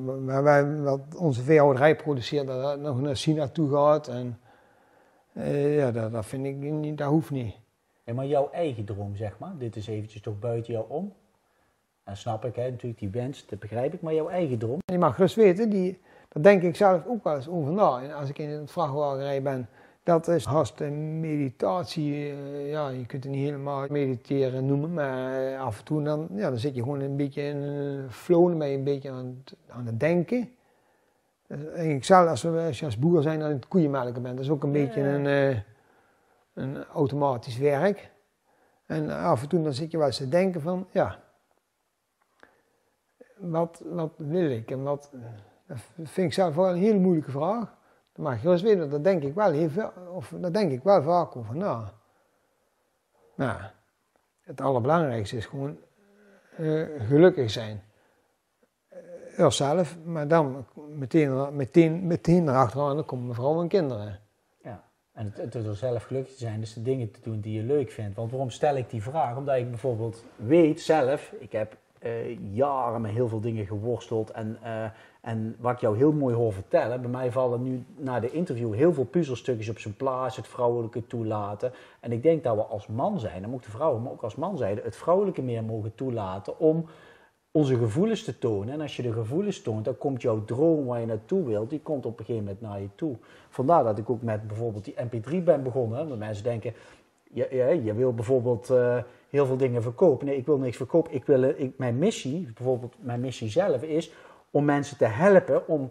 wij, 0.42 0.80
wat 0.80 1.00
onze 1.16 1.42
veehouderij 1.42 1.96
produceert, 1.96 2.46
dat 2.46 2.62
dat 2.62 2.80
nog 2.80 3.00
naar 3.00 3.14
China 3.14 3.48
toe 3.48 3.70
gaat. 3.70 4.08
En, 4.08 4.40
ja, 5.52 5.90
dat, 5.90 6.12
dat 6.12 6.26
vind 6.26 6.46
ik 6.46 6.56
niet, 6.56 6.98
dat 6.98 7.08
hoeft 7.08 7.30
niet. 7.30 7.54
Ja, 8.04 8.14
maar 8.14 8.26
jouw 8.26 8.50
eigen 8.50 8.84
droom, 8.84 9.16
zeg 9.16 9.38
maar, 9.38 9.52
dit 9.58 9.76
is 9.76 9.86
eventjes 9.86 10.22
toch 10.22 10.38
buiten 10.38 10.72
jou 10.72 10.84
om. 10.88 11.12
En 12.04 12.16
snap 12.16 12.44
ik, 12.44 12.56
hè, 12.56 12.70
natuurlijk 12.70 13.00
die 13.00 13.10
wens, 13.10 13.46
dat 13.46 13.58
begrijp 13.58 13.94
ik, 13.94 14.00
maar 14.00 14.14
jouw 14.14 14.28
eigen 14.28 14.58
droom. 14.58 14.78
En 14.84 14.94
je 14.94 14.98
mag 14.98 15.14
gerust 15.14 15.34
weten, 15.34 15.70
die, 15.70 16.00
daar 16.28 16.42
denk 16.42 16.62
ik 16.62 16.76
zelf 16.76 17.06
ook 17.06 17.24
wel 17.24 17.34
eens 17.34 17.48
over 17.48 17.72
na. 17.72 18.02
En 18.02 18.14
als 18.14 18.28
ik 18.28 18.38
in 18.38 18.48
het 18.48 18.70
vrachtwagenrij 18.70 19.42
ben, 19.42 19.68
dat 20.02 20.28
is 20.28 20.44
haast 20.44 20.80
een 20.80 21.20
meditatie. 21.20 22.14
eh, 22.14 22.70
ja, 22.70 22.88
je 22.88 23.06
kunt 23.06 23.24
het 23.24 23.32
niet 23.32 23.44
helemaal 23.44 23.86
mediteren 23.90 24.66
noemen, 24.66 24.92
maar 24.92 25.52
eh, 25.52 25.60
af 25.60 25.78
en 25.78 25.84
toe 25.84 26.02
dan, 26.02 26.28
ja, 26.34 26.48
dan 26.48 26.58
zit 26.58 26.74
je 26.74 26.82
gewoon 26.82 27.00
een 27.00 27.16
beetje 27.16 27.42
in 27.42 27.56
een 27.56 28.10
flow, 28.10 28.48
dan 28.48 28.58
ben 28.58 28.68
je 28.68 28.76
een 28.76 28.84
beetje 28.84 29.10
aan 29.10 29.42
het, 29.44 29.56
aan 29.68 29.86
het 29.86 30.00
denken. 30.00 30.48
Dus 31.46 31.64
eigenlijk 31.66 32.04
zelf, 32.04 32.28
als, 32.28 32.42
we, 32.42 32.64
als 32.66 32.78
je 32.78 32.84
als 32.84 32.98
boer 32.98 33.22
zijn 33.22 33.42
aan 33.42 33.50
het 33.50 33.68
koeienmelken 33.68 34.22
bent, 34.22 34.36
dat 34.36 34.44
is 34.44 34.50
ook 34.50 34.62
een 34.62 34.72
beetje 34.72 35.00
een, 35.00 35.26
eh, 35.26 35.56
een 36.54 36.84
automatisch 36.84 37.56
werk. 37.56 38.12
En 38.86 39.10
af 39.10 39.42
en 39.42 39.48
toe 39.48 39.62
dan 39.62 39.72
zit 39.72 39.90
je 39.90 39.98
wel 39.98 40.06
eens 40.06 40.16
te 40.16 40.28
denken 40.28 40.60
van, 40.60 40.88
ja, 40.90 41.22
wat, 43.36 43.82
wat 43.84 44.14
wil 44.16 44.50
ik 44.50 44.70
en 44.70 44.82
wat, 44.82 45.10
dat 45.66 45.78
vind 45.96 46.26
ik 46.26 46.32
zelf 46.32 46.54
wel 46.54 46.68
een 46.68 46.76
hele 46.76 46.98
moeilijke 46.98 47.30
vraag. 47.30 47.76
Dat 48.12 48.24
mag 48.24 48.42
je 48.42 48.50
eens 48.50 48.62
weten, 48.62 48.90
daar 48.90 49.02
denk 49.02 49.22
ik 49.22 49.34
wel 49.34 49.50
heel 49.50 49.70
veel, 49.70 49.92
of 50.12 50.32
daar 50.36 50.52
denk 50.52 50.72
ik 50.72 50.82
wel 50.82 51.02
vaak 51.02 51.36
over 51.36 51.56
na. 51.56 51.92
Nou, 53.34 53.60
het 54.40 54.60
allerbelangrijkste 54.60 55.36
is 55.36 55.46
gewoon 55.46 55.78
eh, 56.56 56.82
gelukkig 56.98 57.50
zijn. 57.50 57.82
Uh, 59.38 59.50
zelf, 59.50 59.98
maar 60.04 60.28
dan 60.28 60.66
meteen, 60.88 61.56
meteen, 61.56 62.06
meteen 62.06 62.48
erachteraan, 62.48 62.96
dan 62.96 63.04
komen 63.04 63.34
vrouw 63.34 63.60
en 63.60 63.68
kinderen. 63.68 64.20
En 65.14 65.32
het, 65.34 65.52
door 65.52 65.74
zelf 65.74 66.02
gelukkig 66.02 66.32
te 66.32 66.38
zijn, 66.38 66.60
dus 66.60 66.74
de 66.74 66.82
dingen 66.82 67.10
te 67.10 67.20
doen 67.22 67.40
die 67.40 67.52
je 67.52 67.62
leuk 67.62 67.90
vindt. 67.90 68.16
Want 68.16 68.30
waarom 68.30 68.50
stel 68.50 68.76
ik 68.76 68.90
die 68.90 69.02
vraag? 69.02 69.36
Omdat 69.36 69.56
ik 69.56 69.70
bijvoorbeeld 69.70 70.24
weet 70.36 70.80
zelf, 70.80 71.32
ik 71.38 71.52
heb 71.52 71.76
eh, 72.04 72.38
jaren 72.52 73.00
met 73.00 73.10
heel 73.10 73.28
veel 73.28 73.40
dingen 73.40 73.66
geworsteld. 73.66 74.30
En, 74.30 74.58
eh, 74.62 74.84
en 75.20 75.56
wat 75.58 75.72
ik 75.72 75.80
jou 75.80 75.96
heel 75.96 76.12
mooi 76.12 76.34
hoor 76.34 76.52
vertellen, 76.52 77.00
bij 77.00 77.10
mij 77.10 77.32
vallen 77.32 77.62
nu 77.62 77.84
na 77.96 78.20
de 78.20 78.30
interview 78.30 78.74
heel 78.74 78.92
veel 78.92 79.04
puzzelstukjes 79.04 79.68
op 79.68 79.78
zijn 79.78 79.96
plaats, 79.96 80.36
het 80.36 80.48
vrouwelijke 80.48 81.06
toelaten. 81.06 81.72
En 82.00 82.12
ik 82.12 82.22
denk 82.22 82.42
dat 82.42 82.56
we 82.56 82.62
als 82.62 82.86
man 82.86 83.20
zijn, 83.20 83.42
dan 83.42 83.50
de 83.50 83.70
vrouwen, 83.70 84.02
maar 84.02 84.12
ook 84.12 84.22
als 84.22 84.34
man 84.34 84.56
zijn, 84.56 84.80
het 84.82 84.96
vrouwelijke 84.96 85.42
meer 85.42 85.64
mogen 85.64 85.94
toelaten 85.94 86.58
om 86.58 86.86
onze 87.56 87.76
gevoelens 87.76 88.24
te 88.24 88.38
tonen. 88.38 88.74
En 88.74 88.80
als 88.80 88.96
je 88.96 89.02
de 89.02 89.12
gevoelens 89.12 89.62
toont, 89.62 89.84
dan 89.84 89.98
komt 89.98 90.22
jouw 90.22 90.44
droom 90.44 90.84
waar 90.84 91.00
je 91.00 91.06
naartoe 91.06 91.44
wilt, 91.44 91.70
die 91.70 91.80
komt 91.80 92.06
op 92.06 92.18
een 92.18 92.24
gegeven 92.24 92.44
moment 92.44 92.62
naar 92.62 92.80
je 92.80 92.88
toe. 92.94 93.16
Vandaar 93.48 93.84
dat 93.84 93.98
ik 93.98 94.10
ook 94.10 94.22
met 94.22 94.46
bijvoorbeeld 94.46 94.84
die 94.84 94.94
MP3 94.94 95.44
ben 95.44 95.62
begonnen. 95.62 96.08
Want 96.08 96.18
mensen 96.18 96.44
denken, 96.44 96.72
je, 97.30 97.48
je, 97.50 97.82
je 97.84 97.94
wil 97.94 98.14
bijvoorbeeld 98.14 98.70
uh, 98.70 99.02
heel 99.30 99.46
veel 99.46 99.56
dingen 99.56 99.82
verkopen. 99.82 100.26
Nee, 100.26 100.36
ik 100.36 100.46
wil 100.46 100.58
niks 100.58 100.76
verkopen. 100.76 101.14
Ik 101.14 101.24
wil, 101.26 101.42
ik, 101.42 101.72
mijn 101.76 101.98
missie, 101.98 102.50
bijvoorbeeld 102.54 102.94
mijn 103.00 103.20
missie 103.20 103.48
zelf, 103.48 103.82
is 103.82 104.12
om 104.50 104.64
mensen 104.64 104.96
te 104.96 105.06
helpen 105.06 105.68
om 105.68 105.90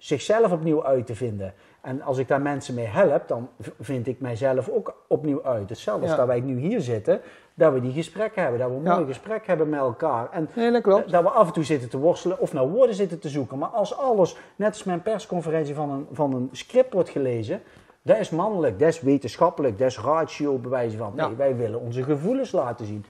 zichzelf 0.00 0.52
opnieuw 0.52 0.84
uit 0.84 1.06
te 1.06 1.14
vinden. 1.14 1.54
En 1.80 2.02
als 2.02 2.18
ik 2.18 2.28
daar 2.28 2.40
mensen 2.40 2.74
mee 2.74 2.86
help, 2.86 3.28
dan 3.28 3.48
vind 3.80 4.06
ik 4.06 4.20
mijzelf 4.20 4.68
ook 4.68 5.04
opnieuw 5.08 5.44
uit. 5.44 5.68
Hetzelfde 5.68 6.02
als 6.02 6.10
ja. 6.10 6.16
dat 6.16 6.26
wij 6.26 6.40
nu 6.40 6.58
hier 6.58 6.80
zitten, 6.80 7.20
dat 7.54 7.72
we 7.72 7.80
die 7.80 7.92
gesprekken 7.92 8.42
hebben, 8.42 8.60
dat 8.60 8.70
we 8.70 8.76
een 8.76 8.82
ja. 8.82 8.94
mooi 8.94 9.06
gesprek 9.06 9.46
hebben 9.46 9.68
met 9.68 9.80
elkaar. 9.80 10.30
En 10.30 10.48
nee, 10.54 10.72
dat, 10.72 10.82
klopt. 10.82 11.10
dat 11.10 11.22
we 11.22 11.28
af 11.28 11.46
en 11.46 11.52
toe 11.52 11.64
zitten 11.64 11.88
te 11.88 11.98
worstelen 11.98 12.40
of 12.40 12.52
naar 12.52 12.68
woorden 12.68 12.94
zitten 12.94 13.18
te 13.18 13.28
zoeken. 13.28 13.58
Maar 13.58 13.68
als 13.68 13.96
alles, 13.96 14.36
net 14.56 14.68
als 14.68 14.84
mijn 14.84 15.02
persconferentie 15.02 15.74
van 15.74 15.90
een, 15.90 16.06
van 16.12 16.34
een 16.34 16.48
script 16.52 16.92
wordt 16.92 17.08
gelezen, 17.08 17.62
dat 18.02 18.18
is 18.18 18.30
mannelijk, 18.30 18.78
dat 18.78 18.88
is 18.88 19.00
wetenschappelijk, 19.00 19.78
dat 19.78 19.88
is 19.88 19.98
ratio 19.98 20.58
bewijzen 20.58 20.98
van. 20.98 21.12
Nee, 21.14 21.28
ja. 21.28 21.36
wij 21.36 21.56
willen 21.56 21.80
onze 21.80 22.02
gevoelens 22.02 22.52
laten 22.52 22.86
zien. 22.86 23.04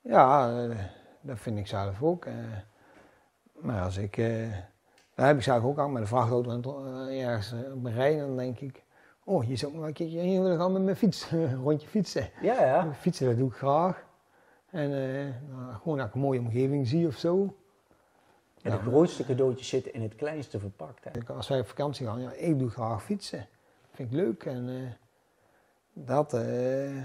Ja, 0.00 0.52
dat 1.20 1.38
vind 1.38 1.58
ik 1.58 1.66
zelf 1.66 2.02
ook. 2.02 2.24
eh. 2.24 2.34
Maar 3.60 3.82
als 3.82 3.96
ik, 3.96 4.16
uh, 4.16 4.46
daar 5.18 5.26
heb 5.26 5.36
ik 5.36 5.42
zelf 5.42 5.64
ook 5.64 5.78
al 5.78 5.88
met 5.88 6.02
een 6.02 6.08
vrachtauto 6.08 6.84
uh, 6.84 7.26
ergens 7.26 7.52
op 7.74 7.82
mijn 7.82 7.94
rij, 7.94 8.18
dan 8.18 8.36
denk 8.36 8.58
ik, 8.58 8.82
oh, 9.24 9.44
hier 9.44 9.58
zou 9.58 9.72
ik 9.72 9.78
wel 9.78 9.86
een 9.86 9.92
keertje 9.92 10.18
heen 10.18 10.42
willen 10.42 10.58
gaan 10.58 10.72
met 10.72 10.82
mijn 10.82 10.96
fiets, 10.96 11.30
een 11.30 11.62
rondje 11.62 11.88
fietsen. 11.88 12.30
Ja, 12.42 12.64
ja. 12.64 12.92
Fietsen, 12.92 13.26
dat 13.26 13.36
doe 13.36 13.48
ik 13.48 13.54
graag. 13.54 14.04
En 14.70 14.90
uh, 14.90 15.34
nou, 15.48 15.74
gewoon 15.82 15.98
dat 15.98 16.06
ik 16.06 16.14
een 16.14 16.20
mooie 16.20 16.40
omgeving 16.40 16.86
zie 16.86 17.06
of 17.06 17.16
zo. 17.16 17.56
En 18.62 18.70
de 18.70 18.78
grootste 18.78 19.24
cadeautjes 19.24 19.68
zitten 19.68 19.92
in 19.92 20.02
het 20.02 20.14
kleinste 20.14 20.58
verpakt. 20.58 21.04
Hè? 21.04 21.34
Als 21.34 21.48
wij 21.48 21.60
op 21.60 21.66
vakantie 21.66 22.06
gaan, 22.06 22.20
ja, 22.20 22.32
ik 22.32 22.58
doe 22.58 22.70
graag 22.70 23.02
fietsen. 23.02 23.46
Vind 23.90 24.10
ik 24.10 24.16
leuk 24.16 24.44
en 24.44 24.96
dat, 25.92 26.34
en 26.34 27.04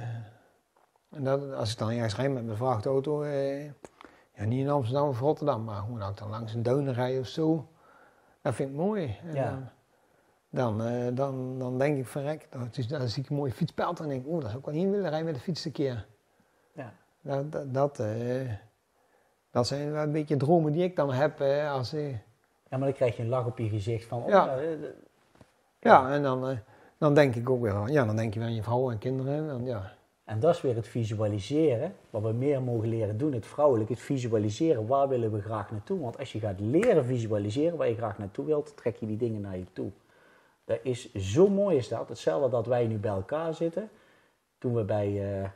dat, 1.09 1.53
als 1.53 1.72
ik 1.72 1.78
dan 1.78 1.91
ergens 1.91 2.16
rijd 2.16 2.34
met 2.34 2.45
mijn 2.45 2.57
vrachtauto, 2.57 3.26
ja, 3.26 4.45
niet 4.45 4.59
in 4.59 4.70
Amsterdam 4.70 5.07
of 5.07 5.20
Rotterdam, 5.20 5.64
maar 5.64 5.82
gewoon 5.82 6.01
ook 6.01 6.18
dan 6.18 6.30
langs 6.30 6.53
een 6.53 6.64
duinen 6.64 6.93
rijden 6.93 7.20
of 7.20 7.28
zo. 7.28 7.68
Dat 8.44 8.56
vind 8.56 8.70
ik 8.70 8.76
mooi. 8.76 9.18
En 9.24 9.34
Ja. 9.34 9.72
Dan, 10.50 10.78
dan, 10.78 10.88
uh, 10.88 11.08
dan, 11.14 11.60
dan 11.60 11.78
denk 11.78 11.98
ik, 11.98 12.08
verrek, 12.08 12.48
dan, 12.50 12.70
dan 12.88 13.10
zie 13.10 13.24
ik 13.24 13.30
een 13.30 13.36
mooi 13.36 13.52
fietspeld 13.52 14.00
en 14.00 14.08
denk 14.08 14.26
ik, 14.26 14.32
oh, 14.32 14.41
dat 14.41 14.50
zou 14.50 14.58
ik 14.58 14.66
wel 14.66 14.74
hier 14.74 14.89
willen 14.89 15.10
rijden 15.10 15.26
met 15.26 15.36
de 15.36 15.41
fiets 15.41 15.66
een 15.66 15.72
keer. 15.72 16.06
Ja. 16.74 16.94
Dat, 17.22 17.52
dat, 17.52 17.74
dat, 17.74 18.00
uh, 18.00 18.52
dat 19.52 19.68
zijn 19.68 19.91
wel 19.91 20.04
een 20.04 20.12
beetje 20.12 20.38
dromen 20.38 20.72
die 20.72 20.84
ik 20.84 20.96
dan 20.96 21.12
heb. 21.14 21.41
Uh, 21.41 21.72
als, 21.72 21.91
ja, 21.91 22.20
maar 22.70 22.80
dan 22.80 22.94
krijg 22.94 23.18
je 23.18 23.24
een 23.24 23.30
lach 23.30 23.46
op 23.46 23.58
je 23.58 23.70
gezicht 23.70 24.06
van, 24.06 24.24
oh, 24.24 24.30
ja. 24.30 24.58
ja, 25.80 26.12
en 26.12 26.24
dan, 26.24 26.60
dan 26.98 27.14
denk 27.14 27.36
ik 27.36 27.50
ook 27.50 27.62
weer, 27.62 27.89
ja, 27.89 28.06
dan 28.06 28.16
denk 28.16 28.34
je 28.34 28.39
weer 28.39 28.48
aan 28.48 28.56
je 28.56 28.64
vrouw 28.64 28.91
en 28.91 28.98
kinderen. 28.98 29.50
En, 29.50 29.66
ja. 29.66 29.91
En 30.24 30.39
dat 30.39 30.55
is 30.55 30.61
weer 30.61 30.76
het 30.76 30.88
visualiseren, 30.88 31.95
wat 32.09 32.21
we 32.21 32.32
meer 32.32 32.61
mogen 32.61 32.89
leren 32.89 33.17
doen, 33.17 33.34
het 33.34 33.45
vrouwelijk, 33.45 33.89
het 33.89 33.99
visualiseren, 33.99 34.88
waar 34.88 35.07
willen 35.07 35.32
we 35.32 35.41
graag 35.41 35.71
naartoe. 35.71 35.99
Want 35.99 36.19
als 36.19 36.32
je 36.32 36.39
gaat 36.39 36.59
leren 36.59 37.05
visualiseren 37.05 37.78
waar 37.78 37.88
je 37.88 37.95
graag 37.95 38.17
naartoe 38.17 38.45
wilt, 38.45 38.78
trek 38.78 38.95
je 38.95 39.05
die 39.05 39.17
dingen 39.17 39.41
naar 39.41 39.57
je 39.57 39.65
toe. 39.74 39.91
Dat 40.65 40.80
is 40.84 41.13
zo 41.13 41.49
mooi 41.49 41.78
is 41.78 41.88
dat. 41.88 42.09
Hetzelfde 42.09 42.49
dat 42.49 42.65
wij 42.65 42.88
nu 42.88 42.97
bij 42.97 43.11
elkaar 43.11 43.53
zitten. 43.53 43.89
Toen 44.57 44.74
we 44.74 44.84
bij 44.84 45.39
uh, 45.41 45.49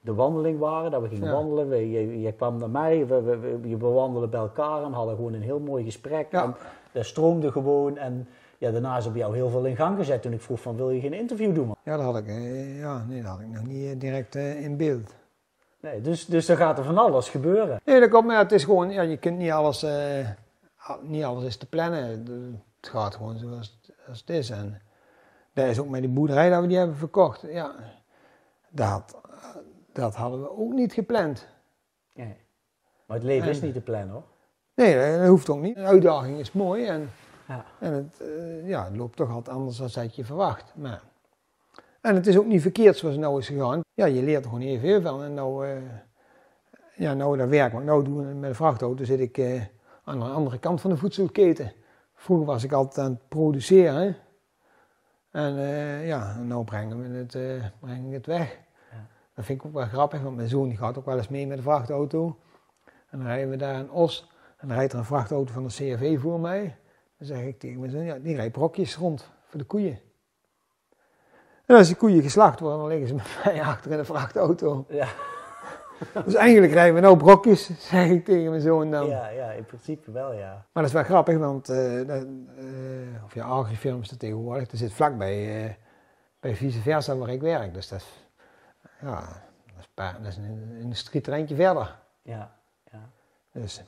de 0.00 0.14
wandeling 0.14 0.58
waren, 0.58 0.90
dat 0.90 1.02
we 1.02 1.08
gingen 1.08 1.26
ja. 1.26 1.32
wandelen. 1.32 1.68
We, 1.68 1.90
je, 1.90 2.20
je, 2.20 2.32
kwam 2.32 2.58
naar 2.58 2.70
mij, 2.70 3.06
we, 3.06 3.22
we, 3.22 3.38
we, 3.38 3.76
we 3.76 3.86
wandelden 3.86 4.30
bij 4.30 4.40
elkaar 4.40 4.82
en 4.82 4.92
hadden 4.92 5.16
gewoon 5.16 5.32
een 5.32 5.42
heel 5.42 5.60
mooi 5.60 5.84
gesprek. 5.84 6.30
Ja. 6.30 6.42
En 6.42 6.54
dat 6.92 7.04
stroomde 7.04 7.52
gewoon 7.52 7.96
en 7.96 8.28
ja, 8.64 8.70
daarna 8.70 8.96
is 8.96 9.06
op 9.06 9.14
jou 9.14 9.34
heel 9.34 9.48
veel 9.48 9.64
in 9.64 9.76
gang 9.76 9.96
gezet 9.98 10.22
toen 10.22 10.32
ik 10.32 10.40
vroeg 10.40 10.60
van 10.60 10.76
wil 10.76 10.90
je 10.90 11.00
geen 11.00 11.12
interview 11.12 11.54
doen? 11.54 11.74
Ja, 11.84 11.96
dat 11.96 12.04
had 12.04 12.16
ik, 12.16 12.26
uh, 12.26 12.80
ja, 12.80 13.04
nee, 13.08 13.22
dat 13.22 13.30
had 13.30 13.40
ik 13.40 13.48
nog 13.48 13.66
niet 13.66 14.00
direct 14.00 14.36
uh, 14.36 14.62
in 14.62 14.76
beeld. 14.76 15.14
Nee, 15.80 16.00
dus, 16.00 16.26
dus 16.26 16.48
er 16.48 16.56
gaat 16.56 16.78
er 16.78 16.84
van 16.84 16.98
alles 16.98 17.28
gebeuren. 17.28 17.80
Nee, 17.84 18.00
dat 18.00 18.10
komt, 18.10 18.26
maar 18.26 18.38
het 18.38 18.52
is 18.52 18.64
gewoon, 18.64 18.90
ja, 18.90 19.02
je 19.02 19.16
kunt 19.16 19.38
niet 19.38 19.50
alles, 19.50 19.84
uh, 19.84 20.28
niet 21.02 21.24
alles 21.24 21.44
is 21.44 21.56
te 21.56 21.66
plannen. 21.66 22.02
Het 22.80 22.90
gaat 22.90 23.14
gewoon 23.14 23.38
zoals 23.38 23.80
als 24.08 24.20
het 24.20 24.30
is. 24.30 24.50
En 24.50 24.82
dat 25.52 25.66
is 25.66 25.78
ook 25.78 25.88
met 25.88 26.00
die 26.00 26.10
boerderij 26.10 26.50
dat 26.50 26.60
we 26.60 26.66
die 26.66 26.76
hebben 26.76 26.96
verkocht. 26.96 27.44
Ja, 27.48 27.74
dat, 28.68 29.16
dat 29.92 30.14
hadden 30.14 30.40
we 30.40 30.56
ook 30.56 30.72
niet 30.72 30.92
gepland. 30.92 31.46
Nee. 32.14 32.36
Maar 33.06 33.16
het 33.16 33.26
leven 33.26 33.44
en, 33.44 33.50
is 33.50 33.60
niet 33.60 33.74
te 33.74 33.80
plannen 33.80 34.08
hoor. 34.08 34.24
Nee, 34.74 35.18
dat 35.18 35.28
hoeft 35.28 35.50
ook 35.50 35.60
niet. 35.60 35.74
De 35.74 35.82
uitdaging 35.82 36.38
is 36.38 36.52
mooi 36.52 36.86
en, 36.86 37.10
ja. 37.48 37.64
en 37.80 37.92
het, 37.92 38.20
uh, 38.22 38.68
ja, 38.68 38.84
het 38.84 38.96
loopt 38.96 39.16
toch 39.16 39.30
altijd 39.30 39.56
anders 39.56 39.76
dan 39.76 39.88
dat 39.94 40.16
je 40.16 40.24
verwacht. 40.24 40.72
Maar, 40.74 41.02
en 42.00 42.14
het 42.14 42.26
is 42.26 42.38
ook 42.38 42.46
niet 42.46 42.62
verkeerd 42.62 42.96
zoals 42.96 43.14
het 43.14 43.24
nou 43.24 43.38
is 43.38 43.46
gegaan. 43.46 43.80
Ja, 43.94 44.06
je 44.06 44.22
leert 44.22 44.44
er 44.44 44.50
gewoon 44.50 44.64
heel 44.64 44.78
veel 44.78 45.02
van. 45.02 45.22
En 45.22 45.34
nou, 45.34 45.66
uh, 45.66 45.76
ja, 46.96 47.14
nou 47.14 47.36
dat 47.36 47.48
werk 47.48 47.72
wat 47.72 47.80
ik 47.80 47.86
nou 47.86 48.04
doe 48.04 48.22
met 48.22 48.50
de 48.50 48.54
vrachtauto, 48.54 49.04
zit 49.04 49.20
ik 49.20 49.38
uh, 49.38 49.62
aan 50.04 50.18
de 50.18 50.24
andere 50.24 50.58
kant 50.58 50.80
van 50.80 50.90
de 50.90 50.96
voedselketen. 50.96 51.72
Vroeger 52.14 52.46
was 52.46 52.64
ik 52.64 52.72
altijd 52.72 53.06
aan 53.06 53.12
het 53.12 53.28
produceren. 53.28 54.16
En 55.30 55.54
ja, 56.06 56.36
nu 56.38 56.64
brengen 56.64 57.02
we 57.02 57.18
het, 57.18 57.30
brengen 57.80 58.08
we 58.08 58.14
het 58.14 58.26
weg. 58.26 58.58
Ja. 58.90 59.06
Dat 59.34 59.44
vind 59.44 59.60
ik 59.60 59.66
ook 59.66 59.72
wel 59.72 59.86
grappig, 59.86 60.22
want 60.22 60.36
mijn 60.36 60.48
zoon 60.48 60.68
die 60.68 60.76
gaat 60.76 60.98
ook 60.98 61.04
wel 61.04 61.16
eens 61.16 61.28
mee 61.28 61.46
met 61.46 61.56
de 61.56 61.62
vrachtauto. 61.62 62.38
En 63.10 63.18
dan 63.18 63.26
rijden 63.26 63.50
we 63.50 63.56
daar 63.56 63.78
in 63.78 63.90
Os. 63.90 64.30
En 64.56 64.68
dan 64.68 64.76
rijdt 64.76 64.92
er 64.92 64.98
een 64.98 65.04
vrachtauto 65.04 65.52
van 65.52 65.62
de 65.62 65.68
CRV 65.68 66.20
voor 66.20 66.40
mij. 66.40 66.76
Dan 67.26 67.36
zeg 67.36 67.46
ik 67.46 67.58
tegen 67.58 67.78
mijn 67.78 67.90
zoon, 67.90 68.04
ja, 68.04 68.18
die 68.18 68.36
rijdt 68.36 68.52
brokjes 68.52 68.96
rond 68.96 69.30
voor 69.46 69.58
de 69.58 69.64
koeien. 69.64 69.98
En 71.66 71.76
als 71.76 71.86
die 71.86 71.96
koeien 71.96 72.22
geslacht 72.22 72.60
worden, 72.60 72.78
dan 72.78 72.88
liggen 72.88 73.08
ze 73.08 73.14
met 73.14 73.40
mij 73.44 73.62
achter 73.62 73.90
in 73.90 73.96
de 73.96 74.04
vrachtauto. 74.04 74.86
Ja. 74.88 75.08
Dus 76.24 76.34
eigenlijk 76.34 76.72
rijden 76.72 76.94
we 76.94 77.00
nou 77.00 77.16
brokjes, 77.16 77.70
zeg 77.90 78.08
ik 78.08 78.24
tegen 78.24 78.50
mijn 78.50 78.62
zoon 78.62 78.90
dan. 78.90 79.08
Ja, 79.08 79.28
ja, 79.28 79.50
in 79.50 79.64
principe 79.64 80.10
wel, 80.10 80.32
ja. 80.32 80.52
Maar 80.52 80.82
dat 80.82 80.84
is 80.84 80.92
wel 80.92 81.02
grappig, 81.02 81.38
want 81.38 81.70
uh, 81.70 82.06
dat, 82.06 82.24
uh, 82.24 83.24
of 83.24 83.34
ja, 83.34 83.44
agrifilms 83.44 84.10
er 84.10 84.16
tegenwoordig, 84.16 84.68
dat 84.68 84.78
zit 84.78 84.92
vlakbij 84.92 85.64
uh, 85.64 85.70
bij 86.40 86.54
vice 86.54 86.80
versa 86.80 87.16
waar 87.16 87.28
ik 87.28 87.40
werk. 87.40 87.74
Dus 87.74 87.88
dat 87.88 87.98
is, 87.98 88.28
ja, 89.00 89.20
dat 89.66 89.78
is, 89.78 89.88
paar, 89.94 90.22
dat 90.22 90.26
is 90.26 90.36
een 90.36 90.76
industrieterreintje 90.80 91.54
verder. 91.54 91.98
Ja, 92.22 92.54
ja. 92.92 93.08
Dus, 93.52 93.82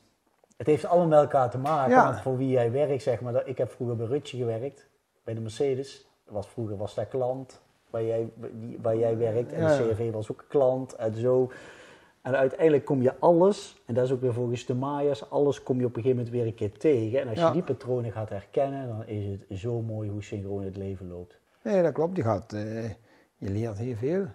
Het 0.57 0.67
heeft 0.67 0.85
allemaal 0.85 1.09
met 1.09 1.19
elkaar 1.19 1.51
te 1.51 1.59
maken, 1.59 1.95
Ja. 1.95 2.05
want 2.05 2.21
voor 2.21 2.37
wie 2.37 2.49
jij 2.49 2.71
werkt, 2.71 3.03
zeg 3.03 3.21
maar. 3.21 3.47
Ik 3.47 3.59
heb 3.59 3.71
vroeger 3.71 3.97
bij 3.97 4.07
Rutje 4.07 4.37
gewerkt, 4.37 4.89
bij 5.25 5.35
de 5.35 5.41
Mercedes. 5.41 6.07
Was, 6.25 6.49
vroeger 6.49 6.77
was 6.77 6.95
dat 6.95 7.09
klant 7.09 7.63
waar 7.91 8.03
jij, 8.05 8.33
waar 8.83 8.97
jij 8.97 9.17
werkt. 9.19 9.53
En 9.53 9.67
de 9.67 9.89
CRV 9.89 10.11
was 10.13 10.31
ook 10.31 10.41
een 10.41 10.49
klant 10.49 10.95
en 10.95 11.15
zo. 11.15 11.51
En 12.23 12.37
uiteindelijk 12.37 12.85
kom 12.85 13.03
je 13.03 13.15
alles, 13.19 13.83
en 13.87 13.95
dat 13.95 14.05
is 14.05 14.13
ook 14.13 14.21
weer 14.21 14.33
volgens 14.33 14.67
de 14.67 14.75
Maaiers, 14.75 15.31
alles 15.31 15.63
kom 15.63 15.79
je 15.79 15.85
op 15.87 15.97
een 15.97 16.03
gegeven 16.03 16.17
moment 16.17 16.35
weer 16.35 16.47
een 16.47 16.55
keer 16.55 16.79
tegen. 16.79 17.21
En 17.21 17.29
als 17.29 17.39
Ja. 17.39 17.47
je 17.47 17.53
die 17.53 17.63
patronen 17.63 18.13
gaat 18.13 18.29
herkennen, 18.29 18.89
dan 18.89 19.07
is 19.07 19.25
het 19.27 19.59
zo 19.59 19.83
mooi 19.83 20.11
hoe 20.11 20.23
synchroon 20.23 20.63
het 20.65 20.77
leven 20.77 21.09
loopt. 21.09 21.39
nee, 21.63 21.83
dat 21.83 21.93
klopt. 21.93 22.17
Je, 22.17 22.23
gaat, 22.23 22.53
eh, 22.53 22.85
je 23.37 23.51
leert 23.51 23.79
heel 23.79 23.95
veel. 23.97 24.27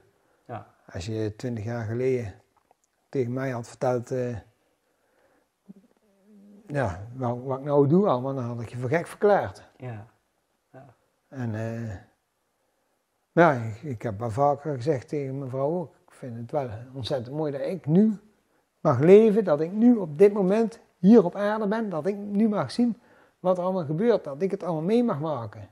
Ja, 0.48 0.68
Als 0.94 1.06
je 1.06 1.34
twintig 1.36 1.64
jaar 1.64 1.86
geleden 1.86 2.34
tegen 3.10 3.34
mij 3.34 3.50
had 3.50 3.68
verteld 3.68 4.12
eh, 4.12 4.36
ja, 6.74 7.08
wat, 7.16 7.38
wat 7.44 7.58
ik 7.60 7.66
nou 7.66 7.88
doe 7.88 8.08
allemaal, 8.08 8.36
dan 8.36 8.44
had 8.44 8.62
ik 8.62 8.70
je 8.70 8.78
voor 8.78 8.90
gek 8.90 9.08
verklaard. 9.08 9.64
ja, 9.78 10.08
En 11.28 11.56
eh, 11.56 11.96
ja, 13.32 13.52
ik, 13.52 13.82
ik 13.82 14.02
heb 14.02 14.20
wel 14.20 14.30
vaker 14.32 14.76
gezegd 14.76 15.08
tegen 15.08 15.38
mijn 15.38 15.50
vrouw 15.50 15.80
ook, 15.80 15.96
ik 16.06 16.12
vind 16.12 16.38
het 16.38 16.52
wel 16.52 16.70
ontzettend 16.94 17.36
mooi 17.36 17.52
dat 17.52 17.62
ik 17.62 17.86
nu 17.86 18.20
mag 18.80 19.00
leven, 19.00 19.44
dat 19.44 19.62
ik 19.62 19.72
nu 19.72 19.96
op 19.96 20.18
dit 20.18 20.34
moment 20.34 20.80
hier 20.98 21.26
op 21.26 21.36
aarde 21.36 21.68
ben, 21.68 21.90
dat 21.90 22.06
ik 22.06 22.16
nu 22.16 22.50
mag 22.50 22.72
zien 22.72 23.02
wat 23.40 23.58
er 23.58 23.64
allemaal 23.64 23.86
gebeurt, 23.86 24.24
dat 24.24 24.42
ik 24.42 24.52
het 24.52 24.64
allemaal 24.64 24.82
mee 24.84 25.04
mag 25.04 25.20
maken. 25.20 25.70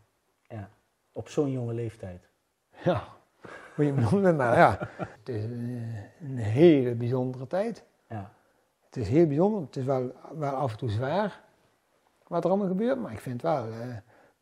ja. 0.48 0.70
Op 1.12 1.30
zo'n 1.30 1.52
jonge 1.52 1.74
leeftijd. 1.74 2.28
Ja, 2.84 3.04
hoe 3.76 3.86
je 3.86 3.94
het 3.94 4.12
noemt, 4.12 4.38
maar 4.38 4.58
ja, 4.58 4.78
het 4.98 5.30
is 5.30 5.44
eh, 5.44 5.50
een 6.22 6.38
hele 6.38 6.96
bijzondere 6.96 7.48
tijd. 7.48 7.84
Ja, 8.10 8.32
Het 8.90 8.98
is 9.04 9.08
heel 9.10 9.26
bijzonder, 9.28 9.62
het 9.62 9.76
is 9.76 9.86
wel, 9.86 10.12
wel 10.38 10.50
af 10.52 10.72
en 10.72 10.78
toe 10.78 10.90
zwaar 10.90 11.40
wat 12.28 12.44
er 12.44 12.50
allemaal 12.50 12.68
gebeurt, 12.68 13.02
maar 13.02 13.12
ik 13.12 13.20
vind 13.20 13.42
het 13.42 13.52
wel 13.52 13.64
eh, 13.64 13.88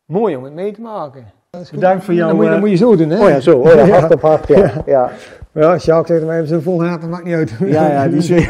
mooi 0.06 0.36
om 0.36 0.44
het 0.44 0.54
mee 0.54 0.72
te 0.74 0.82
maken. 0.82 1.32
Bedankt 1.72 2.04
voor 2.04 2.14
jouw, 2.14 2.28
Dat 2.28 2.36
moet, 2.36 2.44
je- 2.46 2.50
dat 2.50 2.58
eh, 2.60 2.64
moet 2.64 2.72
je 2.72 2.78
zo 2.86 2.96
doen, 2.96 3.10
hè? 3.10 3.24
Oh 3.24 3.30
ja, 3.30 3.40
zo. 3.40 3.60
Oh 3.60 3.74
ja, 3.74 3.88
hart 4.00 4.14
op 4.14 4.22
hart. 4.22 4.48
Ja, 4.58 4.72
ja. 4.86 5.12
Ja, 5.52 5.76
Jacques 5.76 6.08
zegt 6.08 6.26
mij 6.26 6.46
zo 6.46 6.60
vol 6.60 6.84
haat, 6.84 7.02
dat 7.02 7.10
maakt 7.10 7.24
niet 7.24 7.34
uit. 7.36 7.50
Ja, 7.60 7.92
ja, 7.92 8.08
die 8.08 8.18
is 8.18 8.28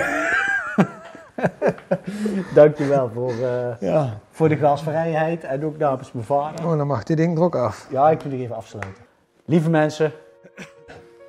Dankjewel 2.55 3.09
voor, 3.13 3.29
eh, 3.31 3.79
Ja. 3.79 4.19
voor 4.29 4.49
de 4.49 4.55
gastvrijheid 4.57 5.43
en 5.43 5.65
ook 5.65 5.77
namens 5.77 6.11
mijn 6.11 6.25
vader. 6.25 6.65
Oh, 6.65 6.77
dan 6.77 6.87
mag 6.87 7.03
dit 7.03 7.17
ding 7.17 7.37
er 7.37 7.43
ook 7.43 7.55
af. 7.55 7.87
Ja, 7.91 8.09
ik 8.09 8.21
wil 8.21 8.31
nog 8.31 8.41
even 8.41 8.55
afsluiten. 8.55 9.03
Lieve 9.45 9.69
mensen, 9.69 10.11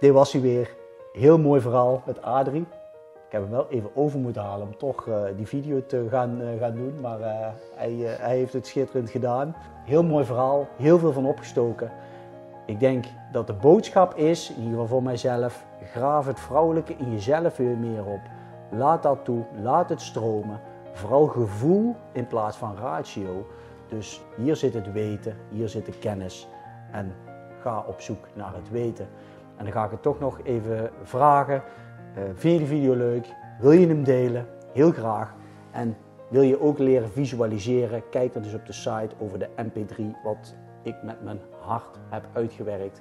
dit 0.00 0.12
was 0.12 0.32
hij 0.32 0.40
weer. 0.42 0.70
Heel 1.12 1.38
mooi 1.38 1.60
verhaal 1.60 2.02
met 2.06 2.22
Adrie. 2.22 2.66
Ik 3.28 3.34
heb 3.34 3.42
hem 3.42 3.50
wel 3.50 3.66
even 3.68 3.90
over 3.94 4.18
moeten 4.18 4.42
halen 4.42 4.66
om 4.66 4.76
toch 4.76 5.08
eh, 5.08 5.22
die 5.36 5.46
video 5.46 5.86
te 5.86 6.06
gaan, 6.10 6.40
eh, 6.40 6.58
gaan 6.58 6.74
doen. 6.74 7.00
Maar 7.00 7.20
eh, 7.20 7.48
hij, 7.74 7.92
hij 8.20 8.36
heeft 8.36 8.52
het 8.52 8.66
schitterend 8.66 9.10
gedaan. 9.10 9.54
Heel 9.84 10.02
mooi 10.02 10.24
verhaal, 10.24 10.68
heel 10.76 10.98
veel 10.98 11.12
van 11.12 11.26
opgestoken. 11.26 11.90
Ik 12.66 12.80
denk 12.80 13.04
dat 13.32 13.46
de 13.46 13.52
boodschap 13.52 14.14
is, 14.14 14.50
in 14.50 14.56
ieder 14.56 14.70
geval 14.70 14.86
voor 14.86 15.02
mijzelf, 15.02 15.64
graaf 15.92 16.26
het 16.26 16.40
vrouwelijke 16.40 16.94
in 16.96 17.12
jezelf 17.12 17.56
weer 17.56 17.76
meer 17.76 18.04
op. 18.04 18.20
Laat 18.70 19.02
dat 19.02 19.24
toe, 19.24 19.44
laat 19.62 19.88
het 19.88 20.00
stromen. 20.00 20.60
Vooral 20.92 21.26
gevoel 21.26 21.96
in 22.12 22.26
plaats 22.26 22.56
van 22.56 22.76
ratio. 22.76 23.46
Dus 23.88 24.20
hier 24.36 24.56
zit 24.56 24.74
het 24.74 24.92
weten, 24.92 25.36
hier 25.48 25.68
zit 25.68 25.86
de 25.86 25.98
kennis. 25.98 26.48
En 26.92 27.14
ga 27.60 27.84
op 27.86 28.00
zoek 28.00 28.28
naar 28.34 28.54
het 28.54 28.70
weten. 28.70 29.08
En 29.56 29.64
dan 29.64 29.72
ga 29.72 29.84
ik 29.84 29.90
het 29.90 30.02
toch 30.02 30.18
nog 30.18 30.38
even 30.42 30.90
vragen. 31.02 31.62
Eh, 32.18 32.24
vind 32.34 32.54
je 32.54 32.60
de 32.60 32.66
video 32.66 32.94
leuk? 32.94 33.26
Wil 33.60 33.70
je 33.70 33.86
hem 33.86 34.04
delen? 34.04 34.46
Heel 34.72 34.90
graag. 34.90 35.34
En 35.70 35.96
wil 36.28 36.42
je 36.42 36.60
ook 36.60 36.78
leren 36.78 37.10
visualiseren? 37.10 38.02
Kijk 38.10 38.32
dan 38.32 38.42
dus 38.42 38.54
op 38.54 38.66
de 38.66 38.72
site 38.72 39.14
over 39.18 39.38
de 39.38 39.48
MP3, 39.56 40.22
wat 40.24 40.54
ik 40.82 41.02
met 41.02 41.22
mijn 41.22 41.40
hart 41.60 41.98
heb 42.08 42.24
uitgewerkt. 42.32 43.00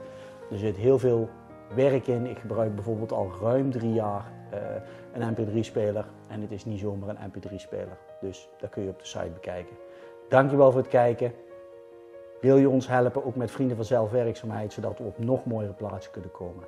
Er 0.51 0.57
zit 0.57 0.75
heel 0.75 0.99
veel 0.99 1.29
werk 1.75 2.07
in. 2.07 2.25
Ik 2.25 2.37
gebruik 2.37 2.75
bijvoorbeeld 2.75 3.11
al 3.11 3.31
ruim 3.41 3.71
drie 3.71 3.93
jaar 3.93 4.31
eh, 4.51 4.59
een 5.13 5.35
MP3-speler. 5.35 6.05
En 6.27 6.41
het 6.41 6.51
is 6.51 6.65
niet 6.65 6.79
zomaar 6.79 7.09
een 7.09 7.31
MP3-speler. 7.31 7.97
Dus 8.21 8.49
dat 8.57 8.69
kun 8.69 8.83
je 8.83 8.89
op 8.89 8.99
de 8.99 9.05
site 9.05 9.31
bekijken. 9.33 9.75
Dankjewel 10.29 10.71
voor 10.71 10.81
het 10.81 10.89
kijken. 10.89 11.31
Wil 12.41 12.57
je 12.57 12.69
ons 12.69 12.87
helpen, 12.87 13.25
ook 13.25 13.35
met 13.35 13.51
Vrienden 13.51 13.75
van 13.75 13.85
Zelfwerkzaamheid, 13.85 14.73
zodat 14.73 14.97
we 14.97 15.03
op 15.03 15.19
nog 15.19 15.45
mooiere 15.45 15.73
plaatsen 15.73 16.11
kunnen 16.11 16.31
komen? 16.31 16.63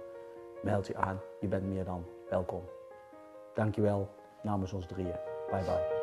Meld 0.62 0.88
je 0.88 0.96
aan, 0.96 1.20
je 1.40 1.48
bent 1.48 1.68
meer 1.68 1.84
dan 1.84 2.06
welkom. 2.30 2.64
Dankjewel 3.56 4.10
namens 4.44 4.74
ons 4.74 4.86
drieën. 4.86 5.20
Bye 5.52 5.64
bye. 5.64 5.99